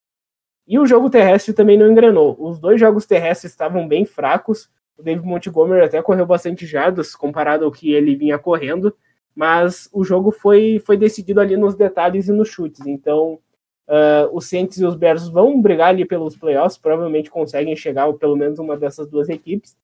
E 0.68 0.80
o 0.80 0.86
jogo 0.86 1.10
terrestre 1.10 1.54
também 1.54 1.78
não 1.78 1.92
engrenou. 1.92 2.38
Os 2.40 2.60
dois 2.60 2.80
jogos 2.80 3.06
terrestres 3.06 3.52
estavam 3.52 3.88
bem 3.88 4.06
fracos. 4.06 4.70
O 4.98 5.04
David 5.04 5.26
Montgomery 5.26 5.86
até 5.86 6.02
correu 6.02 6.26
bastante 6.26 6.66
jardas 6.66 7.16
comparado 7.16 7.66
ao 7.66 7.72
que 7.72 7.94
ele 7.94 8.16
vinha 8.16 8.38
correndo, 8.38 8.96
mas 9.36 9.90
o 9.92 10.04
jogo 10.04 10.32
foi, 10.32 10.82
foi 10.86 10.96
decidido 10.98 11.42
ali 11.42 11.58
nos 11.58 11.76
detalhes 11.76 12.28
e 12.28 12.32
nos 12.32 12.50
chutes. 12.50 12.86
Então, 12.86 13.40
Uh, 13.86 14.32
os 14.32 14.48
Saints 14.48 14.78
e 14.78 14.86
os 14.86 14.96
Bears 14.96 15.28
vão 15.28 15.62
brigar 15.62 15.90
ali 15.90 16.06
pelos 16.06 16.38
playoffs, 16.38 16.78
provavelmente 16.78 17.30
conseguem 17.30 17.76
chegar 17.76 18.06
ou 18.08 18.14
pelo 18.14 18.36
menos 18.36 18.58
uma 18.58 18.78
dessas 18.78 19.10
duas 19.10 19.28
equipes, 19.28 19.76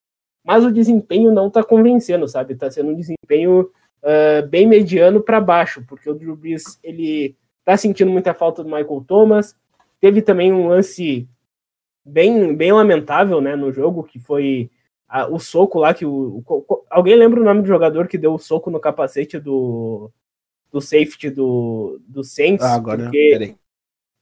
mas 0.42 0.64
o 0.64 0.72
desempenho 0.72 1.30
não 1.30 1.48
está 1.48 1.62
convencendo, 1.62 2.26
sabe? 2.26 2.54
Está 2.54 2.70
sendo 2.70 2.92
um 2.92 2.94
desempenho 2.94 3.70
uh, 4.02 4.46
bem 4.48 4.66
mediano 4.66 5.22
para 5.22 5.38
baixo, 5.38 5.84
porque 5.86 6.08
o 6.08 6.14
Drew 6.14 6.34
Brees 6.34 6.78
ele 6.82 7.36
está 7.58 7.76
sentindo 7.76 8.10
muita 8.10 8.32
falta 8.32 8.64
do 8.64 8.70
Michael 8.70 9.04
Thomas. 9.06 9.54
Teve 10.00 10.22
também 10.22 10.50
um 10.50 10.68
lance 10.68 11.28
bem, 12.02 12.56
bem 12.56 12.72
lamentável, 12.72 13.38
né, 13.42 13.54
no 13.54 13.70
jogo, 13.70 14.02
que 14.02 14.18
foi 14.18 14.70
a, 15.10 15.26
o 15.26 15.40
soco 15.40 15.80
lá 15.80 15.92
que 15.92 16.06
o, 16.06 16.42
o, 16.46 16.84
alguém 16.88 17.16
lembra 17.16 17.40
o 17.40 17.44
nome 17.44 17.62
do 17.62 17.68
jogador 17.68 18.06
que 18.06 18.16
deu 18.16 18.32
o 18.32 18.38
soco 18.38 18.70
no 18.70 18.78
capacete 18.78 19.38
do 19.40 20.08
do 20.72 20.80
safety 20.80 21.28
do 21.28 22.00
do 22.06 22.22
Saints? 22.22 22.64
Ah, 22.64 22.74
agora, 22.74 23.02
porque, 23.02 23.30
peraí. 23.32 23.56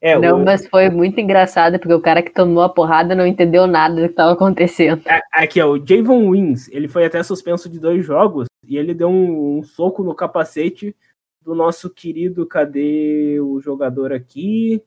É, 0.01 0.19
não, 0.19 0.41
o... 0.41 0.45
mas 0.45 0.67
foi 0.67 0.89
muito 0.89 1.21
engraçado, 1.21 1.79
porque 1.79 1.93
o 1.93 2.01
cara 2.01 2.23
que 2.23 2.33
tomou 2.33 2.63
a 2.63 2.69
porrada 2.69 3.15
não 3.15 3.27
entendeu 3.27 3.67
nada 3.67 3.97
do 3.97 4.03
que 4.03 4.13
estava 4.13 4.33
acontecendo. 4.33 5.03
Aqui, 5.33 5.61
ó, 5.61 5.73
o 5.73 5.87
Javon 5.87 6.31
Wins, 6.31 6.69
ele 6.69 6.89
foi 6.89 7.05
até 7.05 7.23
suspenso 7.23 7.69
de 7.69 7.79
dois 7.79 8.07
jogos 8.07 8.47
e 8.67 8.79
ele 8.79 8.95
deu 8.95 9.09
um, 9.09 9.59
um, 9.59 9.63
soco 9.63 10.03
no 10.03 10.15
capacete 10.15 10.97
do 11.43 11.55
nosso 11.55 11.91
querido, 11.91 12.47
cadê 12.47 13.41
o 13.41 13.61
jogador 13.61 14.13
aqui? 14.13 14.83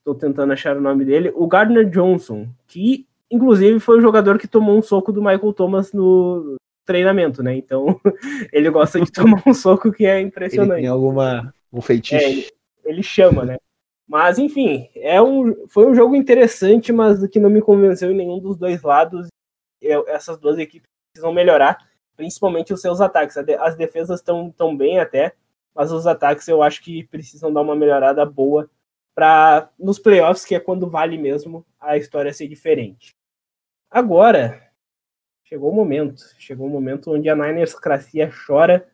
Estou 0.00 0.14
tentando 0.14 0.52
achar 0.52 0.76
o 0.76 0.80
nome 0.80 1.04
dele, 1.04 1.32
o 1.34 1.46
Gardner 1.46 1.88
Johnson, 1.88 2.48
que 2.66 3.06
inclusive 3.30 3.78
foi 3.80 3.98
o 3.98 4.02
jogador 4.02 4.38
que 4.38 4.48
tomou 4.48 4.76
um 4.76 4.82
soco 4.82 5.12
do 5.12 5.22
Michael 5.22 5.52
Thomas 5.52 5.92
no 5.92 6.56
treinamento, 6.84 7.42
né? 7.42 7.56
Então, 7.56 8.00
ele 8.52 8.70
gosta 8.70 9.00
de 9.00 9.10
tomar 9.10 9.42
um 9.46 9.54
soco 9.54 9.92
que 9.92 10.06
é 10.06 10.20
impressionante. 10.20 10.72
Ele 10.72 10.82
tem 10.82 10.88
alguma 10.88 11.54
um 11.72 11.80
feitiço. 11.80 12.24
É, 12.24 12.30
ele, 12.30 12.48
ele 12.84 13.02
chama, 13.02 13.44
né? 13.44 13.56
Mas, 14.08 14.38
enfim, 14.38 14.88
é 14.96 15.22
um, 15.22 15.68
foi 15.68 15.86
um 15.86 15.94
jogo 15.94 16.16
interessante, 16.16 16.92
mas 16.92 17.24
que 17.28 17.38
não 17.38 17.48
me 17.48 17.62
convenceu 17.62 18.10
em 18.10 18.16
nenhum 18.16 18.40
dos 18.40 18.56
dois 18.56 18.82
lados. 18.82 19.28
Eu, 19.80 20.04
essas 20.08 20.36
duas 20.36 20.58
equipes 20.58 20.88
precisam 21.12 21.32
melhorar, 21.32 21.78
principalmente 22.16 22.72
os 22.72 22.80
seus 22.80 23.00
ataques. 23.00 23.36
As 23.36 23.76
defesas 23.76 24.18
estão 24.18 24.50
tão 24.50 24.76
bem 24.76 24.98
até, 24.98 25.32
mas 25.72 25.92
os 25.92 26.08
ataques 26.08 26.48
eu 26.48 26.60
acho 26.60 26.82
que 26.82 27.04
precisam 27.04 27.52
dar 27.52 27.60
uma 27.60 27.76
melhorada 27.76 28.26
boa 28.26 28.68
para 29.14 29.70
nos 29.78 29.98
playoffs, 30.00 30.44
que 30.44 30.56
é 30.56 30.60
quando 30.60 30.90
vale 30.90 31.16
mesmo 31.16 31.64
a 31.78 31.96
história 31.96 32.32
ser 32.32 32.48
diferente. 32.48 33.14
Agora, 33.90 34.70
chegou 35.44 35.70
o 35.70 35.74
momento. 35.74 36.22
Chegou 36.38 36.66
o 36.66 36.70
momento 36.70 37.12
onde 37.12 37.28
a 37.28 37.34
Niners 37.34 37.74
Cracia 37.74 38.30
chora. 38.46 38.88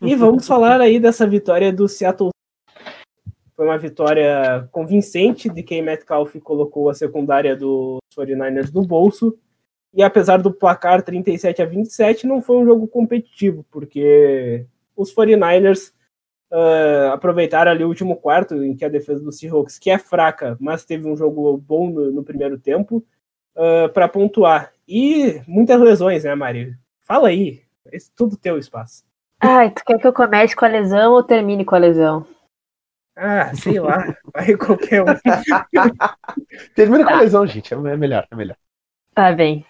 E 0.00 0.14
vamos 0.14 0.46
falar 0.48 0.80
aí 0.80 0.98
dessa 0.98 1.26
vitória 1.26 1.72
do 1.72 1.88
Seattle 1.88 2.30
foi 3.58 3.66
uma 3.66 3.76
vitória 3.76 4.68
convincente 4.70 5.48
de 5.48 5.64
quem 5.64 5.82
Metcalf 5.82 6.32
colocou 6.44 6.88
a 6.88 6.94
secundária 6.94 7.56
dos 7.56 7.98
49ers 8.16 8.72
no 8.72 8.86
bolso. 8.86 9.36
E 9.92 10.00
apesar 10.00 10.36
do 10.36 10.52
placar 10.52 11.02
37 11.02 11.60
a 11.60 11.66
27, 11.66 12.24
não 12.24 12.40
foi 12.40 12.58
um 12.58 12.64
jogo 12.64 12.86
competitivo, 12.86 13.66
porque 13.68 14.64
os 14.94 15.12
49ers 15.12 15.92
uh, 16.52 17.12
aproveitaram 17.12 17.72
ali 17.72 17.82
o 17.82 17.88
último 17.88 18.14
quarto, 18.14 18.62
em 18.62 18.76
que 18.76 18.84
a 18.84 18.88
defesa 18.88 19.24
do 19.24 19.32
Seahawks, 19.32 19.76
que 19.76 19.90
é 19.90 19.98
fraca, 19.98 20.56
mas 20.60 20.84
teve 20.84 21.08
um 21.08 21.16
jogo 21.16 21.56
bom 21.56 21.90
no, 21.90 22.12
no 22.12 22.22
primeiro 22.22 22.60
tempo, 22.60 23.04
uh, 23.58 23.92
para 23.92 24.08
pontuar. 24.08 24.72
E 24.86 25.42
muitas 25.46 25.78
lesões, 25.80 26.24
né, 26.24 26.34
Mari? 26.34 26.74
Fala 27.00 27.28
aí, 27.28 27.62
esse 27.92 28.10
tudo 28.14 28.36
teu 28.36 28.56
espaço. 28.56 29.04
Ai, 29.40 29.70
tu 29.70 29.84
quer 29.84 29.98
que 29.98 30.06
eu 30.06 30.12
comece 30.12 30.56
com 30.56 30.64
a 30.64 30.68
lesão 30.68 31.12
ou 31.12 31.22
termine 31.22 31.64
com 31.64 31.74
a 31.74 31.78
lesão? 31.78 32.26
Ah, 33.16 33.54
sei 33.54 33.80
lá, 33.80 34.16
vai 34.32 34.56
qualquer 34.56 35.02
um. 35.02 35.06
Termina 36.74 37.04
tá. 37.04 37.10
com 37.10 37.16
a 37.16 37.20
lesão, 37.20 37.46
gente, 37.46 37.74
é 37.74 37.76
melhor, 37.96 38.26
é 38.30 38.34
melhor. 38.34 38.56
Tá 39.12 39.32
bem. 39.32 39.66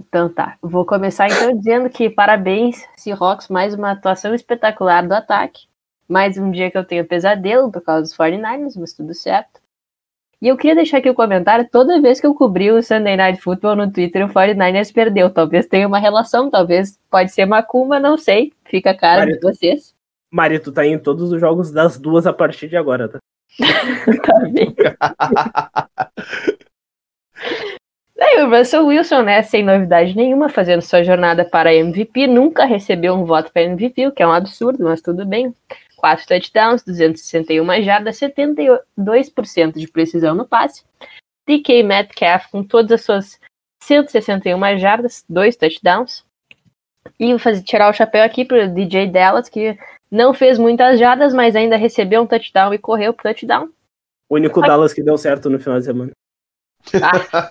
Então 0.00 0.32
tá, 0.32 0.56
vou 0.62 0.86
começar 0.86 1.26
então 1.26 1.56
dizendo 1.56 1.90
que 1.90 2.08
parabéns, 2.08 2.86
Seahawks, 2.96 3.48
mais 3.48 3.74
uma 3.74 3.92
atuação 3.92 4.34
espetacular 4.34 5.06
do 5.06 5.12
ataque. 5.12 5.66
Mais 6.08 6.38
um 6.38 6.50
dia 6.50 6.70
que 6.70 6.78
eu 6.78 6.84
tenho 6.84 7.04
pesadelo 7.04 7.70
por 7.70 7.82
causa 7.82 8.02
dos 8.02 8.16
49ers, 8.16 8.74
mas 8.78 8.92
tudo 8.92 9.12
certo. 9.12 9.60
E 10.40 10.46
eu 10.46 10.56
queria 10.56 10.76
deixar 10.76 10.98
aqui 10.98 11.08
o 11.08 11.12
um 11.12 11.16
comentário, 11.16 11.68
toda 11.70 12.00
vez 12.00 12.20
que 12.20 12.26
eu 12.26 12.32
cobri 12.32 12.70
o 12.70 12.80
Sunday 12.80 13.16
Night 13.16 13.40
Football 13.40 13.74
no 13.74 13.92
Twitter, 13.92 14.24
o 14.24 14.28
49ers 14.28 14.92
perdeu. 14.92 15.28
Talvez 15.30 15.66
tenha 15.66 15.86
uma 15.86 15.98
relação, 15.98 16.48
talvez 16.48 16.96
pode 17.10 17.32
ser 17.32 17.44
Macumba, 17.44 17.98
não 17.98 18.16
sei. 18.16 18.52
Fica 18.64 18.90
a 18.90 18.96
cara 18.96 19.26
de 19.26 19.40
vocês. 19.40 19.92
Mari, 20.30 20.60
tu 20.60 20.70
tá 20.70 20.86
em 20.86 20.98
todos 20.98 21.32
os 21.32 21.40
jogos 21.40 21.72
das 21.72 21.98
duas 21.98 22.26
a 22.26 22.32
partir 22.32 22.68
de 22.68 22.76
agora, 22.76 23.08
tá? 23.08 23.18
tá 23.58 24.38
bem. 24.52 24.74
Daí 28.14 28.42
o 28.42 28.50
Russell 28.50 28.86
Wilson, 28.86 29.22
né, 29.22 29.42
sem 29.42 29.64
novidade 29.64 30.14
nenhuma, 30.14 30.48
fazendo 30.48 30.82
sua 30.82 31.02
jornada 31.02 31.44
para 31.44 31.74
MVP, 31.74 32.26
nunca 32.26 32.64
recebeu 32.64 33.14
um 33.14 33.24
voto 33.24 33.50
para 33.52 33.62
MVP, 33.62 34.08
o 34.08 34.12
que 34.12 34.22
é 34.22 34.26
um 34.26 34.32
absurdo, 34.32 34.84
mas 34.84 35.00
tudo 35.00 35.24
bem. 35.24 35.54
Quatro 35.98 36.24
touchdowns, 36.28 36.84
261 36.84 37.82
jardas, 37.82 38.20
72% 38.20 39.76
de 39.76 39.88
precisão 39.88 40.32
no 40.32 40.46
passe. 40.46 40.84
DK 41.44 41.82
Metcalf 41.82 42.46
com 42.52 42.62
todas 42.62 42.92
as 42.92 43.04
suas 43.04 43.40
161 43.82 44.78
jardas, 44.78 45.24
dois 45.28 45.56
touchdowns. 45.56 46.24
E 47.18 47.30
vou 47.30 47.38
fazer, 47.40 47.64
tirar 47.64 47.90
o 47.90 47.92
chapéu 47.92 48.22
aqui 48.22 48.44
pro 48.44 48.72
DJ 48.72 49.08
Dallas, 49.08 49.48
que 49.48 49.76
não 50.08 50.32
fez 50.32 50.56
muitas 50.56 51.00
jadas, 51.00 51.34
mas 51.34 51.56
ainda 51.56 51.76
recebeu 51.76 52.22
um 52.22 52.26
touchdown 52.28 52.72
e 52.72 52.78
correu 52.78 53.12
pro 53.12 53.24
touchdown. 53.24 53.68
O 54.28 54.36
único 54.36 54.60
Dallas 54.60 54.92
que 54.92 55.02
deu 55.02 55.18
certo 55.18 55.50
no 55.50 55.58
final 55.58 55.80
de 55.80 55.84
semana. 55.86 56.12
Ah. 56.94 57.50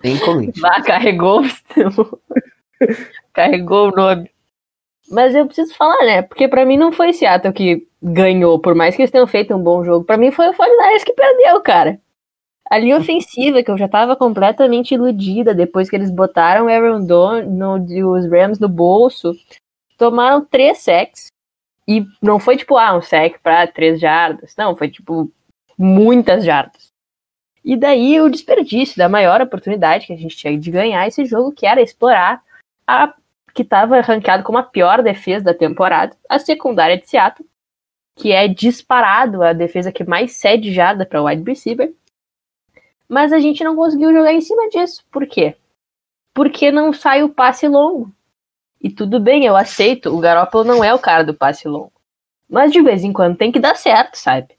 Tem 0.00 0.18
comente. 0.18 0.58
Vá, 0.60 0.82
carregou, 0.82 1.42
carregou 3.32 3.92
o 3.92 3.94
nome. 3.94 4.28
Mas 5.10 5.34
eu 5.34 5.46
preciso 5.46 5.74
falar, 5.74 6.04
né? 6.04 6.22
Porque 6.22 6.48
para 6.48 6.64
mim 6.64 6.76
não 6.76 6.92
foi 6.92 7.12
Seattle 7.12 7.52
que 7.52 7.86
ganhou, 8.02 8.58
por 8.58 8.74
mais 8.74 8.96
que 8.96 9.02
eles 9.02 9.10
tenham 9.10 9.26
feito 9.26 9.54
um 9.54 9.62
bom 9.62 9.84
jogo. 9.84 10.04
para 10.04 10.16
mim 10.16 10.30
foi 10.30 10.48
o 10.48 10.54
49 10.54 11.04
que 11.04 11.12
perdeu, 11.12 11.60
cara. 11.60 12.00
A 12.70 12.78
linha 12.78 12.96
ofensiva, 12.96 13.62
que 13.62 13.70
eu 13.70 13.76
já 13.76 13.88
tava 13.88 14.16
completamente 14.16 14.94
iludida 14.94 15.54
depois 15.54 15.90
que 15.90 15.96
eles 15.96 16.10
botaram 16.10 16.68
Aaron 16.68 17.04
Donald 17.04 17.92
e 17.92 18.02
os 18.02 18.26
Rams 18.30 18.58
no 18.58 18.68
bolso, 18.68 19.34
tomaram 19.98 20.44
três 20.44 20.78
sacks, 20.78 21.32
e 21.86 22.06
não 22.22 22.38
foi 22.38 22.56
tipo, 22.56 22.76
ah, 22.76 22.96
um 22.96 23.02
sec 23.02 23.38
para 23.42 23.66
três 23.66 24.00
jardas. 24.00 24.54
Não, 24.56 24.76
foi 24.76 24.88
tipo 24.88 25.30
muitas 25.76 26.44
jardas. 26.44 26.88
E 27.64 27.76
daí 27.76 28.20
o 28.20 28.28
desperdício 28.28 28.96
da 28.96 29.08
maior 29.08 29.40
oportunidade 29.40 30.06
que 30.06 30.12
a 30.12 30.16
gente 30.16 30.36
tinha 30.36 30.58
de 30.58 30.70
ganhar 30.70 31.06
esse 31.06 31.24
jogo, 31.24 31.52
que 31.52 31.66
era 31.66 31.80
explorar 31.80 32.42
a 32.86 33.14
que 33.54 33.62
estava 33.62 34.00
ranqueado 34.00 34.42
como 34.42 34.58
a 34.58 34.62
pior 34.62 35.02
defesa 35.02 35.44
da 35.44 35.54
temporada, 35.54 36.16
a 36.28 36.38
secundária 36.38 36.98
de 36.98 37.08
Seattle, 37.08 37.48
que 38.16 38.32
é 38.32 38.46
disparado 38.48 39.42
a 39.42 39.52
defesa 39.52 39.92
que 39.92 40.04
mais 40.04 40.32
cede 40.32 40.72
jarda 40.72 41.06
para 41.06 41.22
wide 41.22 41.42
receiver. 41.44 41.92
Mas 43.08 43.32
a 43.32 43.38
gente 43.38 43.62
não 43.62 43.76
conseguiu 43.76 44.12
jogar 44.12 44.32
em 44.32 44.40
cima 44.40 44.68
disso. 44.68 45.04
Por 45.10 45.26
quê? 45.26 45.54
Porque 46.34 46.70
não 46.70 46.92
sai 46.92 47.22
o 47.22 47.28
passe 47.28 47.68
longo. 47.68 48.10
E 48.80 48.90
tudo 48.90 49.20
bem, 49.20 49.44
eu 49.44 49.56
aceito. 49.56 50.08
O 50.08 50.18
Garoppolo 50.18 50.64
não 50.64 50.82
é 50.82 50.92
o 50.94 50.98
cara 50.98 51.22
do 51.22 51.34
passe 51.34 51.68
longo. 51.68 51.92
Mas 52.48 52.72
de 52.72 52.82
vez 52.82 53.04
em 53.04 53.12
quando 53.12 53.36
tem 53.36 53.52
que 53.52 53.60
dar 53.60 53.76
certo, 53.76 54.16
sabe? 54.16 54.56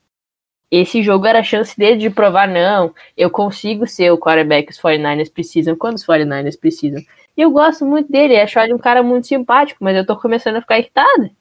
Esse 0.72 1.04
jogo 1.04 1.28
era 1.28 1.40
a 1.40 1.44
chance 1.44 1.78
dele 1.78 1.98
de 1.98 2.10
provar, 2.10 2.48
não, 2.48 2.96
eu 3.16 3.30
consigo 3.30 3.86
ser 3.86 4.12
o 4.12 4.18
quarterback 4.18 4.68
que 4.68 4.74
os 4.74 4.82
49ers 4.82 5.32
precisam 5.32 5.76
quando 5.76 5.98
os 5.98 6.06
49ers 6.06 6.60
precisam. 6.60 7.00
E 7.36 7.42
eu 7.42 7.52
gosto 7.52 7.86
muito 7.86 8.12
dele, 8.12 8.38
acho 8.38 8.60
ele 8.60 8.74
um 8.74 8.78
cara 8.80 9.02
muito 9.02 9.28
simpático, 9.28 9.84
mas 9.84 9.98
eu 9.98 10.06
tô 10.06 10.16
começando 10.18 10.58
a 10.58 10.62
ficar 10.62 10.78
irritada. 10.78 11.32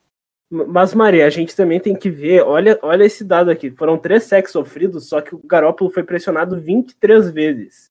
Mas, 0.50 0.92
Maria, 0.92 1.26
a 1.26 1.30
gente 1.30 1.56
também 1.56 1.80
tem 1.80 1.96
que 1.96 2.10
ver, 2.10 2.42
olha, 2.42 2.78
olha 2.82 3.04
esse 3.04 3.24
dado 3.24 3.50
aqui. 3.50 3.70
Foram 3.70 3.96
três 3.96 4.24
sacks 4.24 4.52
sofridos, 4.52 5.08
só 5.08 5.20
que 5.22 5.34
o 5.34 5.40
Garópolo 5.42 5.90
foi 5.90 6.02
pressionado 6.02 6.60
23 6.60 7.30
vezes. 7.30 7.90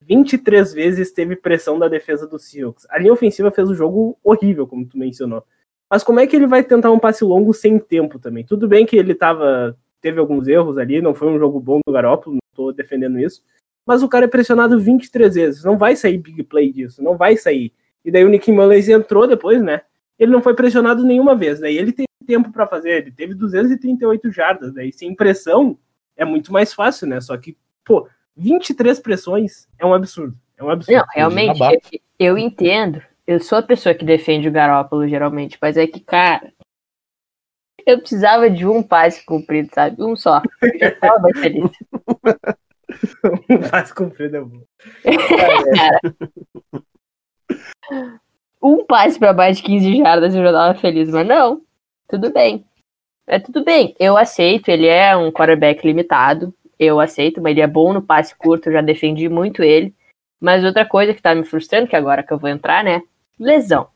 23 0.00 0.72
vezes 0.72 1.12
teve 1.12 1.36
pressão 1.36 1.78
da 1.78 1.86
defesa 1.88 2.26
do 2.26 2.38
Seahawks. 2.38 2.86
A 2.90 2.98
linha 2.98 3.12
ofensiva 3.12 3.50
fez 3.50 3.70
o 3.70 3.74
jogo 3.74 4.18
horrível, 4.22 4.66
como 4.66 4.84
tu 4.84 4.98
mencionou. 4.98 5.44
Mas 5.88 6.02
como 6.02 6.18
é 6.18 6.26
que 6.26 6.34
ele 6.34 6.46
vai 6.46 6.64
tentar 6.64 6.90
um 6.90 6.98
passe 6.98 7.24
longo 7.24 7.54
sem 7.54 7.78
tempo 7.78 8.18
também? 8.18 8.44
Tudo 8.44 8.66
bem 8.66 8.84
que 8.84 8.96
ele 8.96 9.14
tava, 9.14 9.76
teve 10.00 10.18
alguns 10.18 10.48
erros 10.48 10.76
ali, 10.78 11.00
não 11.00 11.14
foi 11.14 11.28
um 11.28 11.38
jogo 11.38 11.60
bom 11.60 11.78
do 11.86 11.92
Garoppolo, 11.92 12.34
não 12.34 12.40
tô 12.54 12.72
defendendo 12.72 13.20
isso. 13.20 13.42
Mas 13.86 14.02
o 14.02 14.08
cara 14.08 14.24
é 14.24 14.28
pressionado 14.28 14.78
23 14.80 15.34
vezes, 15.34 15.64
não 15.64 15.76
vai 15.76 15.94
sair 15.94 16.18
big 16.18 16.42
play 16.44 16.72
disso, 16.72 17.02
não 17.02 17.16
vai 17.16 17.36
sair. 17.36 17.72
E 18.04 18.10
daí 18.10 18.24
o 18.24 18.28
Nick 18.28 18.50
Mullins 18.50 18.88
entrou 18.88 19.26
depois, 19.26 19.62
né? 19.62 19.82
Ele 20.18 20.32
não 20.32 20.42
foi 20.42 20.54
pressionado 20.54 21.04
nenhuma 21.04 21.34
vez, 21.34 21.60
daí 21.60 21.76
ele 21.76 21.92
teve 21.92 22.08
tempo 22.26 22.50
para 22.50 22.66
fazer, 22.66 23.02
ele 23.02 23.12
teve 23.12 23.34
238 23.34 24.30
jardas, 24.30 24.72
daí 24.72 24.92
sem 24.92 25.14
pressão 25.14 25.78
é 26.16 26.24
muito 26.24 26.52
mais 26.52 26.72
fácil, 26.72 27.06
né? 27.06 27.20
Só 27.20 27.36
que, 27.36 27.56
pô, 27.84 28.08
23 28.36 28.98
pressões 29.00 29.68
é 29.78 29.84
um 29.84 29.92
absurdo. 29.92 30.36
É 30.56 30.64
um 30.64 30.70
absurdo. 30.70 30.98
Não, 30.98 31.06
realmente, 31.12 31.60
eu, 31.60 31.80
eu 32.18 32.38
entendo. 32.38 33.02
Eu 33.26 33.40
sou 33.40 33.58
a 33.58 33.62
pessoa 33.62 33.94
que 33.94 34.04
defende 34.04 34.48
o 34.48 34.52
Garópolo, 34.52 35.08
geralmente, 35.08 35.58
mas 35.60 35.76
é 35.76 35.86
que, 35.86 36.00
cara. 36.00 36.52
Eu 37.86 37.98
precisava 37.98 38.48
de 38.48 38.66
um 38.66 38.82
passe 38.82 39.24
cumprido, 39.26 39.68
sabe? 39.74 40.02
Um 40.02 40.16
só. 40.16 40.40
Eu 40.62 40.78
já 40.78 40.90
tava 40.92 41.28
feliz. 41.34 41.70
um 43.50 43.68
passe 43.70 43.94
cumprido 43.94 44.36
é 44.36 44.40
bom. 44.40 44.62
Um 48.62 48.84
passe 48.86 49.18
pra 49.18 49.34
mais 49.34 49.58
de 49.58 49.62
15 49.62 49.98
jardas 49.98 50.34
eu 50.34 50.42
já 50.42 50.50
tava 50.50 50.78
feliz, 50.78 51.10
mas 51.10 51.26
não. 51.26 51.60
Tudo 52.08 52.32
bem. 52.32 52.64
É 53.26 53.38
tudo 53.38 53.62
bem. 53.62 53.94
Eu 53.98 54.16
aceito, 54.16 54.68
ele 54.68 54.86
é 54.86 55.14
um 55.16 55.30
quarterback 55.30 55.86
limitado. 55.86 56.54
Eu 56.78 56.98
aceito, 56.98 57.42
mas 57.42 57.52
ele 57.52 57.60
é 57.60 57.66
bom 57.66 57.92
no 57.92 58.02
passe 58.02 58.34
curto, 58.34 58.68
eu 58.68 58.72
já 58.72 58.80
defendi 58.80 59.28
muito 59.28 59.62
ele. 59.62 59.94
Mas 60.40 60.64
outra 60.64 60.86
coisa 60.86 61.14
que 61.14 61.22
tá 61.22 61.34
me 61.34 61.44
frustrando, 61.44 61.88
que 61.88 61.96
agora 61.96 62.22
que 62.22 62.32
eu 62.32 62.38
vou 62.38 62.48
entrar, 62.48 62.82
né? 62.82 63.02
Lesão. 63.38 63.88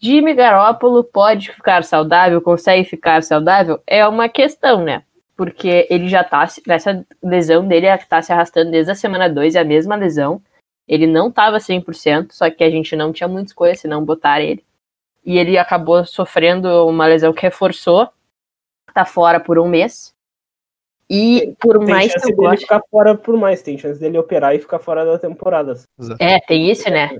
Jimmy 0.00 0.32
Garoppolo 0.32 1.04
pode 1.04 1.52
ficar 1.52 1.84
saudável, 1.84 2.40
consegue 2.40 2.88
ficar 2.88 3.22
saudável? 3.22 3.82
É 3.86 4.06
uma 4.06 4.28
questão, 4.28 4.82
né? 4.82 5.02
Porque 5.40 5.86
ele 5.88 6.06
já 6.06 6.22
tá. 6.22 6.46
Essa 6.68 7.02
lesão 7.22 7.66
dele 7.66 7.86
tá 8.06 8.20
se 8.20 8.30
arrastando 8.30 8.70
desde 8.70 8.92
a 8.92 8.94
semana 8.94 9.26
2, 9.26 9.54
é 9.54 9.60
a 9.60 9.64
mesma 9.64 9.96
lesão. 9.96 10.42
Ele 10.86 11.06
não 11.06 11.32
tava 11.32 11.56
100%, 11.56 12.32
só 12.32 12.50
que 12.50 12.62
a 12.62 12.68
gente 12.68 12.94
não 12.94 13.10
tinha 13.10 13.26
muita 13.26 13.46
escolha 13.46 13.74
se 13.74 13.88
não 13.88 14.04
botar 14.04 14.42
ele. 14.42 14.62
E 15.24 15.38
ele 15.38 15.56
acabou 15.56 16.04
sofrendo 16.04 16.86
uma 16.86 17.06
lesão 17.06 17.32
que 17.32 17.40
reforçou. 17.40 18.10
Tá 18.92 19.06
fora 19.06 19.40
por 19.40 19.58
um 19.58 19.66
mês. 19.66 20.12
E 21.08 21.54
por 21.58 21.78
Tem 21.78 21.88
mais 21.88 22.12
chance 22.12 22.26
que 22.26 22.32
eu 22.32 22.36
dele 22.36 22.48
goste. 22.48 22.64
ficar 22.66 22.82
fora 22.90 23.16
por 23.16 23.34
mais, 23.38 23.62
tem 23.62 23.78
chance 23.78 23.98
dele 23.98 24.18
operar 24.18 24.54
e 24.54 24.58
ficar 24.58 24.78
fora 24.78 25.06
da 25.06 25.18
temporada. 25.18 25.72
É, 26.18 26.38
tem 26.40 26.70
isso, 26.70 26.90
né? 26.90 27.18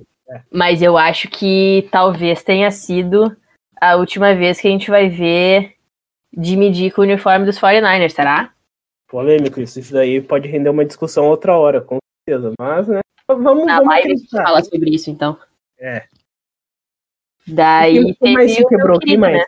Mas 0.52 0.82
eu 0.82 0.98
acho 0.98 1.26
que 1.30 1.88
talvez 1.90 2.42
tenha 2.42 2.70
sido 2.70 3.34
a 3.80 3.96
última 3.96 4.34
vez 4.34 4.60
que 4.60 4.68
a 4.68 4.70
gente 4.70 4.90
vai 4.90 5.08
ver 5.08 5.79
de 6.32 6.56
medir 6.56 6.92
com 6.92 7.00
o 7.00 7.04
uniforme 7.04 7.44
dos 7.44 7.58
49ers, 7.58 8.10
será? 8.10 8.52
Polêmico 9.08 9.60
isso, 9.60 9.80
isso 9.80 9.92
daí 9.92 10.20
pode 10.20 10.48
render 10.48 10.70
uma 10.70 10.84
discussão 10.84 11.26
outra 11.26 11.56
hora, 11.56 11.80
com 11.80 11.98
certeza. 12.28 12.52
Mas, 12.58 12.86
né? 12.88 13.00
Vamos, 13.26 13.66
Na 13.66 13.76
vamos 13.76 13.88
live 13.88 14.12
a 14.12 14.16
gente 14.16 14.30
fala 14.30 14.62
sobre 14.62 14.90
isso, 14.90 15.10
então. 15.10 15.38
É. 15.78 16.04
Daí 17.46 18.14
Quem 18.16 18.34
mais 18.34 18.52
se 18.52 18.66
quebrou? 18.66 18.98
Quem 18.98 19.06
querido, 19.06 19.20
mais? 19.20 19.38
né? 19.38 19.44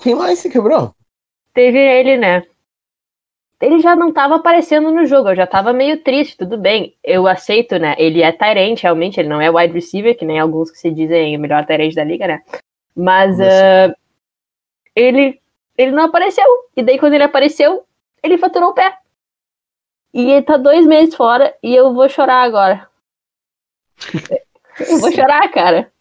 Quem 0.00 0.14
mais 0.14 0.38
se 0.38 0.50
quebrou? 0.50 0.94
Teve 1.52 1.78
ele, 1.78 2.16
né? 2.16 2.44
Ele 3.60 3.78
já 3.78 3.94
não 3.94 4.12
tava 4.12 4.36
aparecendo 4.36 4.90
no 4.90 5.06
jogo, 5.06 5.30
eu 5.30 5.36
já 5.36 5.46
tava 5.46 5.72
meio 5.72 6.02
triste, 6.02 6.36
tudo 6.36 6.58
bem. 6.58 6.96
Eu 7.02 7.26
aceito, 7.26 7.78
né? 7.78 7.94
Ele 7.98 8.20
é 8.22 8.32
Tyrant, 8.32 8.80
realmente, 8.82 9.18
ele 9.18 9.28
não 9.28 9.40
é 9.40 9.50
wide 9.50 9.72
receiver, 9.72 10.16
que 10.16 10.24
nem 10.24 10.38
alguns 10.38 10.70
que 10.70 10.78
se 10.78 10.90
dizem 10.90 11.36
o 11.36 11.40
melhor 11.40 11.64
Tyrant 11.64 11.94
da 11.94 12.04
liga, 12.04 12.26
né? 12.26 12.42
Mas 12.94 13.40
ah, 13.40 13.94
ele, 14.94 15.40
ele 15.76 15.92
não 15.92 16.04
apareceu. 16.04 16.44
E 16.76 16.82
daí, 16.82 16.98
quando 16.98 17.14
ele 17.14 17.24
apareceu, 17.24 17.84
ele 18.22 18.38
faturou 18.38 18.70
o 18.70 18.74
pé. 18.74 18.96
E 20.12 20.30
ele 20.30 20.42
tá 20.42 20.56
dois 20.56 20.86
meses 20.86 21.14
fora 21.14 21.54
e 21.62 21.74
eu 21.74 21.92
vou 21.92 22.08
chorar 22.08 22.42
agora. 22.42 22.88
Eu 24.88 24.98
vou 24.98 25.10
chorar, 25.10 25.50
cara. 25.50 25.92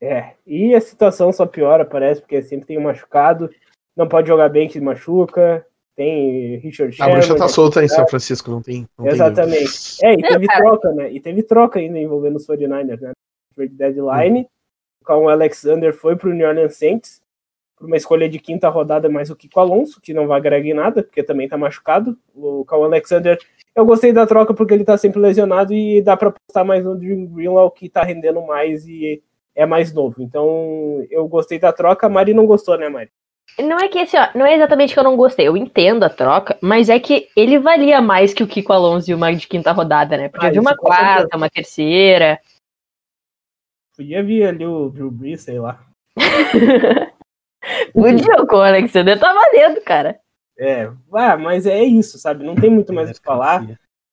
É, 0.00 0.32
e 0.46 0.74
a 0.74 0.80
situação 0.80 1.32
só 1.32 1.44
piora, 1.44 1.84
parece, 1.84 2.20
porque 2.20 2.42
sempre 2.42 2.66
tem 2.66 2.78
um 2.78 2.82
machucado, 2.82 3.50
não 3.94 4.08
pode 4.08 4.28
jogar 4.28 4.48
bem 4.48 4.66
que 4.66 4.74
se 4.74 4.80
machuca, 4.80 5.66
tem 5.94 6.56
Richard 6.56 6.96
A 7.02 7.06
bruxa 7.06 7.22
Sherman, 7.22 7.38
tá 7.38 7.48
solta 7.48 7.84
em 7.84 7.88
São 7.88 8.08
Francisco, 8.08 8.50
não 8.50 8.62
tem. 8.62 8.86
Não 8.98 9.04
tem 9.04 9.14
Exatamente. 9.14 9.64
dúvida. 9.64 10.06
É, 10.06 10.12
e 10.14 10.22
teve 10.22 10.46
troca, 10.46 10.92
né? 10.92 11.12
E 11.12 11.20
teve 11.20 11.42
troca 11.42 11.78
ainda 11.78 11.98
envolvendo 11.98 12.36
os 12.36 12.46
49ers, 12.46 13.00
né? 13.00 13.12
Deadline, 13.72 14.48
o 15.02 15.04
Cal 15.04 15.28
Alexander 15.28 15.92
foi 15.92 16.16
pro 16.16 16.32
New 16.32 16.48
Orleans 16.48 16.76
Saints 16.76 17.19
por 17.80 17.86
uma 17.86 17.96
escolha 17.96 18.28
de 18.28 18.38
quinta 18.38 18.68
rodada 18.68 19.08
mais 19.08 19.30
o 19.30 19.34
Kiko 19.34 19.58
Alonso, 19.58 20.02
que 20.02 20.12
não 20.12 20.26
vai 20.26 20.38
agregar 20.38 20.68
em 20.68 20.74
nada, 20.74 21.02
porque 21.02 21.22
também 21.22 21.48
tá 21.48 21.56
machucado. 21.56 22.14
O 22.34 22.62
Cal 22.66 22.84
Alexander, 22.84 23.38
eu 23.74 23.86
gostei 23.86 24.12
da 24.12 24.26
troca 24.26 24.52
porque 24.52 24.74
ele 24.74 24.84
tá 24.84 24.98
sempre 24.98 25.18
lesionado 25.18 25.72
e 25.72 26.02
dá 26.02 26.14
pra 26.14 26.28
apostar 26.28 26.62
mais 26.62 26.84
no 26.84 26.94
Dream 26.94 27.24
Greenlaw, 27.24 27.70
que 27.70 27.88
tá 27.88 28.02
rendendo 28.02 28.42
mais 28.42 28.86
e 28.86 29.22
é 29.54 29.64
mais 29.64 29.94
novo. 29.94 30.22
Então, 30.22 31.06
eu 31.10 31.26
gostei 31.26 31.58
da 31.58 31.72
troca, 31.72 32.06
a 32.06 32.10
Mari 32.10 32.34
não 32.34 32.44
gostou, 32.44 32.76
né, 32.76 32.86
Mari? 32.90 33.08
Não 33.58 33.78
é 33.78 33.88
que 33.88 33.98
assim, 33.98 34.18
ó, 34.18 34.28
não 34.34 34.44
é 34.44 34.54
exatamente 34.54 34.92
que 34.92 35.00
eu 35.00 35.04
não 35.04 35.16
gostei, 35.16 35.48
eu 35.48 35.56
entendo 35.56 36.04
a 36.04 36.10
troca, 36.10 36.58
mas 36.60 36.90
é 36.90 37.00
que 37.00 37.28
ele 37.34 37.58
valia 37.58 38.00
mais 38.02 38.34
que 38.34 38.42
o 38.42 38.46
Kiko 38.46 38.74
Alonso 38.74 39.10
e 39.10 39.14
uma 39.14 39.34
de 39.34 39.48
quinta 39.48 39.72
rodada, 39.72 40.18
né? 40.18 40.28
Porque 40.28 40.46
Ah, 40.46 40.50
vi 40.50 40.58
uma 40.58 40.76
quarta, 40.76 41.34
uma 41.34 41.48
terceira. 41.48 42.38
Podia 43.96 44.22
vir 44.22 44.46
ali 44.46 44.66
o 44.66 44.90
Drew 44.90 45.10
Brees, 45.10 45.40
sei 45.40 45.58
lá. 45.58 45.82
o 47.94 48.12
Diogo 48.12 48.56
Alexander 48.56 49.18
tá 49.18 49.32
valendo, 49.32 49.80
cara. 49.82 50.18
É, 50.58 50.90
ah, 51.12 51.36
mas 51.36 51.66
é 51.66 51.82
isso, 51.82 52.18
sabe? 52.18 52.44
Não 52.44 52.54
tem 52.54 52.70
muito 52.70 52.92
mais 52.92 53.10
o 53.10 53.14
que 53.14 53.22
falar. 53.22 53.66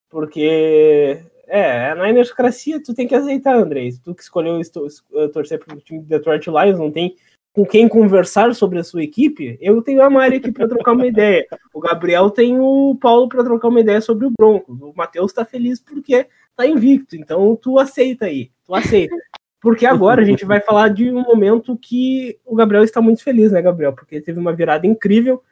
Porque 0.08 1.20
é, 1.46 1.90
a 1.90 1.94
Ninerscracia 1.94 2.82
tu 2.82 2.94
tem 2.94 3.06
que 3.06 3.14
aceitar, 3.14 3.56
Andrei. 3.56 3.92
Tu 4.02 4.14
que 4.14 4.22
escolheu 4.22 4.58
eh, 4.60 5.28
torcer 5.28 5.58
pro 5.58 5.80
time 5.80 6.00
do 6.00 6.06
Detroit 6.06 6.46
Lions, 6.46 6.78
não 6.78 6.90
tem 6.90 7.16
com 7.58 7.66
quem 7.66 7.88
conversar 7.88 8.54
sobre 8.54 8.78
a 8.78 8.84
sua 8.84 9.02
equipe. 9.02 9.58
Eu 9.60 9.82
tenho 9.82 10.02
a 10.02 10.08
Mari 10.08 10.36
aqui 10.36 10.52
para 10.52 10.68
trocar 10.68 10.92
uma 10.92 11.06
ideia. 11.06 11.44
O 11.74 11.80
Gabriel 11.80 12.30
tem 12.30 12.58
o 12.58 12.96
Paulo 13.00 13.28
para 13.28 13.42
trocar 13.42 13.68
uma 13.68 13.80
ideia 13.80 14.00
sobre 14.00 14.26
o 14.26 14.30
Broncos. 14.38 14.80
O 14.80 14.92
Matheus 14.94 15.32
tá 15.32 15.44
feliz 15.44 15.80
porque 15.80 16.26
tá 16.54 16.66
invicto. 16.66 17.16
Então 17.16 17.56
tu 17.56 17.78
aceita 17.78 18.26
aí. 18.26 18.50
Tu 18.64 18.74
aceita. 18.74 19.16
Porque 19.60 19.84
agora 19.84 20.22
a 20.22 20.24
gente 20.24 20.44
vai 20.44 20.60
falar 20.60 20.88
de 20.88 21.10
um 21.10 21.22
momento 21.22 21.76
que 21.76 22.38
o 22.44 22.54
Gabriel 22.54 22.84
está 22.84 23.00
muito 23.00 23.22
feliz, 23.22 23.50
né, 23.50 23.60
Gabriel? 23.60 23.92
Porque 23.92 24.20
teve 24.20 24.38
uma 24.38 24.52
virada 24.52 24.86
incrível. 24.86 25.42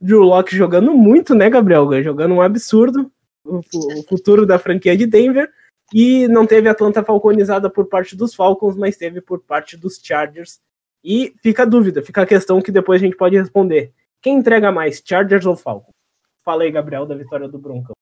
Drew 0.00 0.22
Locke 0.22 0.54
jogando 0.54 0.92
muito, 0.92 1.34
né, 1.34 1.48
Gabriel? 1.48 2.02
Jogando 2.02 2.34
um 2.34 2.42
absurdo 2.42 3.10
o, 3.44 3.58
o 3.58 4.02
futuro 4.08 4.46
da 4.46 4.58
franquia 4.58 4.96
de 4.96 5.06
Denver. 5.06 5.50
E 5.92 6.26
não 6.28 6.46
teve 6.46 6.68
Atlanta 6.68 7.04
falconizada 7.04 7.70
por 7.70 7.86
parte 7.86 8.16
dos 8.16 8.34
Falcons, 8.34 8.76
mas 8.76 8.96
teve 8.96 9.20
por 9.20 9.40
parte 9.40 9.76
dos 9.76 10.00
Chargers. 10.02 10.60
E 11.02 11.34
fica 11.42 11.62
a 11.62 11.66
dúvida, 11.66 12.02
fica 12.02 12.22
a 12.22 12.26
questão 12.26 12.62
que 12.62 12.72
depois 12.72 13.00
a 13.00 13.04
gente 13.04 13.16
pode 13.16 13.36
responder. 13.36 13.92
Quem 14.22 14.38
entrega 14.38 14.72
mais, 14.72 15.02
Chargers 15.04 15.44
ou 15.44 15.54
Falcons? 15.54 15.92
Fala 16.42 16.62
aí, 16.64 16.70
Gabriel, 16.70 17.04
da 17.04 17.14
vitória 17.14 17.46
do 17.46 17.58
Broncão. 17.58 17.94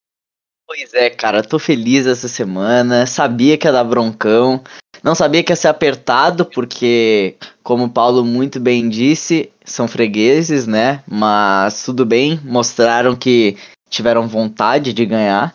Pois 0.75 0.95
é, 0.95 1.11
cara, 1.11 1.43
tô 1.43 1.59
feliz 1.59 2.07
essa 2.07 2.29
semana. 2.29 3.07
Sabia 3.07 3.59
que 3.59 3.67
ia 3.67 3.73
dar 3.73 3.85
broncão. 3.85 4.59
Não 5.03 5.15
sabia 5.15 5.45
que 5.45 5.53
ia 5.53 5.57
ser 5.57 5.69
apertado, 5.69 6.47
porque, 6.47 7.37
como 7.63 7.85
o 7.85 7.91
Paulo 7.91 8.25
muito 8.25 8.59
bem 8.59 8.89
disse, 8.89 9.53
são 9.67 9.87
fregueses, 9.87 10.67
né? 10.67 11.05
Mas 11.07 11.85
tudo 11.85 12.07
bem, 12.07 12.41
mostraram 12.43 13.15
que 13.15 13.59
tiveram 13.91 14.27
vontade 14.27 14.95
de 14.95 15.05
ganhar. 15.05 15.55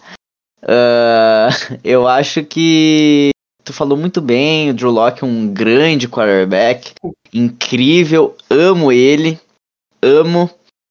Ah, 0.61 1.49
eu 1.83 2.07
acho 2.07 2.43
que 2.43 3.31
tu 3.63 3.73
falou 3.73 3.97
muito 3.97 4.21
bem, 4.21 4.69
o 4.69 4.73
Drew 4.75 4.91
Locke 4.91 5.23
é 5.23 5.27
um 5.27 5.51
grande 5.51 6.07
quarterback, 6.07 6.91
incrível, 7.33 8.37
amo 8.51 8.91
ele, 8.91 9.39
amo 9.99 10.47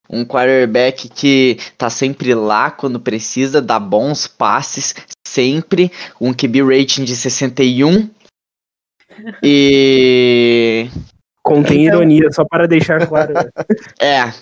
um 0.09 0.25
quarterback 0.25 1.09
que 1.09 1.59
tá 1.77 1.91
sempre 1.91 2.35
lá 2.35 2.71
quando 2.71 3.01
precisa, 3.01 3.61
dá 3.61 3.79
bons 3.79 4.27
passes, 4.27 4.95
sempre, 5.27 5.91
um 6.21 6.33
QB 6.33 6.63
rating 6.63 7.05
de 7.05 7.17
61. 7.17 8.09
E 9.43 10.89
Contém 11.43 11.87
ironia, 11.87 12.31
só 12.33 12.45
para 12.45 12.67
deixar 12.67 13.07
claro. 13.07 13.33
é. 14.03 14.33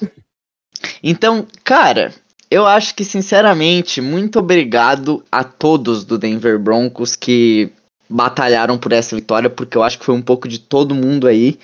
Então, 1.02 1.46
cara, 1.62 2.12
eu 2.50 2.66
acho 2.66 2.94
que 2.94 3.04
sinceramente, 3.04 4.00
muito 4.00 4.38
obrigado 4.38 5.22
a 5.30 5.44
todos 5.44 6.04
do 6.04 6.16
Denver 6.16 6.58
Broncos 6.58 7.14
que 7.14 7.70
batalharam 8.08 8.78
por 8.78 8.92
essa 8.92 9.14
vitória, 9.14 9.50
porque 9.50 9.76
eu 9.76 9.82
acho 9.82 9.98
que 9.98 10.04
foi 10.04 10.14
um 10.14 10.22
pouco 10.22 10.48
de 10.48 10.58
todo 10.58 10.94
mundo 10.94 11.26
aí. 11.26 11.58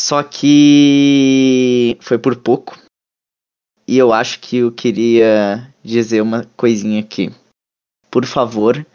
Só 0.00 0.22
que 0.22 1.96
foi 2.00 2.18
por 2.18 2.36
pouco. 2.36 2.76
E 3.86 3.98
eu 3.98 4.12
acho 4.12 4.40
que 4.40 4.58
eu 4.58 4.72
queria 4.72 5.72
dizer 5.82 6.22
uma 6.22 6.44
coisinha 6.56 7.00
aqui. 7.00 7.30
Por 8.10 8.24
favor, 8.24 8.86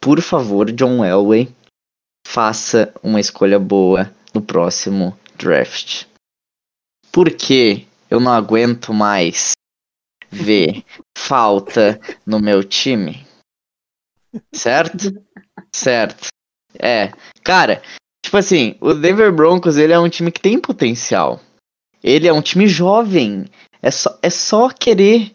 por 0.00 0.20
favor, 0.20 0.70
John 0.70 1.04
Elway, 1.04 1.48
faça 2.26 2.92
uma 3.02 3.20
escolha 3.20 3.58
boa 3.58 4.12
no 4.34 4.42
próximo 4.42 5.18
draft. 5.36 6.06
Porque 7.10 7.86
eu 8.10 8.20
não 8.20 8.32
aguento 8.32 8.92
mais 8.92 9.52
ver 10.30 10.84
falta 11.16 12.00
no 12.26 12.40
meu 12.40 12.62
time. 12.62 13.26
Certo? 14.52 15.12
Certo. 15.74 16.28
É. 16.78 17.12
Cara, 17.42 17.82
tipo 18.22 18.36
assim, 18.36 18.76
o 18.80 18.92
Denver 18.94 19.32
Broncos, 19.32 19.76
ele 19.76 19.92
é 19.92 19.98
um 19.98 20.08
time 20.08 20.32
que 20.32 20.40
tem 20.40 20.60
potencial. 20.60 21.40
Ele 22.02 22.26
é 22.26 22.32
um 22.32 22.42
time 22.42 22.66
jovem. 22.66 23.46
É 23.84 23.90
só, 23.90 24.18
é 24.22 24.30
só 24.30 24.70
querer 24.70 25.30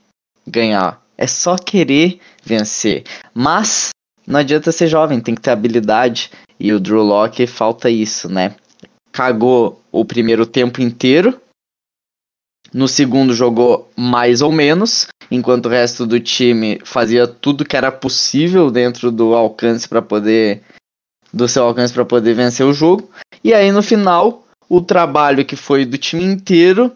ganhar. 0.47 0.99
É 1.15 1.27
só 1.27 1.55
querer 1.55 2.19
vencer. 2.43 3.03
Mas 3.31 3.89
não 4.25 4.39
adianta 4.39 4.71
ser 4.71 4.87
jovem, 4.87 5.21
tem 5.21 5.35
que 5.35 5.41
ter 5.41 5.51
habilidade. 5.51 6.31
E 6.59 6.73
o 6.73 6.79
Drew 6.79 7.03
Locke 7.03 7.45
falta 7.45 7.91
isso, 7.91 8.27
né? 8.27 8.55
Cagou 9.11 9.79
o 9.91 10.03
primeiro 10.03 10.47
tempo 10.47 10.81
inteiro. 10.81 11.39
No 12.73 12.87
segundo 12.87 13.35
jogou 13.35 13.87
mais 13.95 14.41
ou 14.41 14.51
menos, 14.51 15.05
enquanto 15.29 15.67
o 15.67 15.69
resto 15.69 16.07
do 16.07 16.19
time 16.19 16.81
fazia 16.83 17.27
tudo 17.27 17.63
que 17.63 17.77
era 17.77 17.91
possível 17.91 18.71
dentro 18.71 19.11
do 19.11 19.35
alcance 19.35 19.87
para 19.87 20.01
poder 20.01 20.63
do 21.31 21.47
seu 21.47 21.65
alcance 21.65 21.93
para 21.93 22.03
poder 22.03 22.33
vencer 22.33 22.65
o 22.65 22.73
jogo. 22.73 23.11
E 23.43 23.53
aí 23.53 23.71
no 23.71 23.83
final, 23.83 24.43
o 24.67 24.81
trabalho 24.81 25.45
que 25.45 25.55
foi 25.55 25.85
do 25.85 25.99
time 25.99 26.23
inteiro 26.23 26.91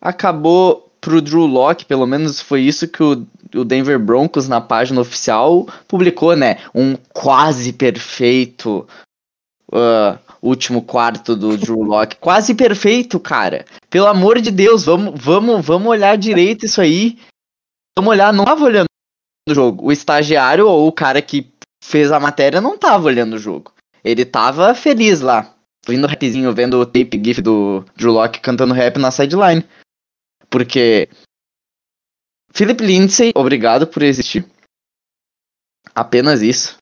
acabou 0.00 0.84
pro 1.04 1.20
Drew 1.20 1.44
Locke, 1.44 1.84
pelo 1.84 2.06
menos 2.06 2.40
foi 2.40 2.62
isso 2.62 2.88
que 2.88 3.02
o, 3.02 3.26
o 3.54 3.64
Denver 3.64 3.98
Broncos 3.98 4.48
na 4.48 4.58
página 4.58 5.02
oficial 5.02 5.68
publicou, 5.86 6.34
né? 6.34 6.58
Um 6.74 6.96
quase 7.12 7.74
perfeito 7.74 8.86
uh, 9.70 10.18
último 10.40 10.80
quarto 10.80 11.36
do 11.36 11.58
Drew 11.58 11.82
Locke. 11.82 12.16
Quase 12.16 12.54
perfeito, 12.54 13.20
cara. 13.20 13.66
Pelo 13.90 14.06
amor 14.06 14.40
de 14.40 14.50
Deus, 14.50 14.86
vamos, 14.86 15.20
vamos, 15.20 15.64
vamos 15.64 15.88
olhar 15.88 16.16
direito 16.16 16.64
isso 16.64 16.80
aí. 16.80 17.18
Vamos 17.96 18.10
olhar, 18.10 18.32
não 18.32 18.46
tava 18.46 18.64
olhando 18.64 18.86
o 19.46 19.54
jogo. 19.54 19.86
O 19.86 19.92
estagiário 19.92 20.66
ou 20.66 20.88
o 20.88 20.92
cara 20.92 21.20
que 21.20 21.46
fez 21.84 22.10
a 22.10 22.18
matéria 22.18 22.62
não 22.62 22.78
tava 22.78 23.06
olhando 23.08 23.34
o 23.34 23.38
jogo. 23.38 23.72
Ele 24.02 24.24
tava 24.24 24.74
feliz 24.74 25.20
lá. 25.20 25.50
Vindo 25.86 26.06
rapzinho, 26.06 26.54
vendo 26.54 26.80
o 26.80 26.86
tape 26.86 27.20
gif 27.22 27.42
do 27.42 27.84
Drew 27.94 28.12
Locke 28.12 28.40
cantando 28.40 28.72
rap 28.72 28.98
na 28.98 29.10
sideline. 29.10 29.62
Porque. 30.54 31.08
Philip 32.52 32.80
Lindsay, 32.80 33.32
obrigado 33.34 33.88
por 33.88 34.04
existir. 34.04 34.46
Apenas 35.92 36.42
isso. 36.42 36.76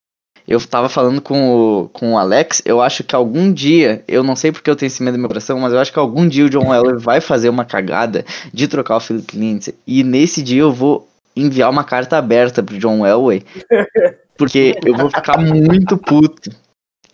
Eu 0.47 0.61
tava 0.61 0.91
falando 0.91 1.23
com 1.23 1.55
o, 1.55 1.89
com 1.89 2.13
o 2.13 2.19
Alex, 2.19 2.61
eu 2.67 2.83
acho 2.83 3.03
que 3.03 3.15
algum 3.15 3.51
dia, 3.51 4.05
eu 4.07 4.23
não 4.23 4.37
sei 4.37 4.53
porque 4.53 4.69
eu 4.69 4.77
tenho 4.77 4.89
esse 4.89 5.03
medo 5.03 5.15
no 5.15 5.21
meu 5.21 5.29
coração, 5.29 5.59
mas 5.59 5.73
eu 5.73 5.79
acho 5.79 5.91
que 5.91 5.99
algum 5.99 6.29
dia 6.29 6.45
o 6.45 6.51
John 6.51 6.75
Elway 6.75 6.99
vai 6.99 7.23
fazer 7.23 7.49
uma 7.49 7.65
cagada 7.65 8.27
de 8.53 8.69
trocar 8.69 8.97
o 8.97 9.01
Philip 9.01 9.35
Lindsay. 9.35 9.75
E 9.87 10.05
nesse 10.05 10.43
dia 10.43 10.61
eu 10.61 10.73
vou 10.73 11.09
enviar 11.35 11.71
uma 11.71 11.85
carta 11.85 12.19
aberta 12.19 12.63
pro 12.63 12.79
John 12.79 13.07
Elway. 13.07 13.43
Porque 14.37 14.79
eu 14.85 14.95
vou 14.95 15.09
ficar 15.09 15.39
muito 15.39 15.97
puto. 15.97 16.51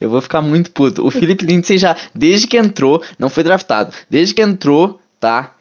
Eu 0.00 0.10
vou 0.10 0.20
ficar 0.20 0.42
muito 0.42 0.72
puto. 0.72 1.06
O 1.06 1.10
Philip 1.10 1.44
Lindsay 1.44 1.78
já, 1.78 1.96
desde 2.12 2.48
que 2.48 2.56
entrou, 2.56 3.00
não 3.16 3.28
foi 3.28 3.44
draftado, 3.44 3.94
desde 4.10 4.34
que 4.34 4.42
entrou, 4.42 5.00
tá? 5.20 5.54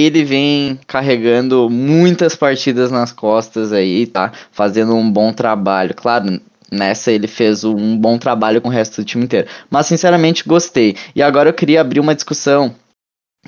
Ele 0.00 0.24
vem 0.24 0.78
carregando 0.86 1.68
muitas 1.68 2.34
partidas 2.34 2.90
nas 2.90 3.12
costas 3.12 3.72
aí, 3.72 4.06
tá? 4.06 4.32
Fazendo 4.50 4.94
um 4.94 5.10
bom 5.10 5.32
trabalho. 5.32 5.94
Claro, 5.94 6.40
Nessa 6.70 7.10
ele 7.10 7.26
fez 7.26 7.64
um 7.64 7.98
bom 7.98 8.16
trabalho 8.16 8.60
com 8.60 8.68
o 8.68 8.70
resto 8.70 9.02
do 9.02 9.04
time 9.04 9.24
inteiro. 9.24 9.48
Mas 9.68 9.86
sinceramente 9.86 10.46
gostei. 10.46 10.96
E 11.16 11.22
agora 11.22 11.48
eu 11.48 11.54
queria 11.54 11.80
abrir 11.80 11.98
uma 11.98 12.14
discussão. 12.14 12.74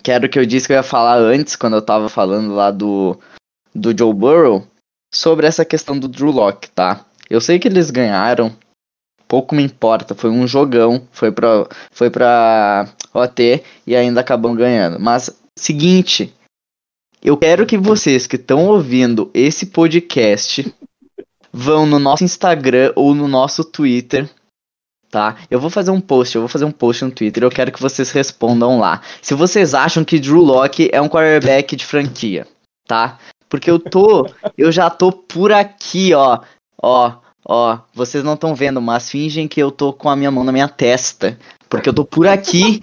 Que 0.03 0.11
era 0.11 0.27
o 0.27 0.29
que 0.29 0.39
eu 0.39 0.47
disse 0.47 0.67
que 0.67 0.73
eu 0.73 0.77
ia 0.77 0.83
falar 0.83 1.19
antes, 1.19 1.55
quando 1.55 1.77
eu 1.77 1.83
tava 1.83 2.09
falando 2.09 2.55
lá 2.55 2.71
do, 2.71 3.17
do 3.75 3.97
Joe 3.97 4.13
Burrow, 4.13 4.67
sobre 5.15 5.47
essa 5.47 5.65
questão 5.65 5.99
do 5.99 6.09
Drew 6.09 6.31
Locke, 6.31 6.71
tá? 6.71 7.05
Eu 7.29 7.41
sei 7.41 7.59
que 7.59 7.69
eles 7.69 7.91
ganharam, 7.91 8.51
pouco 9.29 9.55
me 9.55 9.63
importa, 9.63 10.15
foi 10.15 10.31
um 10.31 10.47
jogão, 10.47 11.07
foi 11.13 11.31
pra, 11.31 11.69
foi 11.91 12.09
pra 12.09 12.89
OT 13.13 13.63
e 13.87 13.95
ainda 13.95 14.23
acabam 14.23 14.55
ganhando. 14.55 14.99
Mas, 14.99 15.31
seguinte, 15.59 16.35
eu 17.23 17.37
quero 17.37 17.65
que 17.65 17.79
vocês 17.79 18.27
que 18.27 18.37
estão 18.37 18.67
ouvindo 18.67 19.31
esse 19.33 19.67
podcast 19.67 20.75
vão 21.53 21.87
no 21.87 21.99
nosso 21.99 22.25
Instagram 22.25 22.93
ou 22.97 23.15
no 23.15 23.29
nosso 23.29 23.65
Twitter, 23.65 24.29
tá? 25.09 25.37
Eu 25.49 25.61
vou 25.61 25.71
fazer 25.71 25.93
um 25.93 26.01
post, 26.01 26.35
eu 26.35 26.43
vou 26.43 26.49
fazer 26.49 26.65
um 26.65 26.73
post 26.73 27.05
no 27.05 27.13
Twitter, 27.13 27.45
eu 27.45 27.51
quero 27.51 27.71
que 27.71 27.81
vocês 27.81 28.11
respondam 28.11 28.81
lá. 28.81 29.03
Se 29.21 29.35
vocês 29.35 29.73
acham 29.73 30.05
que 30.05 30.19
Drew 30.19 30.43
Locke 30.43 30.89
é 30.93 31.01
um 31.01 31.09
quarterback 31.09 31.77
de 31.77 31.87
franquia, 31.87 32.47
tá? 32.89 33.19
Porque 33.49 33.71
eu 33.71 33.79
tô, 33.79 34.27
eu 34.59 34.73
já 34.73 34.91
tô 34.91 35.13
por 35.13 35.53
aqui, 35.53 36.13
ó, 36.15 36.41
ó, 36.83 37.19
ó, 37.47 37.79
vocês 37.95 38.25
não 38.25 38.35
estão 38.35 38.53
vendo, 38.53 38.83
mas 38.83 39.11
fingem 39.11 39.47
que 39.47 39.63
eu 39.63 39.71
tô 39.71 39.93
com 39.93 40.09
a 40.09 40.17
minha 40.17 40.31
mão 40.31 40.43
na 40.43 40.51
minha 40.51 40.69
testa, 40.69 41.39
porque 41.69 41.89
eu 41.89 41.95
tô 41.95 42.05
por 42.05 42.27
aqui. 42.27 42.81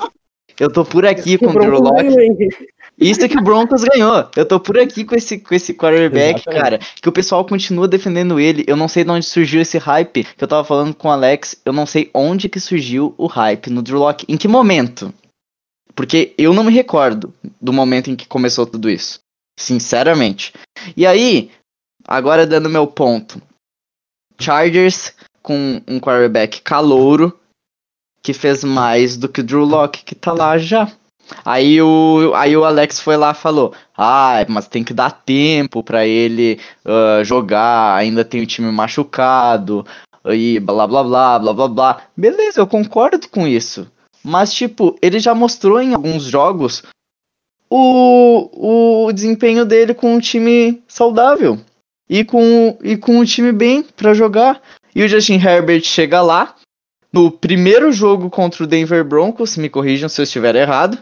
Eu 0.59 0.69
tô 0.69 0.83
por 0.83 1.05
aqui 1.05 1.37
com 1.37 1.47
o 1.47 1.53
Drew 1.53 1.79
Locke. 1.79 2.49
Isso 2.99 3.23
é 3.23 3.29
que 3.29 3.37
o 3.37 3.41
Broncos 3.41 3.83
ganhou. 3.83 4.29
Eu 4.35 4.45
tô 4.45 4.59
por 4.59 4.77
aqui 4.77 5.05
com 5.05 5.15
esse, 5.15 5.39
com 5.39 5.55
esse 5.55 5.73
quarterback, 5.73 6.41
Exatamente. 6.41 6.61
cara. 6.61 6.79
Que 7.01 7.07
o 7.07 7.11
pessoal 7.11 7.45
continua 7.45 7.87
defendendo 7.87 8.39
ele. 8.39 8.65
Eu 8.67 8.75
não 8.75 8.87
sei 8.87 9.03
de 9.03 9.11
onde 9.11 9.25
surgiu 9.25 9.61
esse 9.61 9.77
hype. 9.77 10.23
Que 10.23 10.43
eu 10.43 10.47
tava 10.47 10.63
falando 10.65 10.93
com 10.93 11.07
o 11.07 11.11
Alex. 11.11 11.55
Eu 11.63 11.71
não 11.71 11.85
sei 11.85 12.09
onde 12.13 12.49
que 12.49 12.59
surgiu 12.59 13.13
o 13.17 13.27
hype 13.27 13.69
no 13.69 13.81
Drew 13.81 13.99
Lock. 13.99 14.25
Em 14.27 14.35
que 14.35 14.47
momento? 14.47 15.13
Porque 15.95 16.33
eu 16.37 16.53
não 16.53 16.63
me 16.63 16.73
recordo 16.73 17.33
do 17.61 17.71
momento 17.71 18.09
em 18.09 18.15
que 18.15 18.27
começou 18.27 18.65
tudo 18.65 18.89
isso. 18.89 19.19
Sinceramente. 19.57 20.53
E 20.95 21.05
aí, 21.05 21.51
agora 22.07 22.45
dando 22.45 22.69
meu 22.69 22.85
ponto. 22.85 23.41
Chargers 24.39 25.13
com 25.41 25.81
um 25.87 25.99
quarterback 25.99 26.61
calouro 26.61 27.37
que 28.21 28.33
fez 28.33 28.63
mais 28.63 29.17
do 29.17 29.29
que 29.29 29.41
o 29.41 29.43
Drew 29.43 29.63
Locke, 29.63 30.03
que 30.03 30.15
tá 30.15 30.31
lá 30.31 30.57
já. 30.57 30.91
Aí 31.45 31.81
o, 31.81 32.31
aí 32.35 32.55
o 32.55 32.65
Alex 32.65 32.99
foi 32.99 33.17
lá 33.17 33.31
e 33.31 33.35
falou: 33.35 33.73
Ah, 33.97 34.45
mas 34.47 34.67
tem 34.67 34.83
que 34.83 34.93
dar 34.93 35.11
tempo 35.11 35.83
para 35.83 36.05
ele 36.05 36.59
uh, 36.85 37.23
jogar, 37.23 37.95
ainda 37.95 38.25
tem 38.25 38.41
o 38.41 38.47
time 38.47 38.71
machucado, 38.71 39.85
e 40.25 40.59
blá 40.59 40.87
blá 40.87 41.03
blá 41.03 41.39
blá 41.39 41.53
blá 41.53 41.67
blá. 41.67 42.01
Beleza, 42.15 42.61
eu 42.61 42.67
concordo 42.67 43.27
com 43.29 43.47
isso. 43.47 43.89
Mas, 44.23 44.53
tipo, 44.53 44.97
ele 45.01 45.19
já 45.19 45.33
mostrou 45.33 45.81
em 45.81 45.93
alguns 45.93 46.23
jogos 46.23 46.83
o, 47.69 49.05
o 49.07 49.11
desempenho 49.13 49.65
dele 49.65 49.93
com 49.93 50.15
um 50.15 50.19
time 50.19 50.81
saudável 50.87 51.59
e 52.09 52.25
com, 52.25 52.77
e 52.83 52.97
com 52.97 53.19
um 53.19 53.23
time 53.23 53.51
bem 53.51 53.83
para 53.83 54.13
jogar. 54.13 54.61
E 54.93 55.03
o 55.03 55.07
Justin 55.07 55.35
Herbert 55.35 55.83
chega 55.83 56.21
lá 56.21 56.55
no 57.13 57.31
primeiro 57.31 57.91
jogo 57.91 58.29
contra 58.29 58.63
o 58.63 58.67
Denver 58.67 59.03
Broncos, 59.03 59.57
me 59.57 59.69
corrijam 59.69 60.09
se 60.09 60.19
eu 60.19 60.23
estiver 60.23 60.55
errado 60.55 60.97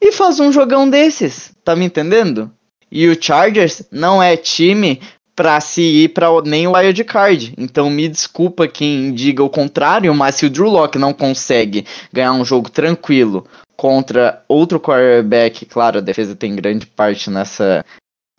e 0.00 0.12
faz 0.12 0.40
um 0.40 0.52
jogão 0.52 0.88
desses, 0.88 1.52
tá 1.64 1.74
me 1.74 1.84
entendendo? 1.84 2.50
E 2.90 3.06
o 3.08 3.20
Chargers 3.20 3.82
não 3.90 4.22
é 4.22 4.36
time 4.36 5.00
para 5.38 5.60
se 5.60 5.82
ir 5.82 6.08
para 6.08 6.28
nem 6.44 6.66
o 6.66 6.72
wild 6.72 7.04
card. 7.04 7.54
Então 7.56 7.88
me 7.88 8.08
desculpa 8.08 8.66
quem 8.66 9.14
diga 9.14 9.44
o 9.44 9.48
contrário, 9.48 10.12
mas 10.12 10.34
se 10.34 10.46
o 10.46 10.50
Drew 10.50 10.68
Locke 10.68 10.98
não 10.98 11.12
consegue 11.12 11.86
ganhar 12.12 12.32
um 12.32 12.44
jogo 12.44 12.68
tranquilo 12.68 13.46
contra 13.76 14.42
outro 14.48 14.80
quarterback, 14.80 15.64
claro, 15.64 15.98
a 15.98 16.00
defesa 16.00 16.34
tem 16.34 16.56
grande 16.56 16.86
parte 16.86 17.30
nessa 17.30 17.84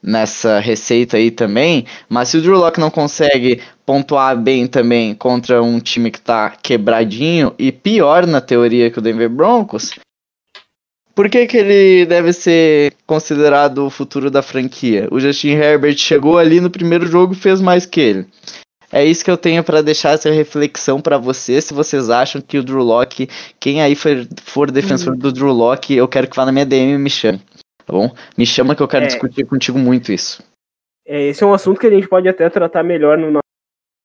nessa 0.01 0.59
receita 0.59 1.17
aí 1.17 1.29
também, 1.29 1.85
mas 2.07 2.29
se 2.29 2.37
o 2.37 2.41
Drew 2.41 2.57
Locke 2.57 2.79
não 2.79 2.89
consegue 2.89 3.61
pontuar 3.85 4.37
bem 4.37 4.65
também 4.65 5.13
contra 5.13 5.61
um 5.61 5.79
time 5.79 6.09
que 6.09 6.21
tá 6.21 6.51
quebradinho 6.51 7.53
e 7.59 7.71
pior 7.71 8.25
na 8.25 8.39
teoria 8.39 8.89
que 8.89 8.99
o 8.99 9.01
Denver 9.01 9.29
Broncos, 9.29 9.91
por 11.19 11.29
que, 11.29 11.45
que 11.47 11.57
ele 11.57 12.05
deve 12.05 12.31
ser 12.31 12.93
considerado 13.05 13.85
o 13.85 13.89
futuro 13.89 14.31
da 14.31 14.41
franquia? 14.41 15.05
O 15.11 15.19
Justin 15.19 15.49
Herbert 15.49 15.97
chegou 15.97 16.37
ali 16.37 16.61
no 16.61 16.69
primeiro 16.71 17.05
jogo 17.05 17.33
e 17.33 17.35
fez 17.35 17.59
mais 17.59 17.85
que 17.85 17.99
ele. 17.99 18.25
É 18.89 19.03
isso 19.03 19.25
que 19.25 19.29
eu 19.29 19.35
tenho 19.35 19.61
para 19.61 19.83
deixar 19.83 20.11
essa 20.11 20.31
reflexão 20.31 21.01
para 21.01 21.17
vocês. 21.17 21.65
Se 21.65 21.73
vocês 21.73 22.09
acham 22.09 22.41
que 22.41 22.57
o 22.57 22.63
Drew 22.63 22.81
Locke, 22.81 23.27
quem 23.59 23.81
aí 23.81 23.95
for, 23.95 24.11
for 24.41 24.71
defensor 24.71 25.11
uhum. 25.11 25.19
do 25.19 25.33
Drew 25.33 25.51
Locke, 25.51 25.93
eu 25.93 26.07
quero 26.07 26.25
que 26.25 26.37
vá 26.37 26.45
na 26.45 26.53
minha 26.53 26.65
DM 26.65 26.93
e 26.93 26.97
me 26.97 27.09
chame. 27.09 27.41
Tá 27.85 27.91
bom? 27.91 28.09
Me 28.37 28.45
chama 28.45 28.73
que 28.73 28.81
eu 28.81 28.87
quero 28.87 29.03
é, 29.03 29.07
discutir 29.07 29.45
contigo 29.45 29.77
muito 29.77 30.13
isso. 30.13 30.41
É, 31.05 31.27
esse 31.27 31.43
é 31.43 31.45
um 31.45 31.53
assunto 31.53 31.81
que 31.81 31.87
a 31.87 31.91
gente 31.91 32.07
pode 32.07 32.29
até 32.29 32.49
tratar 32.49 32.81
melhor 32.81 33.17
no 33.17 33.29
nosso 33.29 33.43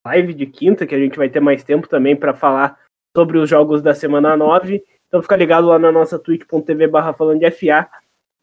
live 0.04 0.34
de 0.34 0.46
quinta, 0.46 0.84
que 0.84 0.96
a 0.96 0.98
gente 0.98 1.16
vai 1.16 1.28
ter 1.28 1.38
mais 1.38 1.62
tempo 1.62 1.88
também 1.88 2.16
para 2.16 2.34
falar 2.34 2.76
sobre 3.16 3.38
os 3.38 3.48
jogos 3.48 3.80
da 3.80 3.94
semana 3.94 4.36
9. 4.36 4.82
Então 5.14 5.22
fica 5.22 5.36
ligado 5.36 5.68
lá 5.68 5.78
na 5.78 5.92
nossa 5.92 6.18
twitch.tv 6.18 6.88
barra 6.88 7.12
falando 7.12 7.38
de 7.38 7.48
FA. 7.48 7.88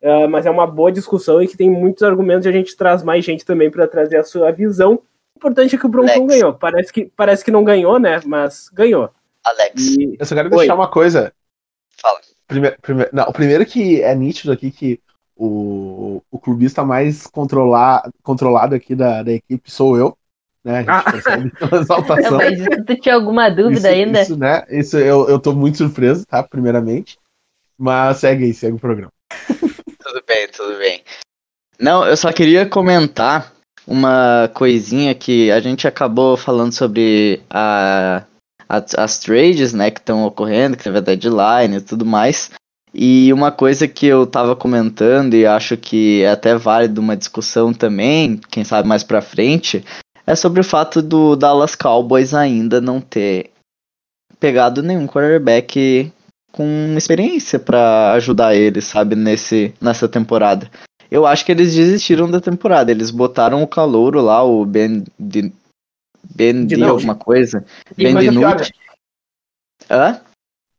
Uh, 0.02 0.30
mas 0.30 0.46
é 0.46 0.50
uma 0.50 0.66
boa 0.66 0.90
discussão 0.90 1.44
e 1.44 1.48
que 1.48 1.58
tem 1.58 1.70
muitos 1.70 2.02
argumentos 2.02 2.46
e 2.46 2.50
a 2.50 2.52
gente 2.54 2.78
traz 2.78 3.04
mais 3.04 3.26
gente 3.26 3.44
também 3.44 3.70
para 3.70 3.86
trazer 3.90 4.16
a 4.16 4.24
sua 4.24 4.54
visão. 4.54 4.94
O 4.94 5.02
importante 5.36 5.76
é 5.76 5.78
que 5.78 5.86
o 5.86 5.90
Bronco 5.90 6.26
ganhou. 6.26 6.54
Parece 6.54 6.94
que, 6.94 7.12
parece 7.14 7.44
que 7.44 7.52
não 7.52 7.66
ganhou, 7.66 8.00
né? 8.00 8.22
Mas 8.26 8.70
ganhou. 8.70 9.10
Alex. 9.44 9.86
E... 9.98 10.16
Eu 10.18 10.26
só 10.26 10.34
quero 10.34 10.50
deixar 10.50 10.74
Oi. 10.74 10.80
uma 10.80 10.88
coisa. 10.88 11.34
Fala. 11.98 12.22
Primeiro, 12.48 12.78
primeiro, 12.82 13.10
não, 13.12 13.26
o 13.26 13.34
primeiro 13.34 13.66
que 13.66 14.02
é 14.02 14.16
nítido 14.16 14.54
aqui 14.54 14.72
que 14.72 14.98
o, 15.36 16.24
o 16.32 16.40
clubista 16.40 16.86
mais 16.86 17.28
controlar, 17.28 18.10
controlado 18.24 18.76
aqui 18.76 18.96
da, 18.96 19.24
da 19.24 19.34
equipe 19.34 19.70
sou 19.70 19.98
eu 19.98 20.18
né? 20.64 20.78
A 20.78 20.80
gente 20.80 20.90
ah. 20.90 21.12
percebe 21.12 21.52
exaltação. 21.82 22.38
mas 22.38 22.60
isso 22.60 22.86
tu 22.86 22.96
tinha 23.00 23.16
alguma 23.16 23.50
dúvida 23.50 23.80
isso, 23.80 23.88
ainda? 23.88 24.22
Isso, 24.22 24.38
né? 24.38 24.64
Isso 24.70 24.98
eu, 24.98 25.28
eu 25.28 25.40
tô 25.40 25.54
muito 25.54 25.78
surpreso, 25.78 26.26
tá? 26.26 26.44
Primeiramente. 26.44 27.18
Mas 27.78 28.18
segue 28.18 28.46
aí, 28.46 28.54
segue 28.54 28.76
o 28.76 28.80
programa. 28.80 29.12
tudo 29.50 30.24
bem, 30.28 30.48
tudo 30.50 30.78
bem. 30.78 31.02
Não, 31.80 32.06
eu 32.06 32.16
só 32.16 32.32
queria 32.32 32.66
comentar 32.66 33.52
uma 33.88 34.50
coisinha 34.54 35.16
que 35.16 35.52
a 35.52 35.60
gente 35.60 35.88
acabou 35.88 36.38
falando 36.38 36.72
sobre 36.72 37.42
a, 37.50 38.24
a 38.70 38.84
as 38.98 39.20
trades, 39.20 39.74
né, 39.74 39.90
que 39.90 40.00
estão 40.00 40.24
ocorrendo, 40.24 40.78
que 40.78 40.84
teve 40.84 41.00
a 41.00 41.02
deadline 41.02 41.78
e 41.78 41.82
tudo 41.82 42.06
mais. 42.06 42.52
E 42.94 43.32
uma 43.32 43.52
coisa 43.52 43.88
que 43.88 44.06
eu 44.06 44.28
tava 44.28 44.56
comentando 44.56 45.34
e 45.34 45.46
acho 45.46 45.78
que 45.78 46.22
é 46.24 46.30
até 46.30 46.56
válido 46.56 47.00
uma 47.00 47.16
discussão 47.16 47.74
também, 47.74 48.40
quem 48.50 48.64
sabe 48.64 48.88
mais 48.88 49.02
pra 49.02 49.22
frente, 49.22 49.84
é 50.32 50.36
sobre 50.36 50.62
o 50.62 50.64
fato 50.64 51.02
do 51.02 51.36
Dallas 51.36 51.76
Cowboys 51.76 52.34
ainda 52.34 52.80
não 52.80 53.02
ter 53.02 53.52
pegado 54.40 54.82
nenhum 54.82 55.06
quarterback 55.06 56.12
com 56.54 56.96
experiência 56.98 57.60
para 57.60 58.14
ajudar 58.14 58.56
eles, 58.56 58.86
sabe, 58.86 59.16
nesse, 59.16 59.74
nessa 59.82 60.08
temporada. 60.08 60.72
Eu 61.10 61.26
acho 61.26 61.46
que 61.46 61.52
eles 61.52 61.76
desistiram 61.76 62.32
da 62.32 62.40
temporada. 62.40 62.90
Eles 62.90 63.12
botaram 63.12 63.62
o 63.62 63.68
calouro 63.68 64.22
lá, 64.22 64.42
o 64.42 64.66
Ben. 64.66 65.04
De, 65.20 65.52
ben 66.24 66.66
de 66.66 66.82
alguma 66.82 67.16
coisa. 67.16 67.66
ben 67.98 68.14
coisa 68.14 68.32
pior, 68.32 68.60
né? 68.60 68.68
Hã? 69.90 70.22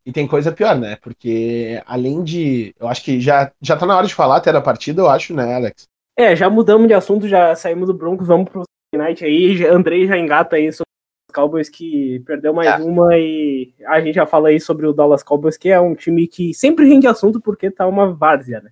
E 0.06 0.12
tem 0.12 0.26
coisa 0.26 0.50
pior, 0.50 0.78
né? 0.78 0.96
Porque 0.96 1.82
além 1.86 2.24
de. 2.24 2.74
Eu 2.80 2.88
acho 2.88 3.04
que 3.04 3.20
já, 3.20 3.52
já 3.60 3.76
tá 3.76 3.84
na 3.84 3.96
hora 3.96 4.06
de 4.06 4.14
falar 4.14 4.38
até 4.38 4.50
da 4.50 4.62
partida, 4.62 5.02
eu 5.02 5.10
acho, 5.10 5.34
né, 5.34 5.54
Alex? 5.54 5.84
É, 6.16 6.34
já 6.34 6.48
mudamos 6.48 6.88
de 6.88 6.94
assunto, 6.94 7.28
já 7.28 7.54
saímos 7.54 7.86
do 7.86 7.94
Broncos, 7.94 8.26
vamos 8.26 8.50
pro 8.50 8.64
Night 8.96 9.24
aí. 9.24 9.64
Andrei 9.66 10.06
já 10.06 10.16
engata 10.16 10.56
aí 10.56 10.72
sobre 10.72 10.90
os 11.28 11.34
Cowboys 11.34 11.68
que 11.68 12.20
perdeu 12.26 12.52
mais 12.52 12.68
é. 12.68 12.82
uma 12.82 13.16
e 13.16 13.74
a 13.86 14.00
gente 14.00 14.14
já 14.14 14.26
fala 14.26 14.48
aí 14.48 14.60
sobre 14.60 14.86
o 14.86 14.92
Dallas 14.92 15.22
Cowboys, 15.22 15.56
que 15.56 15.68
é 15.68 15.80
um 15.80 15.94
time 15.94 16.26
que 16.26 16.52
sempre 16.54 16.88
rende 16.88 17.06
assunto 17.06 17.40
porque 17.40 17.70
tá 17.70 17.86
uma 17.86 18.12
várzea, 18.12 18.60
né? 18.60 18.70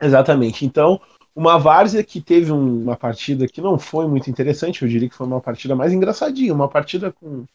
Exatamente. 0.00 0.64
Então, 0.66 1.00
uma 1.34 1.58
várzea 1.58 2.02
que 2.02 2.20
teve 2.20 2.52
uma 2.52 2.96
partida 2.96 3.46
que 3.46 3.60
não 3.60 3.78
foi 3.78 4.06
muito 4.06 4.30
interessante, 4.30 4.82
eu 4.82 4.88
diria 4.88 5.08
que 5.08 5.14
foi 5.14 5.26
uma 5.26 5.40
partida 5.40 5.74
mais 5.74 5.92
engraçadinha, 5.92 6.52
uma 6.52 6.68
partida 6.68 7.12
com 7.12 7.46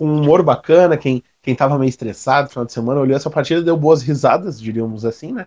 com 0.00 0.06
um 0.06 0.22
humor 0.22 0.42
bacana, 0.42 0.96
quem, 0.96 1.22
quem 1.42 1.54
tava 1.54 1.78
meio 1.78 1.90
estressado 1.90 2.44
no 2.44 2.50
final 2.50 2.64
de 2.64 2.72
semana 2.72 3.00
olhou 3.02 3.14
essa 3.14 3.28
partida 3.28 3.60
deu 3.60 3.76
boas 3.76 4.02
risadas, 4.02 4.58
diríamos 4.58 5.04
assim, 5.04 5.30
né? 5.30 5.46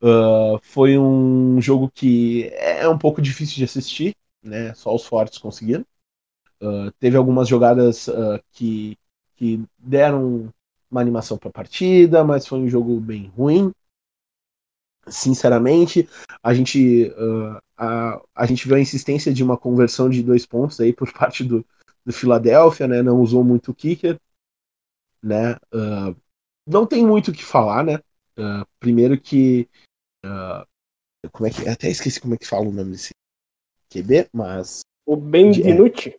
Uh, 0.00 0.60
foi 0.62 0.96
um 0.96 1.60
jogo 1.60 1.90
que 1.92 2.48
é 2.54 2.88
um 2.88 2.96
pouco 2.96 3.20
difícil 3.20 3.56
de 3.56 3.64
assistir, 3.64 4.14
né? 4.42 4.74
Só 4.74 4.94
os 4.94 5.04
fortes 5.04 5.38
conseguiram. 5.38 5.84
Uh, 6.62 6.90
teve 6.98 7.16
algumas 7.16 7.48
jogadas 7.48 8.08
uh, 8.08 8.42
que, 8.52 8.98
que 9.36 9.62
deram 9.78 10.52
uma 10.90 11.00
animação 11.00 11.38
para 11.38 11.48
a 11.48 11.52
partida, 11.52 12.22
mas 12.24 12.46
foi 12.46 12.58
um 12.58 12.68
jogo 12.68 13.00
bem 13.00 13.28
ruim. 13.28 13.72
Sinceramente, 15.08 16.08
a 16.42 16.52
gente, 16.52 17.10
a, 17.76 18.20
a 18.34 18.46
gente 18.46 18.68
viu 18.68 18.76
a 18.76 18.80
insistência 18.80 19.32
de 19.32 19.42
uma 19.42 19.56
conversão 19.56 20.10
de 20.10 20.22
dois 20.22 20.44
pontos 20.44 20.78
aí 20.78 20.92
por 20.92 21.10
parte 21.14 21.42
do, 21.42 21.64
do 22.04 22.12
Philadelphia, 22.12 22.86
né? 22.86 23.02
Não 23.02 23.20
usou 23.20 23.42
muito 23.42 23.70
o 23.70 23.74
kicker, 23.74 24.20
né? 25.22 25.54
Uh, 25.72 26.16
não 26.66 26.86
tem 26.86 27.06
muito 27.06 27.30
o 27.30 27.34
que 27.34 27.44
falar, 27.44 27.84
né? 27.84 27.96
Uh, 28.38 28.66
primeiro 28.78 29.20
que 29.20 29.68
uh, 30.24 30.66
como 31.32 31.46
é 31.46 31.50
que 31.50 31.68
até 31.68 31.90
esqueci 31.90 32.20
como 32.20 32.34
é 32.34 32.38
que 32.38 32.46
fala 32.46 32.68
o 32.68 32.72
nome 32.72 32.92
desse 32.92 33.10
QB, 33.90 34.28
mas 34.32 34.80
o 35.06 35.16
Ben 35.16 35.50
Dinucci. 35.50 36.10
É, 36.10 36.16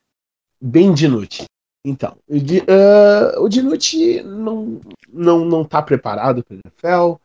ben 0.60 0.94
Dinucci. 0.94 1.46
Então, 1.84 2.16
o, 2.28 2.36
uh, 2.36 3.44
o 3.44 3.50
Dinucci 3.50 4.22
não, 4.22 4.80
não, 5.12 5.46
não 5.46 5.64
tá 5.64 5.82
preparado 5.82 6.44
para 6.44 6.58
NFL. 6.58 7.20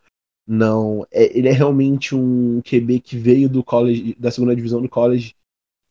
Não, 0.47 1.05
é, 1.11 1.37
ele 1.37 1.49
é 1.49 1.53
realmente 1.53 2.15
um 2.15 2.63
QB 2.63 3.01
que 3.01 3.17
veio 3.17 3.49
do 3.49 3.65
college, 3.65 4.17
da 4.19 4.31
segunda 4.31 4.55
divisão 4.55 4.81
do 4.81 4.89
college 4.89 5.35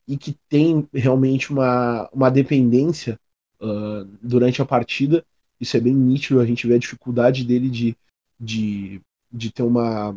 e 0.07 0.17
que 0.17 0.35
tem 0.47 0.87
realmente 0.93 1.51
uma, 1.51 2.09
uma 2.13 2.29
dependência 2.29 3.19
uh, 3.59 4.05
durante 4.21 4.61
a 4.61 4.65
partida. 4.65 5.25
Isso 5.59 5.75
é 5.75 5.79
bem 5.79 5.93
nítido, 5.93 6.39
a 6.39 6.45
gente 6.45 6.65
vê 6.67 6.75
a 6.75 6.79
dificuldade 6.79 7.43
dele 7.43 7.69
de, 7.69 7.97
de, 8.39 9.01
de 9.31 9.51
ter 9.51 9.63
uma. 9.63 10.15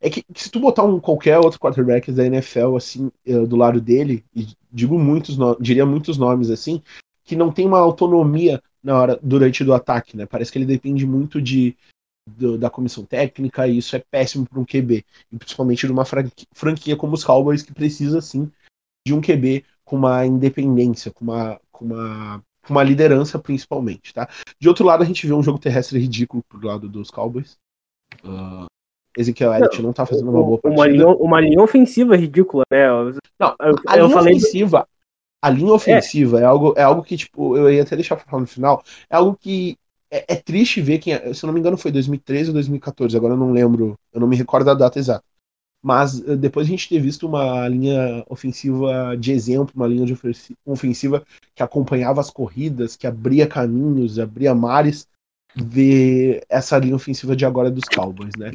É 0.00 0.10
que, 0.10 0.22
que 0.22 0.42
se 0.42 0.50
tu 0.50 0.60
botar 0.60 0.84
um 0.84 1.00
qualquer 1.00 1.38
outro 1.38 1.58
quarterback 1.58 2.12
da 2.12 2.26
NFL 2.26 2.76
assim 2.76 3.10
uh, 3.26 3.46
do 3.46 3.56
lado 3.56 3.80
dele, 3.80 4.24
e 4.34 4.46
digo 4.70 4.98
muitos 4.98 5.36
diria 5.60 5.86
muitos 5.86 6.18
nomes 6.18 6.50
assim, 6.50 6.82
que 7.24 7.34
não 7.34 7.50
tem 7.50 7.66
uma 7.66 7.78
autonomia 7.78 8.62
na 8.82 8.98
hora 8.98 9.18
durante 9.22 9.64
do 9.64 9.74
ataque, 9.74 10.16
né? 10.16 10.26
Parece 10.26 10.52
que 10.52 10.58
ele 10.58 10.64
depende 10.64 11.04
muito 11.04 11.42
de, 11.42 11.76
do, 12.26 12.56
da 12.56 12.70
comissão 12.70 13.04
técnica, 13.04 13.66
e 13.66 13.78
isso 13.78 13.96
é 13.96 14.04
péssimo 14.10 14.46
para 14.46 14.60
um 14.60 14.64
QB, 14.64 15.04
e 15.32 15.36
principalmente 15.36 15.86
numa 15.88 16.04
franquia 16.04 16.96
como 16.96 17.14
os 17.14 17.24
Cowboys, 17.24 17.62
que 17.62 17.74
precisa 17.74 18.20
sim 18.20 18.50
de 19.06 19.12
um 19.12 19.20
QB 19.20 19.64
com 19.84 19.96
uma 19.96 20.24
independência, 20.26 21.12
com 21.12 21.24
uma, 21.24 21.60
com 21.72 21.84
uma, 21.86 22.42
uma 22.68 22.82
liderança 22.82 23.38
principalmente. 23.38 24.12
Tá? 24.12 24.28
De 24.60 24.68
outro 24.68 24.84
lado, 24.84 25.02
a 25.02 25.06
gente 25.06 25.26
vê 25.26 25.32
um 25.32 25.42
jogo 25.42 25.58
terrestre 25.58 25.98
ridículo 25.98 26.44
pro 26.48 26.66
lado 26.66 26.88
dos 26.88 27.10
Cowboys. 27.10 27.56
Uh, 28.24 28.66
Ezequiel 29.16 29.52
Elliott 29.54 29.78
não, 29.78 29.86
não 29.86 29.92
tá 29.92 30.04
fazendo 30.04 30.30
uma 30.30 30.42
boa 30.42 30.58
partida. 30.58 30.82
Uma 30.82 30.86
linha, 30.86 31.08
uma 31.08 31.40
linha 31.40 31.62
ofensiva 31.62 32.16
ridícula, 32.16 32.64
né? 32.70 32.86
Não, 33.38 33.54
a 33.86 33.96
eu 33.96 34.06
linha 34.06 34.16
falei 34.16 34.36
ofensiva, 34.36 34.86
a 35.42 35.50
linha 35.50 35.72
ofensiva 35.72 36.40
é. 36.40 36.42
é. 36.42 36.44
algo, 36.44 36.74
é 36.76 36.82
algo 36.82 37.02
que, 37.02 37.16
tipo, 37.16 37.56
eu 37.56 37.70
ia 37.70 37.82
até 37.82 37.96
deixar 37.96 38.16
pra 38.16 38.24
falar 38.24 38.40
no 38.40 38.46
final, 38.46 38.82
é 39.08 39.16
algo 39.16 39.36
que 39.40 39.76
é, 40.10 40.34
é, 40.34 40.36
triste 40.36 40.80
ver 40.80 40.98
quem. 40.98 41.14
Se 41.34 41.44
eu 41.44 41.46
não 41.46 41.54
me 41.54 41.60
engano, 41.60 41.76
foi 41.76 41.90
2013 41.90 42.50
ou 42.50 42.54
2014, 42.54 43.16
agora 43.16 43.34
eu 43.34 43.38
não 43.38 43.52
lembro, 43.52 43.98
eu 44.12 44.20
não 44.20 44.28
me 44.28 44.36
recordo 44.36 44.66
da 44.66 44.74
data 44.74 44.98
exata. 44.98 45.24
Mas 45.82 46.20
eh, 46.26 46.36
depois 46.36 46.66
a 46.66 46.70
gente 46.70 46.88
ter 46.88 46.98
visto 46.98 47.26
uma 47.26 47.68
linha 47.68 48.24
ofensiva 48.28 49.16
de 49.16 49.30
exemplo, 49.32 49.72
uma 49.76 49.86
linha 49.86 50.04
de 50.04 50.18
ofensiva 50.64 51.24
que 51.54 51.62
acompanhava 51.62 52.20
as 52.20 52.30
corridas, 52.30 52.96
que 52.96 53.06
abria 53.06 53.46
caminhos, 53.46 54.18
abria 54.18 54.54
mares, 54.54 55.06
ver 55.54 56.44
essa 56.48 56.78
linha 56.78 56.96
ofensiva 56.96 57.36
de 57.36 57.46
agora 57.46 57.70
dos 57.70 57.84
Cowboys, 57.84 58.34
né? 58.36 58.50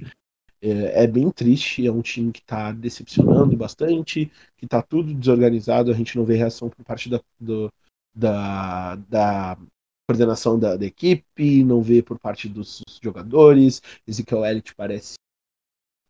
É, 0.62 1.04
é 1.04 1.08
bem 1.08 1.32
triste, 1.32 1.86
é 1.88 1.92
um 1.92 2.02
time 2.02 2.32
que 2.32 2.40
está 2.40 2.72
decepcionando 2.72 3.58
bastante, 3.58 4.32
que 4.56 4.66
está 4.66 4.82
tudo 4.82 5.14
desorganizado, 5.14 5.90
a 5.90 5.94
gente 5.94 6.16
não 6.16 6.24
vê 6.24 6.36
reação 6.36 6.70
por 6.70 6.86
parte 6.86 7.10
da, 7.10 7.20
do, 7.40 7.72
da, 8.14 8.96
da 8.96 9.58
coordenação 10.08 10.60
da, 10.60 10.76
da, 10.76 10.86
equipe, 10.86 11.64
não 11.64 11.82
vê 11.82 12.04
por 12.04 12.20
parte 12.20 12.48
dos 12.48 12.82
jogadores. 13.02 13.82
Ezekiel 14.08 14.46
Elliott 14.46 14.76
parece 14.76 15.16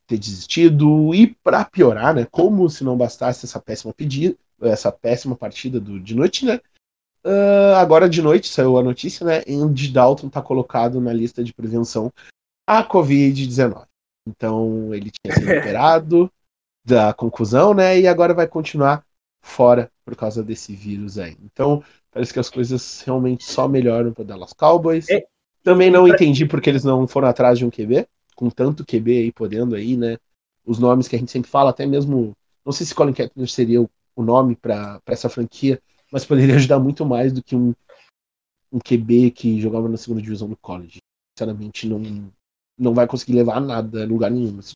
ter 0.05 0.17
desistido 0.17 1.15
e 1.15 1.27
para 1.27 1.63
piorar, 1.63 2.13
né, 2.13 2.27
como 2.29 2.69
se 2.69 2.83
não 2.83 2.97
bastasse 2.97 3.45
essa 3.45 3.59
péssima 3.59 3.93
pedida, 3.93 4.35
essa 4.61 4.91
péssima 4.91 5.35
partida 5.35 5.79
do 5.79 5.99
de 5.99 6.13
noite, 6.13 6.45
né? 6.45 6.59
Uh, 7.23 7.75
agora 7.77 8.09
de 8.09 8.19
noite 8.21 8.47
saiu 8.47 8.77
a 8.77 8.83
notícia, 8.83 9.25
né? 9.25 9.43
Andy 9.47 9.89
Dalton 9.91 10.27
está 10.27 10.41
colocado 10.41 10.99
na 10.99 11.13
lista 11.13 11.43
de 11.43 11.53
prevenção 11.53 12.11
à 12.67 12.83
Covid-19. 12.83 13.85
Então 14.27 14.93
ele 14.93 15.11
tinha 15.11 15.33
sido 15.35 15.59
operado 15.59 16.31
da 16.85 17.13
conclusão, 17.13 17.73
né? 17.73 17.99
E 17.99 18.07
agora 18.07 18.33
vai 18.33 18.47
continuar 18.47 19.05
fora 19.41 19.91
por 20.03 20.15
causa 20.15 20.43
desse 20.43 20.75
vírus 20.75 21.17
aí. 21.17 21.37
Então 21.43 21.83
Parece 22.11 22.33
que 22.33 22.39
as 22.39 22.49
coisas 22.49 23.01
realmente 23.01 23.45
só 23.45 23.67
melhoram 23.67 24.13
para 24.13 24.25
Dallas 24.25 24.51
Cowboys. 24.51 25.09
É. 25.09 25.25
Também 25.63 25.89
não 25.89 26.07
entendi 26.07 26.45
porque 26.45 26.69
eles 26.69 26.83
não 26.83 27.07
foram 27.07 27.29
atrás 27.29 27.57
de 27.57 27.65
um 27.65 27.69
QB, 27.69 28.05
com 28.35 28.49
tanto 28.49 28.85
QB 28.85 29.11
aí 29.19 29.31
podendo 29.31 29.75
aí, 29.75 29.95
né? 29.95 30.17
Os 30.65 30.77
nomes 30.77 31.07
que 31.07 31.15
a 31.15 31.19
gente 31.19 31.31
sempre 31.31 31.49
fala, 31.49 31.69
até 31.69 31.85
mesmo, 31.85 32.35
não 32.65 32.73
sei 32.73 32.85
se 32.85 32.93
Colin 32.93 33.13
Kaepernick 33.13 33.51
seria 33.51 33.81
o, 33.81 33.89
o 34.15 34.23
nome 34.23 34.55
para 34.55 34.99
essa 35.05 35.29
franquia, 35.29 35.81
mas 36.11 36.25
poderia 36.25 36.55
ajudar 36.57 36.79
muito 36.79 37.05
mais 37.05 37.31
do 37.31 37.41
que 37.41 37.55
um, 37.55 37.73
um 38.71 38.79
QB 38.79 39.31
que 39.31 39.61
jogava 39.61 39.87
na 39.87 39.97
segunda 39.97 40.21
divisão 40.21 40.49
do 40.49 40.57
college. 40.57 40.97
Sinceramente, 41.37 41.87
não, 41.87 41.99
não 42.81 42.93
vai 42.93 43.05
conseguir 43.05 43.33
levar 43.33 43.61
nada 43.61 44.05
lugar 44.05 44.31
nenhum. 44.31 44.59
Assim. 44.59 44.73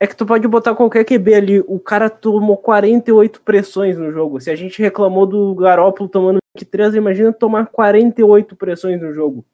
É 0.00 0.06
que 0.06 0.16
tu 0.16 0.26
pode 0.26 0.46
botar 0.48 0.74
qualquer 0.74 1.04
QB 1.04 1.34
ali. 1.34 1.60
O 1.60 1.78
cara 1.78 2.10
tomou 2.10 2.56
48 2.56 3.40
pressões 3.42 3.96
no 3.96 4.10
jogo. 4.10 4.40
Se 4.40 4.50
a 4.50 4.56
gente 4.56 4.82
reclamou 4.82 5.24
do 5.24 5.54
Garópolo 5.54 6.08
tomando 6.08 6.38
23, 6.58 6.96
imagina 6.96 7.32
tomar 7.32 7.66
48 7.66 8.56
pressões 8.56 9.00
no 9.00 9.12
jogo. 9.12 9.44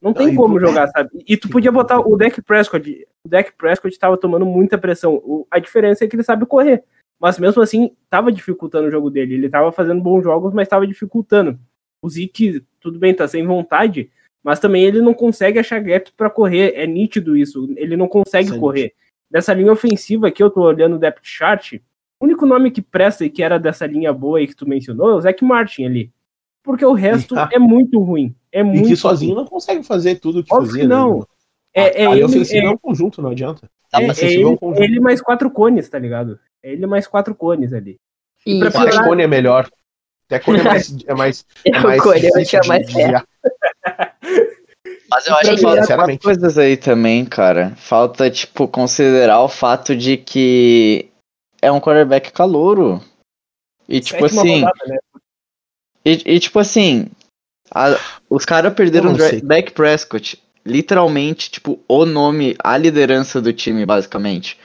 Não 0.00 0.12
tem 0.12 0.34
como 0.34 0.58
jogar, 0.60 0.88
sabe? 0.88 1.10
E 1.26 1.36
tu 1.36 1.48
podia 1.48 1.72
botar 1.72 1.98
o 2.00 2.16
Deck 2.16 2.40
Prescott. 2.42 3.06
O 3.24 3.28
Deck 3.28 3.52
Prescott 3.52 3.98
tava 3.98 4.16
tomando 4.16 4.44
muita 4.44 4.76
pressão. 4.76 5.14
O, 5.16 5.46
a 5.50 5.58
diferença 5.58 6.04
é 6.04 6.08
que 6.08 6.16
ele 6.16 6.22
sabe 6.22 6.46
correr. 6.46 6.84
Mas 7.20 7.38
mesmo 7.38 7.62
assim, 7.62 7.94
tava 8.10 8.32
dificultando 8.32 8.88
o 8.88 8.90
jogo 8.90 9.10
dele. 9.10 9.34
Ele 9.34 9.48
tava 9.48 9.70
fazendo 9.72 10.02
bons 10.02 10.22
jogos, 10.22 10.52
mas 10.52 10.68
tava 10.68 10.86
dificultando. 10.86 11.58
O 12.02 12.08
Zeke, 12.08 12.62
tudo 12.80 12.98
bem, 12.98 13.14
tá 13.14 13.26
sem 13.26 13.46
vontade, 13.46 14.10
mas 14.44 14.60
também 14.60 14.84
ele 14.84 15.00
não 15.00 15.14
consegue 15.14 15.58
achar 15.58 15.80
gaps 15.80 16.12
para 16.14 16.28
correr. 16.28 16.74
É 16.76 16.86
nítido 16.86 17.36
isso. 17.36 17.72
Ele 17.76 17.96
não 17.96 18.06
consegue 18.06 18.50
Sim. 18.50 18.60
correr 18.60 18.94
dessa 19.34 19.52
linha 19.52 19.72
ofensiva 19.72 20.28
aqui, 20.28 20.40
eu 20.40 20.50
tô 20.50 20.62
olhando 20.62 20.94
o 20.94 20.98
depth 20.98 21.24
chart, 21.24 21.72
o 22.20 22.24
único 22.24 22.46
nome 22.46 22.70
que 22.70 22.80
presta 22.80 23.24
e 23.24 23.30
que 23.30 23.42
era 23.42 23.58
dessa 23.58 23.84
linha 23.84 24.12
boa 24.12 24.38
aí 24.38 24.46
que 24.46 24.54
tu 24.54 24.68
mencionou 24.68 25.10
é 25.10 25.14
o 25.14 25.20
Zach 25.20 25.44
Martin 25.44 25.86
ali. 25.86 26.12
Porque 26.62 26.84
o 26.84 26.92
resto 26.92 27.34
é 27.52 27.58
muito 27.58 27.98
ruim. 27.98 28.32
É 28.52 28.60
e 28.60 28.62
muito 28.62 28.88
que 28.88 28.96
sozinho 28.96 29.34
ruim. 29.34 29.42
não 29.42 29.50
consegue 29.50 29.82
fazer 29.82 30.20
tudo 30.20 30.38
o 30.38 30.44
que 30.44 30.54
Óbvio 30.54 30.68
fazia. 30.68 30.82
Que 30.82 30.88
não. 30.88 31.18
Né? 31.18 31.24
É, 31.74 32.02
é, 32.02 32.06
a, 32.06 32.14
linha 32.14 32.26
ofensiva 32.26 32.64
é, 32.64 32.66
é 32.66 32.70
um 32.70 32.78
conjunto, 32.78 33.20
não 33.20 33.30
adianta. 33.30 33.68
É, 33.92 34.04
é 34.04 34.32
ele, 34.32 34.42
é 34.42 34.46
um 34.46 34.56
conjunto. 34.56 34.82
ele 34.82 35.00
mais 35.00 35.20
quatro 35.20 35.50
cones, 35.50 35.88
tá 35.88 35.98
ligado? 35.98 36.38
É 36.62 36.72
ele 36.72 36.86
mais 36.86 37.08
quatro 37.08 37.34
cones 37.34 37.72
ali. 37.72 37.98
E 38.46 38.60
pra 38.60 38.70
piorar... 38.70 39.04
cone 39.04 39.22
é 39.24 39.26
melhor. 39.26 39.68
Até 40.26 40.38
cone 40.38 40.60
é 40.60 40.62
mais. 40.62 40.96
É 41.06 41.14
mais, 41.14 41.46
é 41.66 41.78
mais 41.80 42.00
o 42.00 42.02
cone 42.04 42.24
eu 42.24 42.40
acho 42.40 42.68
mais. 42.68 42.86
Mas 45.14 45.26
eu 45.26 45.34
acho 45.36 45.50
que 45.56 45.62
falta 45.96 46.18
coisas 46.18 46.58
aí 46.58 46.76
também, 46.76 47.24
cara. 47.24 47.72
Falta, 47.76 48.30
tipo, 48.30 48.66
considerar 48.66 49.40
o 49.40 49.48
fato 49.48 49.94
de 49.96 50.16
que 50.16 51.08
é 51.62 51.70
um 51.70 51.80
quarterback 51.80 52.32
calouro. 52.32 53.00
E, 53.88 54.00
tipo 54.00 54.24
assim. 54.24 54.60
rodada, 54.60 54.84
né? 54.86 54.98
E, 56.04 56.34
e, 56.34 56.40
tipo 56.40 56.58
assim, 56.58 57.06
a- 57.72 57.96
os 58.28 58.44
caras 58.44 58.74
perderam 58.74 59.12
o. 59.14 59.40
Dak 59.40 59.72
Prescott. 59.72 60.42
Literalmente, 60.66 61.50
tipo, 61.50 61.78
o 61.86 62.04
nome, 62.06 62.56
a 62.62 62.76
liderança 62.76 63.40
do 63.40 63.52
time, 63.52 63.84
basicamente. 63.86 64.58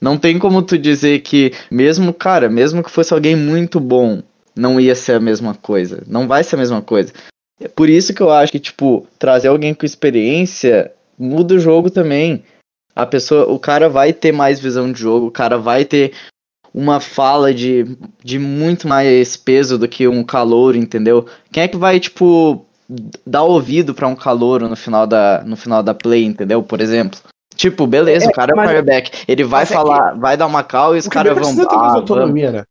Não 0.00 0.16
tem 0.18 0.38
como 0.38 0.62
tu 0.62 0.78
dizer 0.78 1.20
que, 1.20 1.52
mesmo, 1.70 2.12
cara, 2.14 2.48
mesmo 2.48 2.82
que 2.82 2.90
fosse 2.90 3.12
alguém 3.12 3.34
muito 3.36 3.80
bom, 3.80 4.22
não 4.54 4.78
ia 4.78 4.94
ser 4.94 5.12
a 5.14 5.20
mesma 5.20 5.54
coisa. 5.54 6.02
Não 6.06 6.28
vai 6.28 6.44
ser 6.44 6.56
a 6.56 6.58
mesma 6.58 6.80
coisa. 6.80 7.12
É 7.60 7.68
por 7.68 7.88
isso 7.88 8.14
que 8.14 8.22
eu 8.22 8.30
acho 8.30 8.50
que, 8.50 8.58
tipo, 8.58 9.06
trazer 9.18 9.48
alguém 9.48 9.74
com 9.74 9.84
experiência 9.84 10.92
muda 11.18 11.54
o 11.54 11.58
jogo 11.60 11.90
também. 11.90 12.42
A 12.96 13.04
pessoa, 13.06 13.46
o 13.52 13.58
cara 13.58 13.88
vai 13.88 14.12
ter 14.12 14.32
mais 14.32 14.58
visão 14.58 14.90
de 14.90 14.98
jogo, 14.98 15.26
o 15.26 15.30
cara 15.30 15.58
vai 15.58 15.84
ter 15.84 16.12
uma 16.72 17.00
fala 17.00 17.52
de, 17.52 17.84
de 18.24 18.38
muito 18.38 18.88
mais 18.88 19.36
peso 19.36 19.76
do 19.78 19.86
que 19.88 20.08
um 20.08 20.24
calouro, 20.24 20.76
entendeu? 20.78 21.26
Quem 21.52 21.64
é 21.64 21.68
que 21.68 21.76
vai, 21.76 22.00
tipo, 22.00 22.64
dar 23.26 23.42
ouvido 23.42 23.92
pra 23.94 24.08
um 24.08 24.16
calouro 24.16 24.68
no 24.68 24.76
final 24.76 25.06
da, 25.06 25.42
no 25.44 25.56
final 25.56 25.82
da 25.82 25.92
play, 25.94 26.24
entendeu? 26.24 26.62
Por 26.62 26.80
exemplo. 26.80 27.18
Tipo, 27.54 27.86
beleza, 27.86 28.26
É, 28.26 28.28
o 28.28 28.32
cara 28.32 28.52
é 28.52 28.54
um 28.54 28.56
mas- 28.56 28.66
quarterback. 28.70 29.24
Ele 29.28 29.44
vai 29.44 29.64
é 29.64 29.66
falar, 29.66 30.18
vai 30.18 30.36
dar 30.36 30.46
uma 30.46 30.62
call 30.64 30.96
e 30.96 30.98
os 30.98 31.06
O 31.06 31.10
caras 31.10 31.32
vão. 31.34 31.42
precisa 31.42 31.68
ter 31.68 31.76
mais 31.76 31.92
Ah, 31.92 31.96
autonomia, 31.96 32.52
né? 32.52 32.64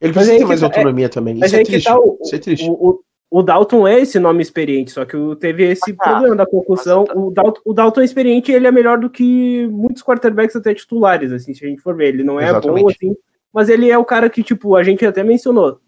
Ele 0.00 0.12
precisa 0.12 0.32
ter 0.34 0.40
que 0.40 0.44
mais 0.46 0.60
tá- 0.60 0.66
autonomia 0.66 1.08
também. 1.08 1.34
Mas 1.34 1.52
Isso 1.52 1.56
é 1.60 1.64
que 1.64 1.70
triste. 1.72 1.86
tá 1.86 1.98
o, 1.98 2.18
Isso 2.22 2.34
é 2.34 2.38
triste. 2.38 2.68
o, 2.68 2.72
o, 2.72 3.00
o 3.36 3.42
Dalton 3.42 3.88
é 3.88 3.98
esse 4.00 4.18
nome 4.20 4.42
experiente, 4.42 4.92
só 4.92 5.04
que 5.04 5.16
teve 5.40 5.64
esse 5.64 5.92
Ah, 5.98 6.10
problema 6.10 6.36
da 6.36 6.46
concussão. 6.46 7.04
mas- 7.08 7.16
O 7.16 7.30
Dalton, 7.32 7.60
o 7.64 7.72
Dalton 7.74 8.00
é 8.00 8.04
experiente 8.04 8.52
e 8.52 8.54
ele 8.54 8.66
é 8.66 8.70
melhor 8.70 8.96
do 8.98 9.10
que 9.10 9.66
muitos 9.72 10.02
quarterbacks 10.04 10.54
até 10.54 10.72
titulares, 10.72 11.32
assim, 11.32 11.52
se 11.52 11.64
a 11.64 11.68
gente 11.68 11.82
for 11.82 11.96
ver. 11.96 12.08
Ele 12.08 12.22
não 12.22 12.38
é 12.38 12.44
bom, 12.44 12.58
Exatamente. 12.58 12.94
assim, 12.94 13.16
mas 13.52 13.68
ele 13.68 13.90
é 13.90 13.98
o 13.98 14.04
cara 14.04 14.30
que, 14.30 14.42
tipo, 14.42 14.76
a 14.76 14.84
gente 14.84 15.04
até 15.04 15.24
mencionou. 15.24 15.80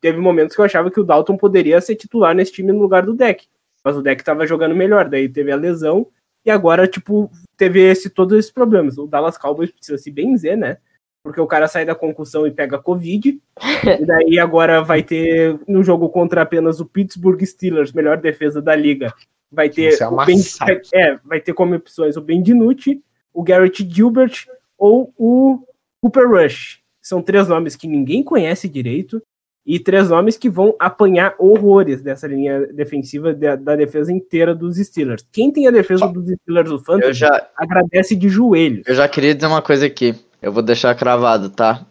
Teve 0.00 0.20
momentos 0.20 0.54
que 0.54 0.60
eu 0.60 0.64
achava 0.64 0.92
que 0.92 1.00
o 1.00 1.04
Dalton 1.04 1.36
poderia 1.36 1.80
ser 1.80 1.96
titular 1.96 2.34
nesse 2.36 2.52
time 2.52 2.70
no 2.72 2.78
lugar 2.80 3.02
do 3.04 3.14
deck. 3.14 3.46
Mas 3.84 3.96
o 3.96 4.02
deck 4.02 4.22
tava 4.22 4.46
jogando 4.46 4.76
melhor, 4.76 5.08
daí 5.08 5.28
teve 5.28 5.50
a 5.50 5.56
lesão 5.56 6.06
e 6.46 6.50
agora, 6.52 6.86
tipo, 6.86 7.28
teve 7.56 7.80
esse, 7.80 8.10
todos 8.10 8.38
esses 8.38 8.50
problemas. 8.52 8.96
O 8.96 9.08
Dallas 9.08 9.36
Cowboys 9.36 9.72
precisa 9.72 9.98
se 9.98 10.08
benzer, 10.08 10.56
né? 10.56 10.76
Porque 11.22 11.40
o 11.40 11.46
cara 11.46 11.68
sai 11.68 11.84
da 11.84 11.94
concussão 11.94 12.46
e 12.46 12.50
pega 12.50 12.78
Covid. 12.78 13.40
e 14.00 14.04
daí 14.04 14.38
agora 14.38 14.82
vai 14.82 15.02
ter 15.02 15.58
no 15.68 15.82
jogo 15.82 16.08
contra 16.08 16.42
apenas 16.42 16.80
o 16.80 16.86
Pittsburgh 16.86 17.42
Steelers, 17.42 17.92
melhor 17.92 18.16
defesa 18.16 18.60
da 18.60 18.74
liga. 18.74 19.12
Vai 19.50 19.68
ter, 19.68 19.92
ser 19.92 20.06
o 20.06 20.16
ben, 20.24 20.38
é, 20.94 21.18
vai 21.24 21.40
ter 21.40 21.52
como 21.52 21.74
opções 21.74 22.16
o 22.16 22.20
Ben 22.20 22.42
DiNucci, 22.42 23.02
o 23.32 23.42
Garrett 23.42 23.86
Gilbert 23.88 24.46
ou 24.78 25.12
o 25.16 25.60
Cooper 26.00 26.28
Rush. 26.28 26.80
São 27.00 27.22
três 27.22 27.48
nomes 27.48 27.76
que 27.76 27.86
ninguém 27.86 28.22
conhece 28.22 28.68
direito 28.68 29.22
e 29.64 29.78
três 29.78 30.08
nomes 30.08 30.36
que 30.36 30.50
vão 30.50 30.74
apanhar 30.78 31.34
horrores 31.38 32.02
dessa 32.02 32.26
linha 32.26 32.66
defensiva 32.68 33.32
da, 33.32 33.54
da 33.54 33.76
defesa 33.76 34.12
inteira 34.12 34.54
dos 34.54 34.76
Steelers. 34.76 35.24
Quem 35.30 35.52
tem 35.52 35.68
a 35.68 35.70
defesa 35.70 36.06
dos 36.08 36.28
Steelers 36.28 36.68
do 36.68 36.76
Eu 36.76 36.80
Fantasy 36.80 37.12
já, 37.14 37.48
agradece 37.56 38.16
de 38.16 38.28
joelhos. 38.28 38.86
eu 38.86 38.94
já 38.94 39.08
queria 39.08 39.34
dizer 39.34 39.46
uma 39.46 39.62
coisa 39.62 39.86
aqui. 39.86 40.14
Eu 40.42 40.52
vou 40.52 40.62
deixar 40.62 40.94
cravado, 40.96 41.48
tá? 41.48 41.86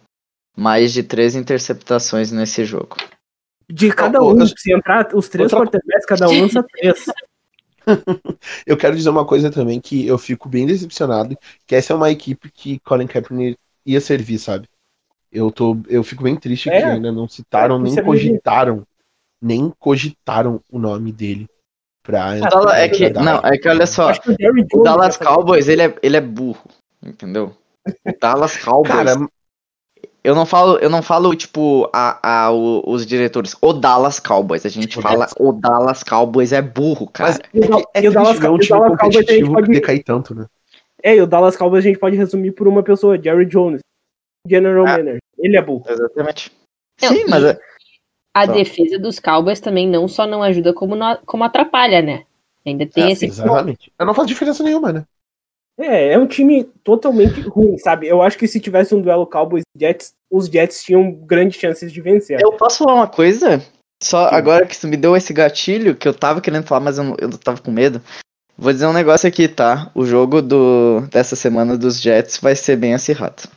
Mais 0.56 0.92
de 0.92 1.02
três 1.02 1.34
interceptações 1.34 2.30
nesse 2.30 2.64
jogo. 2.64 2.96
De 3.68 3.90
cada 3.90 4.18
Não, 4.18 4.28
um, 4.28 4.40
eu- 4.40 4.46
se 4.46 4.72
entrar 4.72 5.08
os 5.14 5.28
três 5.28 5.50
Outra- 5.52 5.66
quarterbacks, 5.66 6.06
cada 6.06 6.28
um 6.28 6.40
lança 6.42 6.62
três. 6.62 7.06
Eu 8.66 8.76
quero 8.76 8.94
dizer 8.94 9.08
uma 9.08 9.24
coisa 9.24 9.50
também 9.50 9.80
que 9.80 10.06
eu 10.06 10.16
fico 10.16 10.48
bem 10.48 10.64
decepcionado, 10.66 11.36
que 11.66 11.74
essa 11.74 11.92
é 11.92 11.96
uma 11.96 12.10
equipe 12.12 12.48
que 12.48 12.78
Colin 12.80 13.08
Kaepernick 13.08 13.58
ia 13.84 14.00
servir, 14.00 14.38
sabe? 14.38 14.68
Eu 15.32 15.50
tô, 15.50 15.76
eu 15.88 16.04
fico 16.04 16.22
bem 16.22 16.36
triste 16.36 16.70
É. 16.70 16.78
que 16.80 16.84
ainda 16.86 17.10
não 17.10 17.26
citaram, 17.26 17.76
É, 17.76 17.78
nem 17.80 18.04
cogitaram, 18.04 18.86
nem 19.40 19.72
cogitaram 19.80 20.60
o 20.70 20.78
nome 20.78 21.10
dele 21.10 21.48
pra 22.04 22.36
é 22.36 22.88
que, 22.88 23.10
não, 23.10 23.38
é 23.38 23.58
que 23.58 23.68
olha 23.68 23.86
só. 23.86 24.12
O 24.74 24.82
Dallas 24.82 25.16
fazer. 25.16 25.28
Cowboys, 25.28 25.66
ele 25.66 25.82
é, 25.82 25.98
ele 26.02 26.16
é 26.16 26.20
burro, 26.20 26.68
entendeu? 27.02 27.56
O 27.86 28.18
Dallas 28.20 28.56
Cowboys, 28.56 28.92
Cara, 28.94 29.14
eu 30.24 30.34
não 30.34 30.46
falo, 30.46 30.78
eu 30.78 30.88
não 30.88 31.02
falo 31.02 31.34
tipo 31.34 31.90
a, 31.92 32.44
a- 32.46 32.52
o- 32.52 32.82
os 32.86 33.04
diretores, 33.04 33.56
o 33.60 33.72
Dallas 33.72 34.20
Cowboys, 34.20 34.64
a 34.64 34.68
gente 34.68 35.00
fala 35.00 35.26
o 35.38 35.52
Dallas 35.52 36.02
Cowboys 36.04 36.52
é 36.52 36.62
burro, 36.62 37.08
cara. 37.08 37.38
mas 37.52 37.64
o 37.64 37.68
Dal- 37.68 37.90
é, 37.94 38.02
e 38.04 38.08
o 38.08 38.12
Dallas 38.12 38.38
ver 38.38 38.48
um 38.50 38.54
o 38.54 38.58
time 38.58 38.78
Dallas 38.78 38.98
Cowboys 38.98 39.16
a 39.16 39.20
gente 39.20 39.24
competitivo 39.26 39.52
pode- 39.52 39.72
decair 39.72 40.04
tanto, 40.04 40.34
né? 40.34 40.46
É, 41.02 41.16
e 41.16 41.20
o 41.20 41.26
Dallas 41.26 41.56
Cowboys 41.56 41.84
a 41.84 41.88
gente 41.88 41.98
pode 41.98 42.16
resumir 42.16 42.52
por 42.52 42.68
uma 42.68 42.82
pessoa, 42.84 43.20
Jerry 43.20 43.46
Jones, 43.46 43.80
General 44.48 44.86
Ah. 44.86 44.98
Manager. 44.98 45.18
Ele 45.38 45.56
é 45.56 45.62
burro. 45.62 45.84
Exatamente. 45.88 46.52
Não, 47.02 47.08
Sim, 47.08 47.24
mas 47.28 47.42
é- 47.44 47.58
A 48.34 48.46
Tá. 48.46 48.52
defesa 48.54 48.98
dos 48.98 49.18
Cowboys 49.18 49.60
também 49.60 49.86
não 49.88 50.06
só 50.08 50.26
não 50.26 50.42
ajuda, 50.42 50.72
como, 50.72 50.94
não- 50.94 51.18
como 51.26 51.42
atrapalha, 51.44 52.00
né? 52.00 52.24
Ainda 52.64 52.86
tem 52.86 53.04
É, 53.08 53.10
esse. 53.12 53.26
Exatamente. 53.26 53.92
Eu 53.98 54.06
não 54.06 54.14
faz 54.14 54.26
diferença 54.28 54.62
nenhuma, 54.62 54.92
né? 54.92 55.04
É, 55.78 56.12
é 56.12 56.18
um 56.18 56.26
time 56.26 56.64
totalmente 56.84 57.40
ruim, 57.42 57.78
sabe? 57.78 58.06
Eu 58.06 58.22
acho 58.22 58.36
que 58.36 58.46
se 58.46 58.60
tivesse 58.60 58.94
um 58.94 59.00
duelo 59.00 59.26
Cowboys 59.26 59.62
e 59.74 59.80
Jets, 59.80 60.12
os 60.30 60.46
Jets 60.46 60.82
tinham 60.82 61.10
grandes 61.12 61.58
chances 61.58 61.92
de 61.92 62.00
vencer. 62.00 62.40
eu 62.40 62.52
posso 62.52 62.78
falar 62.78 62.94
uma 62.94 63.06
coisa? 63.06 63.62
Só 64.02 64.26
agora 64.28 64.66
que 64.66 64.86
me 64.86 64.96
deu 64.96 65.16
esse 65.16 65.32
gatilho, 65.32 65.94
que 65.94 66.08
eu 66.08 66.12
tava 66.12 66.40
querendo 66.40 66.66
falar, 66.66 66.80
mas 66.80 66.98
eu, 66.98 67.16
eu 67.18 67.38
tava 67.38 67.60
com 67.60 67.70
medo. 67.70 68.02
Vou 68.58 68.72
dizer 68.72 68.86
um 68.86 68.92
negócio 68.92 69.28
aqui, 69.28 69.48
tá? 69.48 69.90
O 69.94 70.04
jogo 70.04 70.42
do, 70.42 71.00
dessa 71.10 71.34
semana 71.36 71.76
dos 71.76 72.00
Jets 72.00 72.38
vai 72.38 72.54
ser 72.54 72.76
bem 72.76 72.94
acirrado. 72.94 73.48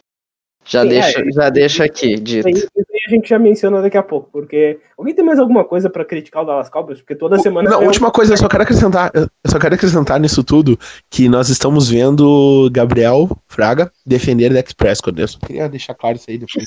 Já, 0.67 0.81
Sim, 0.81 0.89
deixa, 0.89 1.19
é, 1.21 1.31
já 1.31 1.49
deixa 1.49 1.83
aqui, 1.85 2.13
Isso 2.13 2.23
dito. 2.23 2.47
aí, 2.47 2.53
isso 2.53 2.67
aí 2.75 2.99
a 3.07 3.09
gente 3.11 3.29
já 3.29 3.37
menciona 3.37 3.83
daqui 3.83 3.97
a 3.97 4.01
pouco, 4.01 4.29
porque 4.31 4.79
alguém 4.97 5.13
tem 5.13 5.23
mais 5.23 5.37
alguma 5.37 5.63
coisa 5.63 5.91
pra 5.91 6.03
criticar 6.03 6.41
o 6.41 6.45
Dallas 6.45 6.69
Cowboys? 6.69 6.99
Porque 7.01 7.13
toda 7.13 7.37
semana 7.37 7.69
Não, 7.69 7.81
um- 7.81 7.85
última 7.85 8.09
coisa, 8.09 8.33
eu 8.33 8.37
só 8.37 8.47
quero 8.47 8.63
acrescentar, 8.63 9.11
eu 9.13 9.29
só 9.45 9.59
quero 9.59 9.75
acrescentar 9.75 10.19
nisso 10.19 10.43
tudo 10.43 10.75
que 11.07 11.29
nós 11.29 11.49
estamos 11.49 11.87
vendo 11.87 12.67
Gabriel 12.71 13.29
Fraga 13.47 13.91
defender 14.03 14.51
Dex 14.51 14.73
Prescott. 14.73 15.21
Eu 15.21 15.27
só 15.27 15.37
queria 15.37 15.69
deixar 15.69 15.93
claro 15.93 16.15
isso 16.17 16.31
aí 16.31 16.39
depois. 16.39 16.65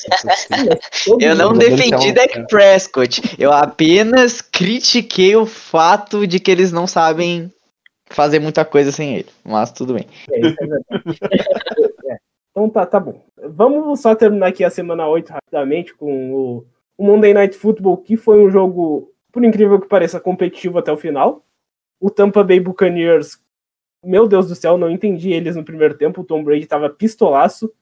Eu 1.20 1.34
não 1.34 1.52
defendi 1.54 2.12
Dak 2.12 2.38
é. 2.38 2.42
Prescott. 2.44 3.20
Eu 3.36 3.52
apenas 3.52 4.40
critiquei 4.40 5.34
o 5.34 5.44
fato 5.44 6.24
de 6.24 6.38
que 6.38 6.52
eles 6.52 6.70
não 6.70 6.86
sabem 6.86 7.52
fazer 8.10 8.38
muita 8.38 8.64
coisa 8.64 8.92
sem 8.92 9.16
ele. 9.16 9.26
Mas 9.44 9.72
tudo 9.72 9.94
bem. 9.94 10.06
É, 10.30 10.38
isso 10.46 10.56
é 10.60 10.66
verdade. 10.66 11.18
Então 12.58 12.68
tá, 12.68 12.84
tá 12.84 12.98
bom. 12.98 13.22
Vamos 13.50 14.00
só 14.00 14.16
terminar 14.16 14.48
aqui 14.48 14.64
a 14.64 14.70
semana 14.70 15.06
8 15.06 15.30
rapidamente 15.32 15.94
com 15.94 16.34
o, 16.34 16.66
o 16.96 17.04
Monday 17.06 17.32
Night 17.32 17.56
Football, 17.56 17.98
que 17.98 18.16
foi 18.16 18.40
um 18.44 18.50
jogo, 18.50 19.12
por 19.30 19.44
incrível 19.44 19.80
que 19.80 19.86
pareça, 19.86 20.18
competitivo 20.18 20.76
até 20.76 20.90
o 20.90 20.96
final. 20.96 21.44
O 22.00 22.10
Tampa 22.10 22.42
Bay 22.42 22.58
Buccaneers, 22.58 23.40
meu 24.04 24.26
Deus 24.26 24.48
do 24.48 24.56
céu, 24.56 24.76
não 24.76 24.90
entendi 24.90 25.32
eles 25.32 25.54
no 25.54 25.64
primeiro 25.64 25.96
tempo. 25.96 26.22
O 26.22 26.24
Tom 26.24 26.42
Brady 26.42 26.66
tava 26.66 26.90
pistolaço, 26.90 27.72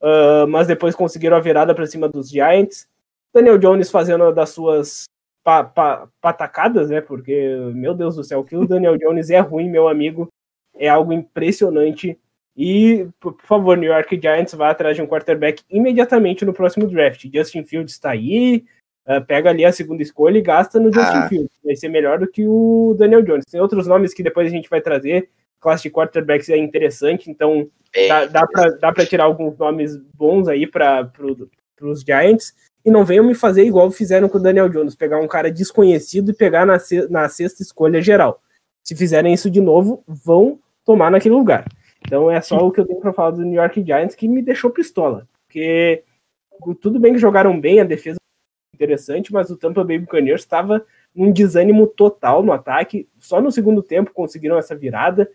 ah, 0.00 0.46
mas 0.48 0.68
depois 0.68 0.94
conseguiram 0.94 1.36
a 1.36 1.40
virada 1.40 1.74
para 1.74 1.86
cima 1.86 2.08
dos 2.08 2.30
Giants. 2.30 2.88
Daniel 3.34 3.58
Jones 3.58 3.90
fazendo 3.90 4.32
das 4.32 4.50
suas 4.50 5.06
pa- 5.42 5.64
pa- 5.64 6.08
patacadas, 6.20 6.88
né? 6.88 7.00
Porque, 7.00 7.56
meu 7.74 7.94
Deus 7.94 8.14
do 8.14 8.22
céu, 8.22 8.44
que 8.44 8.54
o 8.54 8.64
Daniel 8.64 8.96
Jones 8.96 9.28
é 9.28 9.40
ruim, 9.40 9.68
meu 9.68 9.88
amigo. 9.88 10.28
É 10.76 10.88
algo 10.88 11.12
impressionante. 11.12 12.16
E, 12.56 13.08
por 13.20 13.36
favor, 13.42 13.76
New 13.76 13.90
York 13.90 14.18
Giants 14.20 14.54
vá 14.54 14.70
atrás 14.70 14.96
de 14.96 15.02
um 15.02 15.06
quarterback 15.06 15.62
imediatamente 15.70 16.44
no 16.44 16.52
próximo 16.52 16.86
draft. 16.86 17.26
Justin 17.32 17.64
Fields 17.64 17.94
está 17.94 18.10
aí, 18.10 18.64
ah, 19.06 19.20
pega 19.20 19.50
ali 19.50 19.64
a 19.64 19.72
segunda 19.72 20.02
escolha 20.02 20.38
e 20.38 20.42
gasta 20.42 20.78
no 20.78 20.92
Justin 20.92 21.16
Ah. 21.16 21.28
Fields. 21.28 21.50
Vai 21.64 21.76
ser 21.76 21.88
melhor 21.88 22.18
do 22.18 22.26
que 22.26 22.46
o 22.46 22.94
Daniel 22.98 23.22
Jones. 23.22 23.44
Tem 23.44 23.60
outros 23.60 23.86
nomes 23.86 24.12
que 24.14 24.22
depois 24.22 24.46
a 24.46 24.50
gente 24.50 24.68
vai 24.68 24.80
trazer. 24.80 25.28
Classe 25.58 25.82
de 25.82 25.90
quarterbacks 25.90 26.48
é 26.48 26.56
interessante, 26.56 27.30
então 27.30 27.68
dá, 28.08 28.24
dá, 28.26 28.46
pra, 28.46 28.70
dá 28.70 28.92
pra 28.92 29.04
tirar 29.04 29.24
alguns 29.24 29.58
nomes 29.58 29.96
bons 30.14 30.48
aí 30.48 30.66
para 30.66 31.04
pro, 31.04 31.50
os 31.82 32.02
Giants. 32.02 32.54
E 32.84 32.90
não 32.90 33.04
venham 33.04 33.24
me 33.24 33.34
fazer 33.34 33.64
igual 33.64 33.90
fizeram 33.90 34.28
com 34.28 34.38
o 34.38 34.42
Daniel 34.42 34.68
Jones, 34.68 34.94
pegar 34.94 35.18
um 35.18 35.28
cara 35.28 35.50
desconhecido 35.50 36.30
e 36.30 36.34
pegar 36.34 36.64
na, 36.64 36.78
na 37.10 37.28
sexta 37.28 37.62
escolha 37.62 38.00
geral. 38.00 38.40
Se 38.82 38.96
fizerem 38.96 39.34
isso 39.34 39.50
de 39.50 39.60
novo, 39.60 40.02
vão 40.06 40.58
tomar 40.84 41.10
naquele 41.10 41.34
lugar. 41.34 41.66
Então 42.06 42.30
é 42.30 42.40
só 42.40 42.58
o 42.58 42.72
que 42.72 42.80
eu 42.80 42.86
tenho 42.86 43.00
pra 43.00 43.12
falar 43.12 43.32
do 43.32 43.44
New 43.44 43.60
York 43.60 43.82
Giants 43.84 44.14
que 44.14 44.28
me 44.28 44.42
deixou 44.42 44.70
pistola. 44.70 45.28
Porque 45.46 46.04
tudo 46.80 46.98
bem 46.98 47.12
que 47.12 47.18
jogaram 47.18 47.58
bem, 47.60 47.80
a 47.80 47.84
defesa 47.84 48.16
foi 48.16 48.76
interessante, 48.76 49.32
mas 49.32 49.50
o 49.50 49.56
Tampa 49.56 49.84
Bay 49.84 49.98
Buccaneers 49.98 50.42
estava 50.42 50.84
num 51.14 51.32
desânimo 51.32 51.86
total 51.86 52.42
no 52.42 52.52
ataque. 52.52 53.08
Só 53.18 53.40
no 53.40 53.52
segundo 53.52 53.82
tempo 53.82 54.12
conseguiram 54.12 54.56
essa 54.56 54.74
virada. 54.74 55.30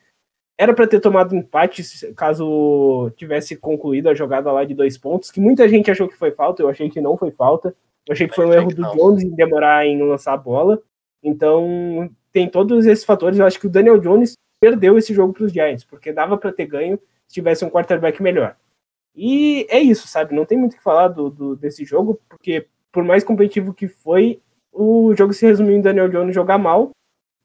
Era 0.58 0.74
para 0.74 0.88
ter 0.88 1.02
tomado 1.02 1.36
empate 1.36 1.84
caso 2.16 3.12
tivesse 3.18 3.58
concluído 3.58 4.08
a 4.08 4.14
jogada 4.14 4.52
lá 4.52 4.64
de 4.64 4.74
dois 4.74 4.98
pontos, 4.98 5.30
que 5.30 5.40
muita 5.40 5.68
gente 5.68 5.92
achou 5.92 6.08
que 6.08 6.16
foi 6.16 6.32
falta, 6.32 6.64
eu 6.64 6.70
achei 6.70 6.90
que 6.90 7.02
não 7.02 7.18
foi 7.18 7.30
falta. 7.30 7.76
Eu 8.08 8.14
achei 8.14 8.28
que 8.28 8.36
foi 8.36 8.46
um 8.46 8.54
erro 8.54 8.74
do. 8.74 8.84
Jones 8.94 9.24
em 9.24 9.36
demorar 9.36 9.86
em 9.86 10.02
lançar 10.02 10.34
a 10.34 10.38
bola. 10.38 10.82
Então 11.24 12.10
tem 12.32 12.48
todos 12.48 12.86
esses 12.86 13.04
fatores. 13.04 13.40
Eu 13.40 13.46
acho 13.46 13.60
que 13.60 13.68
o 13.68 13.70
Daniel 13.70 14.00
Jones 14.00 14.34
perdeu 14.60 14.98
esse 14.98 15.14
jogo 15.14 15.34
para 15.34 15.46
os 15.46 15.52
Giants, 15.52 15.84
porque 15.84 16.14
dava 16.14 16.38
para 16.38 16.52
ter 16.52 16.66
ganho 16.66 17.00
se 17.28 17.34
tivesse 17.34 17.64
um 17.66 17.70
quarterback 17.70 18.22
melhor. 18.22 18.56
E 19.16 19.66
é 19.70 19.80
isso, 19.80 20.08
sabe? 20.08 20.36
Não 20.36 20.46
tem 20.46 20.58
muito 20.58 20.74
o 20.74 20.78
que 20.78 20.84
falar 20.84 21.08
do, 21.08 21.30
do, 21.30 21.56
desse 21.56 21.86
jogo, 21.86 22.20
porque 22.30 22.68
por 22.92 23.04
mais 23.04 23.24
competitivo 23.24 23.74
que 23.74 23.88
foi, 23.88 24.40
o 24.72 25.14
jogo 25.16 25.34
se 25.34 25.46
resumiu 25.46 25.76
em 25.76 25.82
Daniel 25.82 26.10
Jones 26.10 26.36
jogar 26.36 26.58
mal 26.58 26.92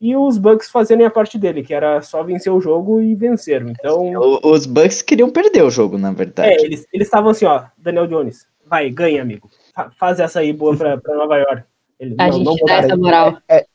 e 0.01 0.17
os 0.17 0.39
Bucks 0.39 0.71
fazerem 0.71 1.05
a 1.05 1.11
parte 1.11 1.39
dele, 1.39 1.63
que 1.63 1.75
era 1.75 2.01
só 2.01 2.23
vencer 2.23 2.53
o 2.53 2.61
jogo 2.61 3.01
e 3.03 3.15
vencer. 3.15 3.63
Então. 3.63 4.13
Os 4.43 4.65
Bucks 4.65 5.03
queriam 5.03 5.31
perder 5.31 5.63
o 5.63 5.71
jogo, 5.71 5.99
na 5.99 6.11
verdade. 6.13 6.51
É, 6.51 6.65
eles 6.65 6.87
estavam 6.95 7.31
assim, 7.31 7.45
ó, 7.45 7.65
Daniel 7.77 8.07
Jones, 8.07 8.47
vai, 8.65 8.89
ganha, 8.89 9.21
amigo. 9.21 9.51
Faz 9.97 10.19
essa 10.19 10.41
aí 10.41 10.53
boa 10.53 10.77
pra, 10.77 10.97
pra 10.97 11.15
Nova 11.15 11.37
York. 11.37 11.65
Ele, 11.99 12.15
a 12.19 12.27
não, 12.27 12.33
gente 12.33 12.45
não 12.45 12.57
dá 12.67 12.75
essa 12.77 12.97
moral. 12.97 13.39
É, 13.47 13.67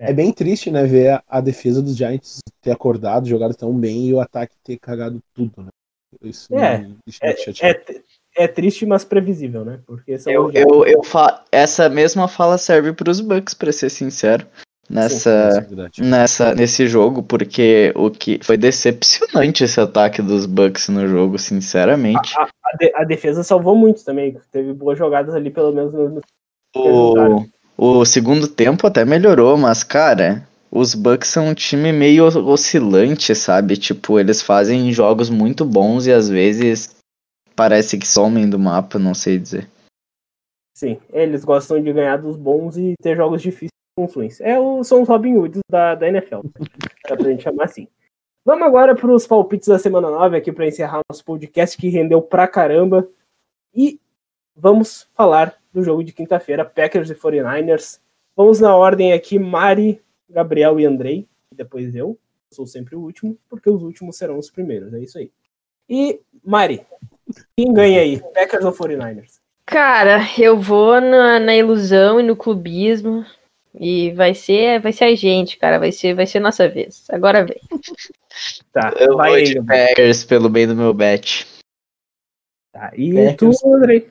é, 0.00 0.10
é, 0.10 0.12
bem 0.14 0.32
triste, 0.32 0.70
né, 0.70 0.84
ver 0.84 1.10
a, 1.10 1.22
a, 1.28 1.40
defesa 1.40 1.82
dos 1.82 1.96
Giants 1.96 2.40
ter 2.62 2.70
acordado, 2.70 3.28
jogado 3.28 3.54
tão 3.54 3.72
bem 3.72 4.06
e 4.06 4.14
o 4.14 4.20
ataque 4.20 4.54
ter 4.64 4.78
cagado 4.78 5.20
tudo, 5.34 5.62
né? 5.62 5.68
Isso 6.22 6.48
é, 6.56 6.90
é, 7.22 7.70
é, 7.70 8.02
é, 8.38 8.48
triste, 8.48 8.84
mas 8.84 9.04
previsível, 9.04 9.64
né? 9.64 9.78
Porque 9.86 10.16
eu, 10.26 10.50
eu, 10.50 10.84
eu 10.84 11.04
fa... 11.04 11.44
Essa 11.52 11.88
mesma 11.88 12.26
fala 12.26 12.58
serve 12.58 12.92
para 12.92 13.10
os 13.10 13.20
Bucks, 13.20 13.54
para 13.54 13.70
ser 13.70 13.90
sincero 13.90 14.44
nessa, 14.90 15.68
Sim, 15.92 16.02
nessa 16.02 16.52
nesse 16.52 16.88
jogo, 16.88 17.22
porque 17.22 17.92
o 17.94 18.10
que 18.10 18.40
foi 18.42 18.56
decepcionante 18.56 19.62
esse 19.62 19.80
ataque 19.80 20.20
dos 20.20 20.46
Bucks 20.46 20.88
no 20.88 21.06
jogo, 21.06 21.38
sinceramente. 21.38 22.34
A, 22.36 22.42
a, 22.42 22.76
de, 22.76 22.92
a 22.96 23.04
defesa 23.04 23.44
salvou 23.44 23.76
muito 23.76 24.04
também, 24.04 24.36
teve 24.50 24.72
boas 24.72 24.98
jogadas 24.98 25.32
ali, 25.34 25.50
pelo 25.50 25.72
menos 25.72 25.92
no, 25.92 26.20
o, 26.74 27.46
o 27.82 28.04
segundo 28.04 28.46
tempo 28.46 28.86
até 28.86 29.06
melhorou, 29.06 29.56
mas 29.56 29.82
cara, 29.82 30.46
os 30.70 30.94
Bucks 30.94 31.30
são 31.30 31.48
um 31.48 31.54
time 31.54 31.90
meio 31.90 32.26
oscilante, 32.26 33.34
sabe? 33.34 33.78
Tipo, 33.78 34.20
eles 34.20 34.42
fazem 34.42 34.92
jogos 34.92 35.30
muito 35.30 35.64
bons 35.64 36.06
e 36.06 36.12
às 36.12 36.28
vezes 36.28 36.94
parece 37.56 37.96
que 37.96 38.06
somem 38.06 38.50
do 38.50 38.58
mapa, 38.58 38.98
não 38.98 39.14
sei 39.14 39.38
dizer. 39.38 39.66
Sim, 40.76 41.00
eles 41.10 41.42
gostam 41.42 41.82
de 41.82 41.90
ganhar 41.90 42.18
dos 42.18 42.36
bons 42.36 42.76
e 42.76 42.92
ter 43.00 43.16
jogos 43.16 43.40
difíceis 43.40 43.70
influência. 43.98 44.44
É 44.44 44.58
o, 44.58 44.84
são 44.84 45.00
os 45.00 45.08
Robin 45.08 45.36
Hoods 45.36 45.60
da, 45.70 45.94
da 45.94 46.06
NFL. 46.06 46.40
Dá 47.08 47.16
pra 47.16 47.30
gente 47.30 47.44
chamar 47.44 47.64
assim. 47.64 47.88
Vamos 48.44 48.66
agora 48.66 48.94
para 48.94 49.10
os 49.10 49.26
palpites 49.26 49.68
da 49.68 49.78
semana 49.78 50.10
9 50.10 50.36
aqui 50.36 50.52
para 50.52 50.66
encerrar 50.66 51.00
nosso 51.10 51.24
podcast 51.24 51.78
que 51.78 51.88
rendeu 51.88 52.20
pra 52.20 52.46
caramba. 52.46 53.08
E 53.74 53.98
vamos 54.54 55.08
falar 55.14 55.59
do 55.72 55.82
jogo 55.82 56.02
de 56.02 56.12
quinta-feira, 56.12 56.64
Packers 56.64 57.10
e 57.10 57.14
49ers. 57.14 58.00
Vamos 58.36 58.60
na 58.60 58.74
ordem 58.74 59.12
aqui, 59.12 59.38
Mari, 59.38 60.00
Gabriel 60.28 60.78
e 60.80 60.86
Andrei. 60.86 61.28
E 61.52 61.54
depois 61.54 61.94
eu. 61.94 62.18
Sou 62.50 62.66
sempre 62.66 62.96
o 62.96 63.00
último, 63.00 63.38
porque 63.48 63.70
os 63.70 63.82
últimos 63.82 64.16
serão 64.16 64.38
os 64.38 64.50
primeiros. 64.50 64.92
É 64.92 64.98
isso 64.98 65.18
aí. 65.18 65.30
E, 65.88 66.20
Mari, 66.44 66.84
quem 67.56 67.72
ganha 67.72 68.00
aí? 68.00 68.20
Packers 68.34 68.64
ou 68.64 68.72
49ers? 68.72 69.40
Cara, 69.66 70.20
eu 70.36 70.58
vou 70.58 71.00
na, 71.00 71.38
na 71.38 71.54
ilusão 71.54 72.18
e 72.18 72.24
no 72.24 72.34
clubismo. 72.34 73.24
E 73.72 74.10
vai 74.12 74.34
ser, 74.34 74.80
vai 74.80 74.92
ser 74.92 75.04
a 75.04 75.14
gente, 75.14 75.56
cara. 75.56 75.78
Vai 75.78 75.92
ser, 75.92 76.14
vai 76.14 76.26
ser 76.26 76.40
nossa 76.40 76.68
vez. 76.68 77.04
Agora 77.10 77.44
vem. 77.44 77.60
Tá, 78.72 78.94
eu 79.00 79.16
vai 79.16 79.30
vou 79.30 79.42
de 79.42 79.62
Packers 79.64 80.22
pelo 80.22 80.48
bem 80.48 80.64
do 80.64 80.76
meu 80.76 80.94
bet. 80.94 81.44
Tá, 82.72 82.92
e 82.94 83.12
Packers, 83.12 83.58
tu, 83.58 83.74
Andrei? 83.74 84.08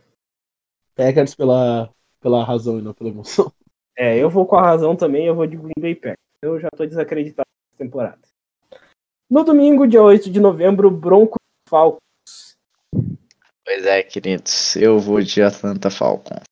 Packers 1.00 1.34
pela, 1.34 1.89
pela 2.20 2.43
razão 2.43 2.78
e 2.78 2.82
não 2.82 2.93
pela 2.93 3.10
emoção. 3.10 3.50
É, 4.02 4.18
eu 4.18 4.30
vou 4.30 4.45
com 4.45 4.56
a 4.56 4.62
razão 4.62 4.95
também, 4.95 5.26
eu 5.26 5.36
vou 5.36 5.45
de 5.45 5.58
Green 5.58 5.74
Bay 5.78 5.93
Packers. 5.93 6.16
Eu 6.41 6.58
já 6.58 6.70
tô 6.74 6.86
desacreditado 6.86 7.45
nessa 7.68 7.84
temporada. 7.84 8.20
No 9.30 9.43
domingo, 9.43 9.86
dia 9.86 10.02
8 10.02 10.30
de 10.30 10.39
novembro, 10.39 10.89
Broncos 10.89 11.36
Falcons. 11.68 12.00
Pois 13.66 13.86
é, 13.86 14.02
queridos. 14.02 14.78
Eu 14.78 15.00
vou 15.00 15.22
de 15.22 15.41
Atlanta 15.41 15.89
Falcons. 15.89 16.43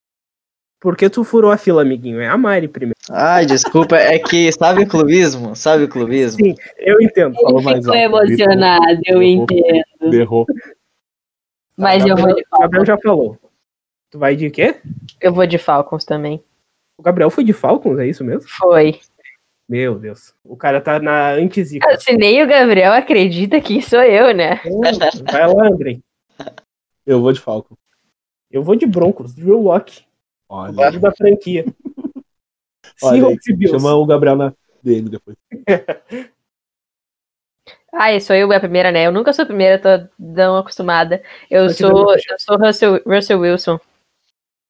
Porque 0.82 1.10
tu 1.10 1.24
furou 1.24 1.50
a 1.50 1.56
fila, 1.56 1.84
amiguinho. 1.84 2.20
É 2.20 2.28
a 2.28 2.38
Mari 2.38 2.68
primeiro. 2.68 3.00
Ai, 3.10 3.46
desculpa, 3.46 3.96
é 3.96 4.20
que 4.20 4.52
sabe 4.52 4.84
o 4.84 4.88
clubismo? 4.90 5.56
Sabe 5.56 5.86
o 5.86 5.90
clubismo? 5.90 6.44
Sim, 6.44 6.56
eu 6.80 7.02
entendo. 7.02 7.34
Ele 7.40 7.62
mais 7.62 7.78
ficou 7.78 7.96
emocionado, 7.96 9.00
eu 9.06 9.24
entendo. 9.24 10.10
Derrou. 10.10 10.46
Mas 11.78 12.06
eu 12.06 12.18
vou 12.18 12.36
de 12.36 12.46
Falcons. 12.50 12.58
O 12.58 12.60
Gabriel 12.60 12.86
já 12.86 12.98
falou. 12.98 13.47
Tu 14.10 14.18
vai 14.18 14.36
de 14.36 14.50
quê? 14.50 14.80
Eu 15.20 15.34
vou 15.34 15.46
de 15.46 15.58
Falcons 15.58 16.06
também. 16.06 16.44
O 16.98 17.04
Gabriel 17.04 17.30
foi 17.30 17.44
de 17.44 17.54
Falcons, 17.54 18.00
é 18.00 18.08
isso 18.08 18.24
mesmo? 18.24 18.50
Foi. 18.50 19.00
Meu 19.68 20.00
Deus. 20.00 20.34
O 20.44 20.56
cara 20.56 20.80
tá 20.80 21.00
na 21.00 21.32
antizica. 21.32 22.00
Se 22.00 22.16
nem 22.16 22.42
o 22.42 22.48
Gabriel 22.48 22.94
acredita 22.94 23.60
que 23.60 23.82
sou 23.82 24.02
eu, 24.02 24.34
né? 24.34 24.62
Vai 25.30 25.54
lá, 25.54 25.68
André. 25.68 26.00
Eu 27.06 27.22
vou 27.22 27.34
de 27.34 27.40
Falcons. 27.40 27.78
Eu 28.50 28.64
vou 28.64 28.76
de 28.76 28.86
Broncos, 28.86 29.34
Drew 29.34 29.62
Locke. 29.62 30.06
Olha. 30.48 30.72
O 30.72 31.00
da 31.00 31.12
franquia. 31.12 31.66
Olha, 33.04 33.38
chama 33.68 33.94
o 33.94 34.06
Gabriel 34.06 34.36
na 34.36 34.54
DM 34.82 35.10
depois. 35.10 35.38
Ah, 38.00 38.20
sou 38.20 38.36
eu 38.36 38.52
a 38.52 38.60
primeira, 38.60 38.92
né? 38.92 39.08
Eu 39.08 39.12
nunca 39.12 39.34
sou 39.34 39.42
a 39.42 39.46
primeira, 39.46 39.80
tô 39.80 40.08
tão 40.36 40.58
acostumada. 40.58 41.24
Eu 41.50 41.68
sou, 41.72 42.14
eu 42.14 42.38
sou 42.38 42.56
Russell, 42.56 43.02
Russell 43.04 43.40
Wilson. 43.40 43.80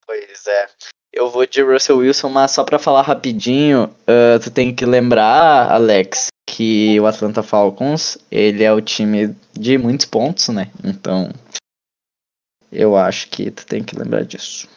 Pois 0.08 0.48
é. 0.48 0.68
Eu 1.12 1.30
vou 1.30 1.46
de 1.46 1.62
Russell 1.62 1.98
Wilson, 1.98 2.30
mas 2.30 2.52
só 2.52 2.64
pra 2.64 2.80
falar 2.80 3.02
rapidinho, 3.02 3.86
uh, 3.86 4.40
tu 4.42 4.50
tem 4.50 4.74
que 4.74 4.86
lembrar, 4.86 5.70
Alex, 5.72 6.28
que 6.48 6.98
o 7.00 7.06
Atlanta 7.06 7.44
Falcons, 7.44 8.18
ele 8.32 8.64
é 8.64 8.72
o 8.72 8.82
time 8.82 9.36
de 9.54 9.78
muitos 9.78 10.06
pontos, 10.06 10.48
né? 10.48 10.72
Então, 10.84 11.30
eu 12.72 12.96
acho 12.96 13.30
que 13.30 13.52
tu 13.52 13.66
tem 13.66 13.84
que 13.84 13.98
lembrar 13.98 14.24
disso. 14.24 14.70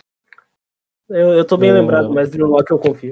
Eu, 1.08 1.30
eu 1.30 1.44
tô 1.44 1.56
bem 1.56 1.72
lembrado, 1.72 2.12
mas 2.12 2.30
Drew 2.30 2.46
Locke 2.46 2.72
eu 2.72 2.78
confio. 2.78 3.10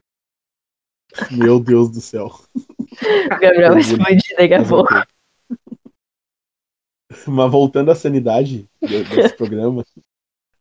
Meu 1.30 1.60
Deus 1.60 1.90
do 1.90 2.00
céu. 2.00 2.30
Gabriel 3.40 3.72
vai 3.72 3.80
explodir 3.80 4.36
daqui 4.36 4.54
a 4.54 4.64
pouco. 4.64 4.92
Mas 7.26 7.50
voltando 7.50 7.90
à 7.90 7.94
sanidade 7.94 8.68
desse 8.80 9.34
programa, 9.36 9.84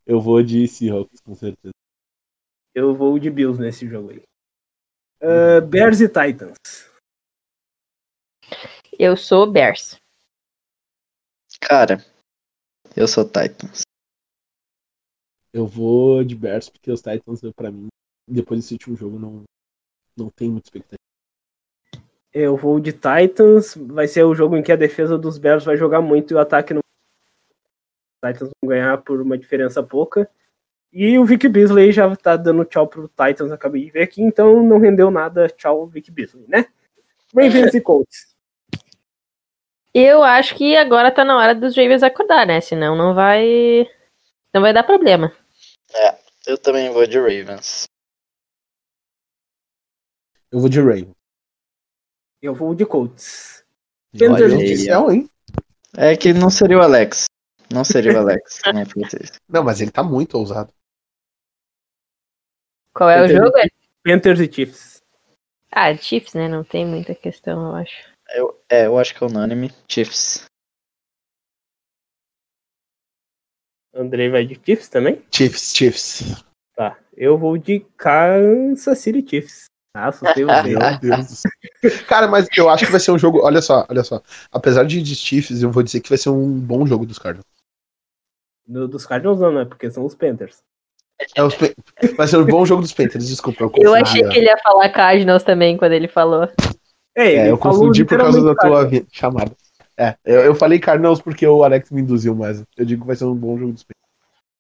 eu 0.08 0.22
vou 0.22 0.41
de 0.41 0.66
Seahawks, 0.68 1.20
com 1.20 1.36
certeza. 1.36 1.74
Eu 2.74 2.95
vou 2.95 3.20
de 3.20 3.30
Bills 3.30 3.60
nesse 3.60 3.86
jogo 3.88 4.12
aí. 4.12 4.24
Uh, 5.22 5.66
Bears 5.68 5.99
e 5.99 6.08
Titans. 6.08 6.58
Eu 8.97 9.18
sou 9.18 9.51
Bears. 9.51 9.97
Cara, 11.60 11.97
eu 12.95 13.08
sou 13.08 13.26
Titans. 13.26 13.82
Eu 15.51 15.68
vou 15.68 16.24
de 16.24 16.36
Bears 16.36 16.70
porque 16.70 16.91
os 16.91 17.01
Titans, 17.01 17.41
para 17.55 17.72
mim, 17.72 17.88
depois 18.30 18.62
desse 18.62 18.76
último 18.76 18.95
jogo, 18.95 19.20
não, 19.20 19.43
não 20.16 20.30
tem 20.30 20.49
muita 20.49 20.68
expectativa. 20.68 20.97
Eu 22.32 22.55
vou 22.55 22.80
de 22.80 22.93
Titans. 22.93 23.76
Vai 23.76 24.08
ser 24.08 24.24
o 24.24 24.36
jogo 24.36 24.55
em 24.55 24.64
que 24.64 24.72
a 24.72 24.78
defesa 24.78 25.18
dos 25.18 25.38
Bears 25.38 25.66
vai 25.66 25.76
jogar 25.76 26.01
muito 26.01 26.32
e 26.32 26.36
o 26.36 26.39
ataque 26.39 26.74
não. 26.74 26.82
Os 28.24 28.32
Titans 28.32 28.49
vão 28.61 28.70
ganhar 28.70 28.97
por 28.99 29.22
uma 29.22 29.38
diferença 29.38 29.84
pouca. 29.84 30.30
E 30.91 31.20
o 31.20 31.26
Vic 31.26 31.47
Beasley 31.47 31.91
já 31.91 32.15
tá 32.15 32.36
dando 32.36 32.65
tchau 32.65 32.88
pro 32.88 33.09
Titans, 33.09 33.51
acabei 33.51 33.86
de 33.86 33.91
ver 33.91 34.03
aqui, 34.03 34.22
então 34.22 34.63
não 34.63 34.80
rendeu 34.80 35.11
nada. 35.11 35.47
Tchau, 35.49 35.86
Vic 35.88 36.09
Beasley, 36.09 36.45
né? 36.47 36.65
Ravens 37.36 37.74
e 37.74 37.82
Colts. 37.82 38.36
Eu 39.93 40.24
acho 40.24 40.55
que 40.55 40.76
agora 40.76 41.11
tá 41.11 41.26
na 41.26 41.38
hora 41.38 41.53
dos 41.53 41.76
Ravens 41.76 42.03
acordar, 42.03 42.45
né? 42.45 42.61
Senão 42.61 42.95
não 42.95 43.13
vai. 43.13 43.88
Não 44.53 44.61
vai 44.61 44.74
dar 44.74 44.84
problema. 44.84 45.32
É, 45.93 46.18
eu 46.47 46.57
também 46.57 46.89
vou 46.91 47.05
de 47.05 47.18
Ravens. 47.18 47.86
Eu 50.51 50.59
vou 50.59 50.70
de 50.70 50.80
Ravens. 50.80 51.11
Eu 52.41 52.55
vou 52.55 52.74
de 52.74 52.86
Colts. 52.86 53.65
Panthers 54.18 54.53
oficial, 54.53 55.11
hein? 55.11 55.30
É 55.95 56.15
que 56.15 56.34
não 56.34 56.49
seria 56.49 56.78
o 56.78 56.82
Alex. 56.82 57.26
Não 57.72 57.84
seria 57.84 58.13
o 58.13 58.18
Alex. 58.20 58.61
né, 58.74 58.84
não, 59.49 59.63
mas 59.63 59.82
ele 59.82 59.91
tá 59.91 60.03
muito 60.03 60.38
ousado. 60.38 60.72
Qual 62.93 63.09
é 63.09 63.20
Panthers, 63.20 63.39
o 63.39 63.43
jogo? 63.43 63.57
Panthers 64.03 64.39
e 64.39 64.51
Chiefs. 64.51 65.01
Ah, 65.72 65.95
Chiefs, 65.95 66.34
né? 66.34 66.47
Não 66.47 66.63
tem 66.63 66.86
muita 66.86 67.13
questão, 67.13 67.68
eu 67.68 67.76
acho. 67.76 67.95
Eu, 68.34 68.59
é, 68.70 68.86
eu 68.88 68.97
acho 68.97 69.13
que 69.13 69.24
é 69.24 69.28
unânime. 69.28 69.72
Chiefs. 69.89 70.45
Andrei 73.93 74.30
vai 74.30 74.45
de 74.45 74.59
Chiefs 74.63 74.89
também? 74.89 75.22
Chiefs, 75.32 75.76
Chiefs. 75.76 76.43
Tá. 76.76 76.97
Eu 77.15 77.38
vou 77.38 77.57
de 77.57 77.80
Kansas 77.97 78.99
City 78.99 79.28
Chiefs. 79.28 79.65
Ah, 79.93 80.07
assustei 80.07 80.45
você. 80.45 80.76
Meu 80.76 80.99
Deus 80.99 81.28
do 81.28 81.36
céu. 81.36 81.51
Cara, 82.07 82.28
mas 82.28 82.47
eu 82.55 82.70
acho 82.70 82.86
que 82.86 82.91
vai 82.91 82.99
ser 82.99 83.11
um 83.11 83.18
jogo. 83.18 83.41
Olha 83.43 83.61
só, 83.61 83.86
olha 83.89 84.03
só. 84.03 84.22
Apesar 84.51 84.86
de, 84.86 85.01
de 85.01 85.15
Chiefs, 85.15 85.61
eu 85.61 85.72
vou 85.72 85.84
dizer 85.84 86.01
que 86.01 86.09
vai 86.09 86.18
ser 86.18 86.30
um 86.30 86.59
bom 86.59 86.86
jogo 86.86 87.05
dos 87.05 87.18
Cardinals. 87.18 87.57
No, 88.68 88.88
dos 88.88 89.05
Cardinals 89.05 89.39
não, 89.39 89.51
né? 89.51 89.65
Porque 89.65 89.89
são 89.89 90.05
os 90.05 90.15
Panthers. 90.15 90.61
É, 91.36 91.43
os 91.43 91.55
Vai 92.15 92.28
ser 92.28 92.38
um 92.38 92.45
bom 92.45 92.65
jogo 92.65 92.82
dos 92.82 92.93
Panthers, 92.93 93.28
desculpa. 93.28 93.63
Eu, 93.63 93.72
eu 93.76 93.95
achei 93.95 94.24
que 94.24 94.38
ele 94.38 94.47
ia 94.47 94.57
falar 94.57 94.89
Cardinals 94.89 95.43
também 95.43 95.78
quando 95.78 95.93
ele 95.93 96.07
falou. 96.07 96.43
É, 97.15 97.28
ele 97.28 97.38
É, 97.38 97.51
eu 97.51 97.57
falou 97.57 97.80
confundi 97.80 98.05
por 98.05 98.18
causa 98.18 98.43
da 98.43 98.55
tua 98.55 98.88
chamada. 99.11 99.51
É, 99.97 100.15
eu, 100.24 100.41
eu 100.41 100.55
falei 100.55 100.78
Cardinals 100.78 101.20
porque 101.20 101.47
o 101.47 101.63
Alex 101.63 101.89
me 101.89 102.01
induziu, 102.01 102.36
mas 102.36 102.63
eu 102.78 102.86
digo 102.86 103.01
que 103.01 103.07
vai 103.07 103.15
ser 103.15 103.26
um 103.26 103.34
bom 103.34 103.57
jogo 103.57 103.74
dos 103.74 103.84
Patriots. 103.84 104.07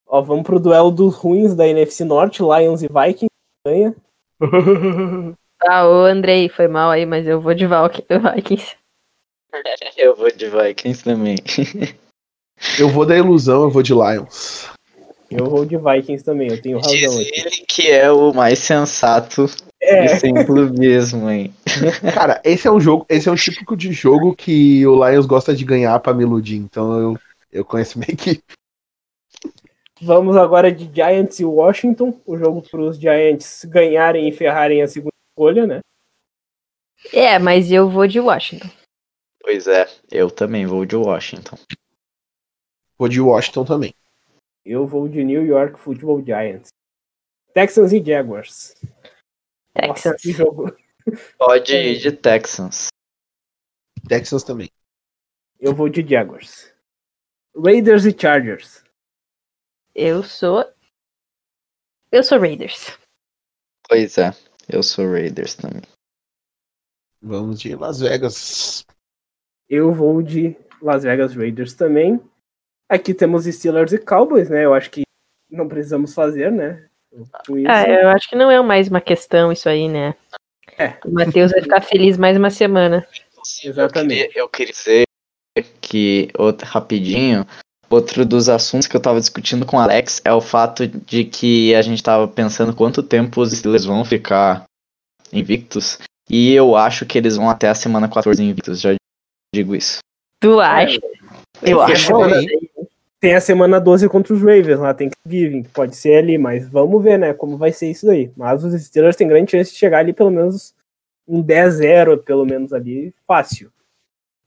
Ó, 0.07 0.21
vamos 0.21 0.43
pro 0.43 0.59
duelo 0.59 0.89
dos 0.89 1.15
ruins 1.15 1.53
da 1.53 1.67
NFC 1.67 2.03
Norte, 2.03 2.41
Lions 2.41 2.81
e 2.81 2.87
Vikings. 2.87 3.27
Ganha. 3.65 3.95
Ah, 5.59 5.87
ô 5.87 6.05
Andrei, 6.05 6.49
foi 6.49 6.67
mal 6.67 6.91
aí, 6.91 7.03
mas 7.03 7.25
eu 7.25 7.41
vou 7.41 7.53
de 7.55 7.65
Vikings. 7.65 8.75
Eu 9.97 10.15
vou 10.15 10.29
de 10.29 10.47
Vikings 10.47 11.03
também. 11.03 11.35
Eu 12.79 12.89
vou 12.89 13.05
da 13.05 13.15
ilusão, 13.15 13.63
eu 13.63 13.69
vou 13.69 13.83
de 13.83 13.93
Lions. 13.93 14.69
Eu 15.29 15.49
vou 15.49 15.65
de 15.65 15.77
Vikings 15.77 16.23
também, 16.23 16.49
eu 16.49 16.61
tenho 16.61 16.77
razão 16.77 16.93
Diz 16.93 17.19
aqui. 17.19 17.31
ele 17.39 17.65
que 17.67 17.91
é 17.91 18.09
o 18.09 18.33
mais 18.33 18.59
sensato 18.59 19.45
É, 19.81 20.05
e 20.05 20.09
sem 20.19 20.33
clubismo, 20.45 21.29
hein? 21.29 21.53
Cara, 22.13 22.41
esse 22.45 22.67
é 22.67 22.71
um 22.71 22.79
jogo, 22.79 23.05
esse 23.09 23.27
é 23.27 23.31
um 23.31 23.35
típico 23.35 23.75
de 23.75 23.91
jogo 23.91 24.33
que 24.33 24.87
o 24.87 25.05
Lions 25.05 25.25
gosta 25.25 25.53
de 25.53 25.65
ganhar 25.65 25.99
pra 25.99 26.13
me 26.13 26.23
iludir. 26.23 26.55
Então 26.55 26.97
eu, 26.97 27.19
eu 27.51 27.65
conheço 27.65 27.99
minha 27.99 28.11
equipe. 28.11 28.41
vamos 30.01 30.37
agora 30.37 30.71
de 30.71 30.89
Giants 30.93 31.39
e 31.39 31.45
Washington. 31.45 32.17
O 32.25 32.37
jogo 32.37 32.61
pros 32.61 32.97
Giants 32.97 33.65
ganharem 33.65 34.29
e 34.29 34.31
ferrarem 34.31 34.81
a 34.81 34.87
segunda 34.87 35.11
escolha, 35.33 35.67
né? 35.67 35.79
É, 37.13 37.37
mas 37.37 37.69
eu 37.69 37.89
vou 37.89 38.07
de 38.07 38.19
Washington. 38.19 38.69
Pois 39.41 39.67
é, 39.67 39.87
eu 40.09 40.31
também 40.31 40.65
vou 40.65 40.85
de 40.85 40.95
Washington. 40.95 41.57
Vou 42.97 43.07
de 43.07 43.21
Washington 43.21 43.65
também. 43.65 43.93
Eu 44.65 44.87
vou 44.87 45.07
de 45.07 45.23
New 45.23 45.45
York 45.45 45.79
Football 45.79 46.23
Giants. 46.25 46.69
Texans 47.53 47.93
e 47.93 48.03
Jaguars. 48.03 48.75
Nossa, 49.75 50.11
Texans. 50.11 50.21
que 50.21 50.31
jogo. 50.31 50.75
Pode 51.37 51.73
ir 51.73 51.99
de 51.99 52.11
Texans. 52.11 52.87
Texans 54.07 54.43
também. 54.43 54.69
Eu 55.59 55.73
vou 55.73 55.89
de 55.89 56.05
Jaguars. 56.07 56.73
Raiders 57.55 58.05
e 58.05 58.15
Chargers. 58.17 58.83
Eu 59.95 60.21
sou. 60.21 60.65
Eu 62.11 62.23
sou 62.23 62.39
Raiders. 62.39 62.97
Pois 63.87 64.17
é, 64.17 64.31
eu 64.67 64.83
sou 64.83 65.09
Raiders 65.11 65.55
também. 65.55 65.81
Vamos 67.21 67.59
de 67.59 67.75
Las 67.75 67.99
Vegas. 67.99 68.85
Eu 69.69 69.91
vou 69.93 70.21
de 70.21 70.55
Las 70.81 71.03
Vegas 71.03 71.35
Raiders 71.35 71.73
também. 71.73 72.21
Aqui 72.89 73.13
temos 73.13 73.45
Steelers 73.45 73.91
e 73.93 73.97
Cowboys, 73.97 74.49
né? 74.49 74.63
Eu 74.65 74.73
acho 74.73 74.89
que 74.89 75.03
não 75.49 75.67
precisamos 75.67 76.13
fazer, 76.13 76.51
né? 76.51 76.85
Com 77.47 77.57
isso. 77.57 77.67
Ah, 77.69 77.83
eu 77.83 78.09
acho 78.09 78.29
que 78.29 78.35
não 78.35 78.49
é 78.51 78.61
mais 78.61 78.87
uma 78.87 79.01
questão 79.01 79.51
isso 79.51 79.67
aí, 79.67 79.87
né? 79.89 80.15
É. 80.77 80.93
O 81.05 81.11
Matheus 81.11 81.51
vai 81.51 81.61
ficar 81.61 81.81
feliz 81.81 82.17
mais 82.17 82.37
uma 82.37 82.49
semana. 82.49 83.05
Exatamente. 83.63 84.21
Eu 84.21 84.27
queria, 84.27 84.41
eu 84.41 84.49
queria 84.49 84.73
dizer 84.73 85.05
que, 85.81 86.29
outro, 86.37 86.67
rapidinho, 86.67 87.45
outro 87.89 88.25
dos 88.25 88.47
assuntos 88.49 88.87
que 88.87 88.95
eu 88.95 89.01
tava 89.01 89.19
discutindo 89.19 89.65
com 89.65 89.77
o 89.77 89.79
Alex 89.79 90.21
é 90.23 90.31
o 90.33 90.41
fato 90.41 90.87
de 90.87 91.23
que 91.25 91.73
a 91.73 91.81
gente 91.81 92.03
tava 92.03 92.27
pensando 92.27 92.75
quanto 92.75 93.01
tempo 93.01 93.41
os 93.41 93.51
Steelers 93.51 93.85
vão 93.85 94.05
ficar 94.05 94.65
invictos. 95.33 95.97
E 96.29 96.53
eu 96.53 96.75
acho 96.75 97.05
que 97.05 97.17
eles 97.17 97.37
vão 97.37 97.49
até 97.49 97.69
a 97.69 97.75
semana 97.75 98.07
14 98.09 98.41
invictos, 98.43 98.81
já 98.81 98.93
digo 99.55 99.75
isso. 99.75 99.99
Tu 100.41 100.59
acha? 100.59 100.99
Eu 101.63 101.81
É 101.81 101.93
acho. 101.93 102.11
bom, 102.11 102.27
né? 102.27 102.41
Tem 103.19 103.35
a 103.35 103.41
semana 103.41 103.79
12 103.79 104.07
contra 104.09 104.33
os 104.33 104.41
Ravens 104.41 104.79
lá, 104.79 104.93
tem 104.93 105.09
Thanksgiving, 105.09 105.63
que 105.63 105.69
pode 105.69 105.95
ser 105.95 106.17
ali, 106.17 106.37
mas 106.37 106.69
vamos 106.69 107.03
ver, 107.03 107.17
né, 107.17 107.33
como 107.33 107.57
vai 107.57 107.71
ser 107.71 107.89
isso 107.89 108.05
daí. 108.05 108.31
Mas 108.37 108.63
os 108.63 108.79
Steelers 108.79 109.15
têm 109.15 109.27
grande 109.27 109.51
chance 109.51 109.71
de 109.71 109.77
chegar 109.77 109.99
ali 109.99 110.13
pelo 110.13 110.29
menos 110.29 110.75
um 111.27 111.43
10-0, 111.43 112.23
pelo 112.23 112.45
menos 112.45 112.71
ali, 112.73 113.13
fácil. 113.25 113.71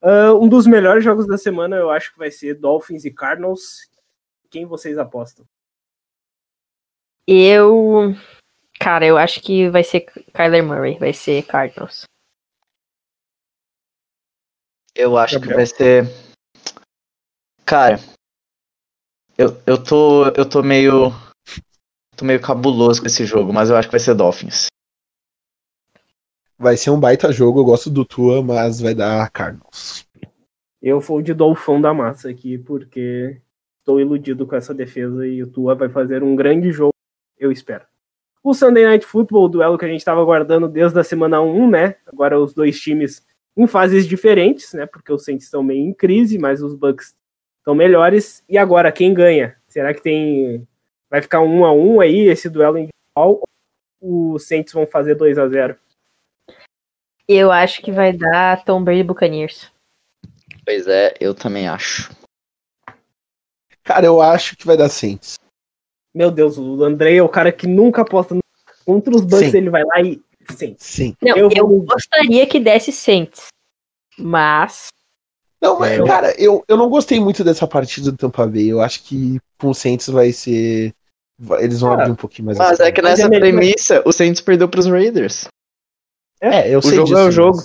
Ah, 0.03 0.33
um 0.35 0.49
dos 0.49 0.67
melhores 0.67 1.05
jogos 1.05 1.27
da 1.27 1.37
semana 1.37 1.77
eu 1.77 1.91
acho 1.91 2.13
que 2.13 2.19
vai 2.19 2.31
ser 2.31 2.55
Dolphins 2.55 3.05
e 3.05 3.11
Cardinals. 3.11 3.91
Quem 4.49 4.65
vocês 4.65 4.97
apostam? 4.99 5.45
Eu. 7.27 8.15
Cara, 8.81 9.05
eu 9.05 9.19
acho 9.19 9.43
que 9.43 9.69
vai 9.69 9.85
ser 9.85 10.01
Kyler 10.33 10.65
Murray, 10.65 10.99
vai 10.99 11.13
ser 11.13 11.43
Cardinals. 11.43 12.05
Eu 14.95 15.17
acho 15.17 15.35
que 15.35 15.47
Gabriel. 15.47 15.57
vai 15.57 15.67
ser. 15.67 16.05
Cara, 17.65 18.01
eu, 19.41 19.57
eu 19.67 19.83
tô. 19.83 20.27
Eu 20.37 20.47
tô 20.47 20.63
meio. 20.63 21.11
Tô 22.15 22.27
meio 22.27 22.41
cabuloso 22.41 23.01
com 23.01 23.07
esse 23.07 23.25
jogo, 23.25 23.51
mas 23.55 23.71
eu 23.71 23.77
acho 23.77 23.89
que 23.89 23.93
vai 23.93 24.01
ser 24.01 24.15
Dolphins. 24.15 24.67
Vai 26.59 26.77
ser 26.77 26.91
um 26.91 27.01
baita 27.01 27.33
jogo, 27.33 27.61
eu 27.61 27.65
gosto 27.65 27.89
do 27.89 28.05
Tua, 28.05 28.43
mas 28.43 28.83
vai 28.83 28.95
dar 28.95 29.31
Cardinals. 29.31 30.07
Eu 30.83 31.01
vou 31.01 31.23
de 31.23 31.33
Dolfão 31.33 31.81
da 31.81 31.95
massa 31.95 32.29
aqui, 32.29 32.59
porque 32.59 33.41
estou 33.79 33.99
iludido 33.99 34.47
com 34.47 34.55
essa 34.55 34.75
defesa 34.75 35.27
e 35.27 35.43
o 35.43 35.47
Tua 35.47 35.75
vai 35.75 35.89
fazer 35.89 36.23
um 36.23 36.37
grande 36.37 36.71
jogo, 36.71 36.93
eu 37.39 37.51
espero. 37.51 37.85
O 38.45 38.53
Sunday 38.53 38.85
Night 38.85 39.07
Football, 39.07 39.45
o 39.45 39.49
duelo 39.49 39.79
que 39.79 39.87
a 39.87 39.89
gente 39.89 40.01
estava 40.01 40.21
aguardando 40.21 40.69
desde 40.69 40.99
a 40.99 41.05
semana 41.05 41.41
1, 41.41 41.71
né? 41.71 41.97
Agora 42.07 42.39
os 42.39 42.53
dois 42.53 42.79
times 42.79 43.25
em 43.57 43.67
fases 43.67 44.07
diferentes, 44.07 44.75
né? 44.75 44.85
Porque 44.85 45.11
os 45.11 45.25
Saints 45.25 45.47
estão 45.47 45.63
meio 45.63 45.81
em 45.81 45.95
crise, 45.95 46.39
mas 46.39 46.63
os 46.63 46.75
Bucks 46.75 47.15
estão 47.61 47.75
melhores. 47.75 48.43
E 48.49 48.59
agora, 48.59 48.91
quem 48.93 49.15
ganha? 49.15 49.57
Será 49.69 49.95
que 49.95 50.01
tem. 50.03 50.67
Vai 51.09 51.23
ficar 51.23 51.41
um 51.41 51.65
a 51.65 51.73
um 51.73 52.01
aí, 52.01 52.21
esse 52.29 52.49
duelo 52.49 52.79
individual? 52.79 53.43
Ou 54.01 54.35
os 54.35 54.47
Saints 54.47 54.73
vão 54.73 54.87
fazer 54.87 55.15
2 55.15 55.39
a 55.39 55.49
0 55.49 55.77
Eu 57.29 57.51
acho 57.53 57.83
que 57.83 57.93
vai 57.93 58.13
dar 58.13 58.65
Tom 58.65 58.83
Brady 58.83 59.01
e 59.01 59.05
Buccaneers. 59.05 59.71
Pois 60.65 60.87
é, 60.87 61.15
eu 61.21 61.35
também 61.35 61.69
acho. 61.69 62.11
Cara, 63.83 64.07
eu 64.07 64.21
acho 64.21 64.57
que 64.57 64.67
vai 64.67 64.77
dar 64.77 64.89
Saints. 64.89 65.39
Meu 66.15 66.31
Deus, 66.31 66.59
o 66.59 66.83
André 66.85 67.17
é 67.17 67.23
o 67.23 67.29
cara 67.29 67.51
que 67.53 67.67
nunca 67.67 68.03
aposta 68.03 68.35
no- 68.35 68.41
contra 68.85 69.15
os 69.15 69.23
Bucks, 69.23 69.55
ele 69.55 69.71
vai 69.71 69.85
lá 69.85 70.01
e. 70.01 70.21
Saints. 70.57 70.85
Sim. 70.87 71.15
Não, 71.23 71.37
Eu 71.37 71.49
eu, 71.55 71.67
vou- 71.69 71.83
gostaria 71.83 72.47
que 72.47 72.59
desse 72.59 72.91
Saints. 72.93 73.47
Mas. 74.19 74.89
Não, 75.63 75.79
mas, 75.79 75.93
É. 75.99 76.05
cara, 76.05 76.35
eu, 76.41 76.65
eu 76.67 76.77
não 76.77 76.89
gostei 76.89 77.21
muito 77.21 77.45
dessa 77.45 77.67
partida 77.67 78.11
do 78.11 78.17
Tampa 78.17 78.47
Bay. 78.47 78.69
Eu 78.69 78.81
acho 78.81 79.03
que 79.05 79.39
com 79.59 79.69
o 79.69 79.75
Saints 79.75 80.09
vai 80.09 80.33
ser. 80.33 80.93
Eles 81.59 81.81
vão 81.81 81.93
Ah, 81.93 81.95
abrir 81.95 82.11
um 82.13 82.17
pouquinho 82.17 82.47
mais. 82.47 82.59
Mas 82.59 82.81
é 82.81 82.91
que 82.93 83.03
nessa 83.03 83.27
é 83.27 83.29
premissa, 83.41 84.03
o 84.07 84.13
Saints 84.13 84.41
perdeu 84.41 84.69
pros 84.69 84.87
Raiders. 84.87 85.47
É, 86.41 86.73
eu 86.75 86.79
o 86.79 86.83
sei 86.83 86.97
jogo 86.97 87.09
disso, 87.09 87.19
é 87.19 87.23
o 87.23 87.27
mas- 87.27 87.35
jogo. 87.35 87.59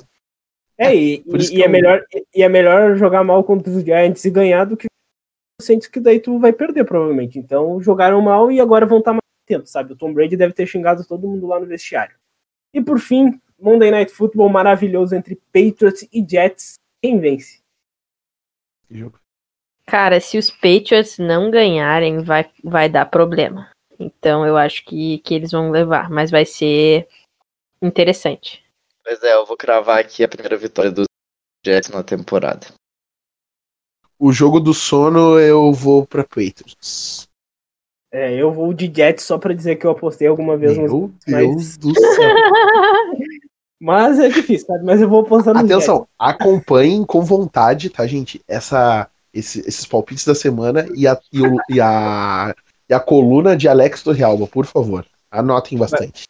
É, 0.77 0.93
e, 0.93 1.23
e- 1.25 1.55
e 1.57 1.61
é 1.63 1.65
eu- 1.65 1.69
melhor, 1.69 2.03
e 2.35 2.43
é 2.43 2.49
melhor 2.49 2.97
jogar 2.97 3.23
mal 3.23 3.41
contra 3.45 3.71
os 3.71 3.81
Giants 3.83 4.25
e 4.25 4.29
ganhar 4.29 4.65
do 4.65 4.75
que 4.75 4.87
os 5.61 5.65
Saints, 5.65 5.87
que 5.87 6.01
daí 6.01 6.19
tu 6.19 6.37
vai 6.37 6.51
perder, 6.51 6.83
provavelmente. 6.83 7.39
Então, 7.39 7.81
jogaram 7.81 8.19
mal 8.21 8.51
e 8.51 8.59
agora 8.59 8.85
vão 8.85 8.99
estar 8.99 9.13
mais 9.13 9.21
atentos, 9.45 9.71
sabe? 9.71 9.93
O 9.93 9.95
Tom 9.95 10.13
Brady 10.13 10.35
deve 10.35 10.53
ter 10.53 10.67
xingado 10.67 11.05
todo 11.05 11.27
mundo 11.27 11.47
lá 11.47 11.59
no 11.61 11.65
vestiário. 11.65 12.15
E 12.73 12.81
por 12.81 12.99
fim, 12.99 13.39
Monday 13.57 13.89
Night 13.89 14.11
Football 14.11 14.49
maravilhoso 14.49 15.15
entre 15.15 15.35
Patriots 15.53 16.05
e 16.11 16.25
Jets. 16.29 16.73
Quem 17.01 17.19
vence? 17.21 17.59
Jogo. 18.89 19.19
Cara, 19.87 20.19
se 20.19 20.37
os 20.37 20.49
Patriots 20.49 21.17
não 21.19 21.51
ganharem, 21.51 22.23
vai, 22.23 22.49
vai 22.63 22.89
dar 22.89 23.05
problema. 23.05 23.69
Então 23.99 24.45
eu 24.45 24.57
acho 24.57 24.83
que, 24.85 25.19
que 25.19 25.33
eles 25.33 25.51
vão 25.51 25.69
levar, 25.71 26.09
mas 26.09 26.31
vai 26.31 26.45
ser 26.45 27.07
interessante. 27.81 28.63
Pois 29.03 29.21
é, 29.23 29.33
eu 29.33 29.45
vou 29.45 29.55
cravar 29.55 29.99
aqui 29.99 30.23
a 30.23 30.27
primeira 30.27 30.57
vitória 30.57 30.91
dos 30.91 31.05
Jets 31.65 31.89
na 31.89 32.03
temporada. 32.03 32.67
O 34.17 34.31
jogo 34.31 34.59
do 34.59 34.73
sono 34.73 35.39
eu 35.39 35.71
vou 35.71 36.05
pra 36.05 36.23
Patriots. 36.23 37.27
É, 38.11 38.33
eu 38.33 38.51
vou 38.51 38.73
de 38.73 38.91
Jets 38.93 39.25
só 39.25 39.37
pra 39.37 39.53
dizer 39.53 39.75
que 39.75 39.85
eu 39.85 39.91
apostei 39.91 40.27
alguma 40.27 40.55
vez. 40.57 40.77
Meu 40.77 41.11
mas- 41.27 41.43
Deus 41.43 41.77
do 41.77 41.93
céu. 41.93 42.35
Mas 43.79 44.19
é 44.19 44.29
difícil, 44.29 44.67
sabe? 44.67 44.83
Mas 44.85 45.01
eu 45.01 45.09
vou 45.09 45.23
Jets. 45.25 45.65
Atenção, 45.65 46.07
acompanhem 46.17 47.03
com 47.05 47.21
vontade, 47.21 47.89
tá, 47.89 48.07
gente? 48.07 48.41
Essa, 48.47 49.07
esse- 49.33 49.59
esses 49.67 49.85
palpites 49.85 50.25
da 50.25 50.33
semana 50.35 50.87
e 50.95 51.07
a, 51.07 51.17
e, 51.31 51.41
o- 51.41 51.57
e 51.69 51.81
a, 51.81 52.55
e 52.89 52.93
a 52.93 52.99
coluna 52.99 53.55
de 53.55 53.67
Alex 53.67 54.01
do 54.03 54.11
Realba, 54.11 54.47
por 54.47 54.65
favor. 54.65 55.05
Anotem 55.29 55.77
bastante. 55.77 56.23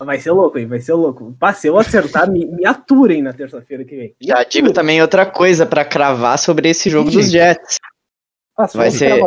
Vai 0.00 0.18
ser 0.18 0.32
louco, 0.32 0.58
hein? 0.58 0.66
Vai 0.66 0.80
ser 0.80 0.94
louco. 0.94 1.36
Pá, 1.38 1.52
se 1.52 1.68
eu 1.68 1.78
acertar, 1.78 2.28
me, 2.28 2.44
me 2.46 2.66
aturem 2.66 3.22
na 3.22 3.32
terça-feira 3.32 3.84
que 3.84 3.94
vem. 3.96 4.14
Já 4.20 4.42
digo 4.42 4.72
também 4.72 5.00
outra 5.00 5.24
coisa 5.24 5.64
pra 5.64 5.84
cravar 5.84 6.36
sobre 6.36 6.68
esse 6.68 6.90
jogo 6.90 7.08
Ih, 7.10 7.12
dos 7.12 7.30
Jets. 7.30 7.76
Vai 8.74 8.90
ser-. 8.90 9.22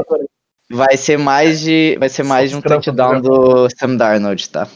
Vai 0.70 0.98
ser 0.98 1.18
mais 1.18 1.62
de, 1.62 1.96
vai 2.00 2.10
ser 2.10 2.24
mais 2.24 2.50
de 2.50 2.56
um 2.58 2.62
touchdown 2.62 3.22
do 3.22 3.68
Sam 3.78 3.96
Darnold, 3.96 4.50
tá? 4.50 4.68